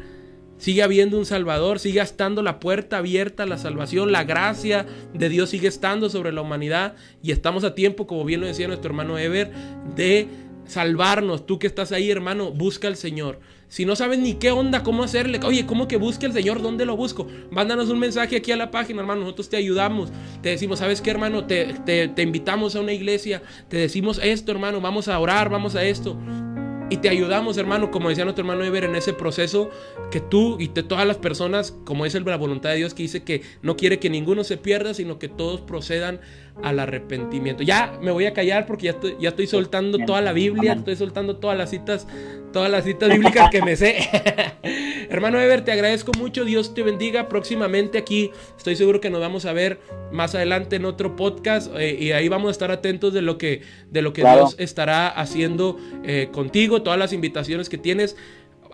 [0.64, 5.50] Sigue habiendo un Salvador, sigue estando la puerta abierta la salvación, la gracia de Dios
[5.50, 9.18] sigue estando sobre la humanidad y estamos a tiempo, como bien lo decía nuestro hermano
[9.18, 9.52] Ever,
[9.94, 10.26] de
[10.66, 11.44] salvarnos.
[11.44, 13.40] Tú que estás ahí, hermano, busca al Señor.
[13.68, 16.62] Si no sabes ni qué onda, cómo hacerle, oye, ¿cómo que busque al Señor?
[16.62, 17.28] ¿Dónde lo busco?
[17.50, 19.20] Mándanos un mensaje aquí a la página, hermano.
[19.20, 20.12] Nosotros te ayudamos.
[20.40, 21.44] Te decimos, ¿sabes qué, hermano?
[21.44, 23.42] Te, te, te invitamos a una iglesia.
[23.68, 24.80] Te decimos esto, hermano.
[24.80, 26.16] Vamos a orar, vamos a esto.
[26.90, 29.70] Y te ayudamos, hermano, como decía nuestro hermano Ever, en ese proceso
[30.10, 33.42] que tú y todas las personas, como es la voluntad de Dios, que dice que
[33.62, 36.20] no quiere que ninguno se pierda, sino que todos procedan
[36.62, 37.62] al arrepentimiento.
[37.62, 40.96] Ya me voy a callar porque ya estoy, ya estoy soltando toda la Biblia, estoy
[40.96, 42.06] soltando todas las citas,
[42.52, 43.96] todas las citas bíblicas que me sé.
[45.10, 47.28] Hermano Ever, te agradezco mucho, Dios te bendiga.
[47.28, 49.80] Próximamente aquí estoy seguro que nos vamos a ver
[50.12, 53.62] más adelante en otro podcast eh, y ahí vamos a estar atentos de lo que,
[53.90, 58.16] de lo que Dios estará haciendo eh, contigo, todas las invitaciones que tienes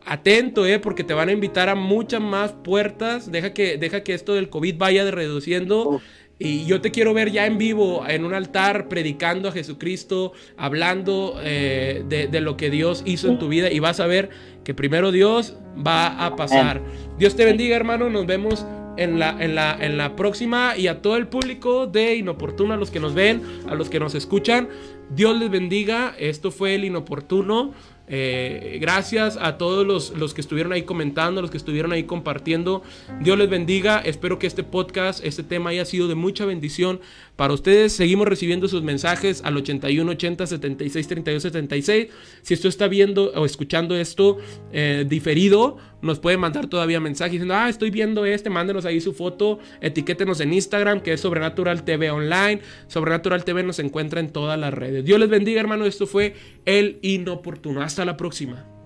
[0.05, 3.31] atento, eh, porque te van a invitar a muchas más puertas.
[3.31, 6.01] Deja que, deja que esto del COVID vaya reduciendo.
[6.43, 11.39] Y yo te quiero ver ya en vivo, en un altar, predicando a Jesucristo, hablando
[11.43, 13.71] eh, de, lo que Dios hizo en tu vida.
[13.71, 14.31] Y vas a ver
[14.65, 16.81] que primero Dios va a pasar.
[17.19, 18.09] Dios te bendiga, hermano.
[18.09, 18.65] Nos vemos
[18.97, 20.79] en la, en la, en la próxima.
[20.79, 24.01] Y a todo el público de Inoportuno, a los que nos ven, a los que
[24.01, 24.71] nos escuchan.
[25.11, 26.15] Dios les bendiga.
[26.19, 27.75] Esto fue el Inoportuno.
[28.13, 32.83] Eh, gracias a todos los, los, que estuvieron ahí comentando, los que estuvieron ahí compartiendo.
[33.21, 34.01] Dios les bendiga.
[34.01, 37.01] Espero que este podcast, este tema haya sido de mucha bendición
[37.41, 37.95] para ustedes.
[37.95, 42.09] Seguimos recibiendo sus mensajes al 81 80 76 32 76.
[42.43, 44.37] Si usted está viendo o escuchando esto
[44.73, 49.15] eh, diferido, nos puede mandar todavía mensajes diciendo, ah, estoy viendo este, mándenos ahí su
[49.15, 52.61] foto, etiquétenos en Instagram, que es Sobrenatural TV Online.
[52.89, 55.07] Sobrenatural TV nos encuentra en todas las redes.
[55.07, 55.87] Dios les bendiga, hermano.
[55.87, 56.35] Esto fue
[56.67, 57.81] El Inoportuno.
[57.81, 58.80] Hasta la próxima.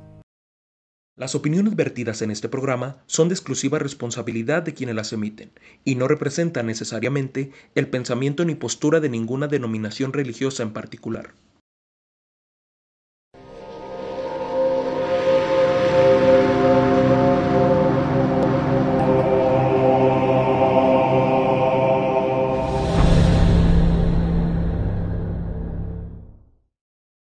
[1.17, 5.53] Las opiniones vertidas en este programa son de exclusiva responsabilidad de quienes las emiten
[5.85, 11.35] y no representan necesariamente el pensamiento ni postura de ninguna denominación religiosa en particular.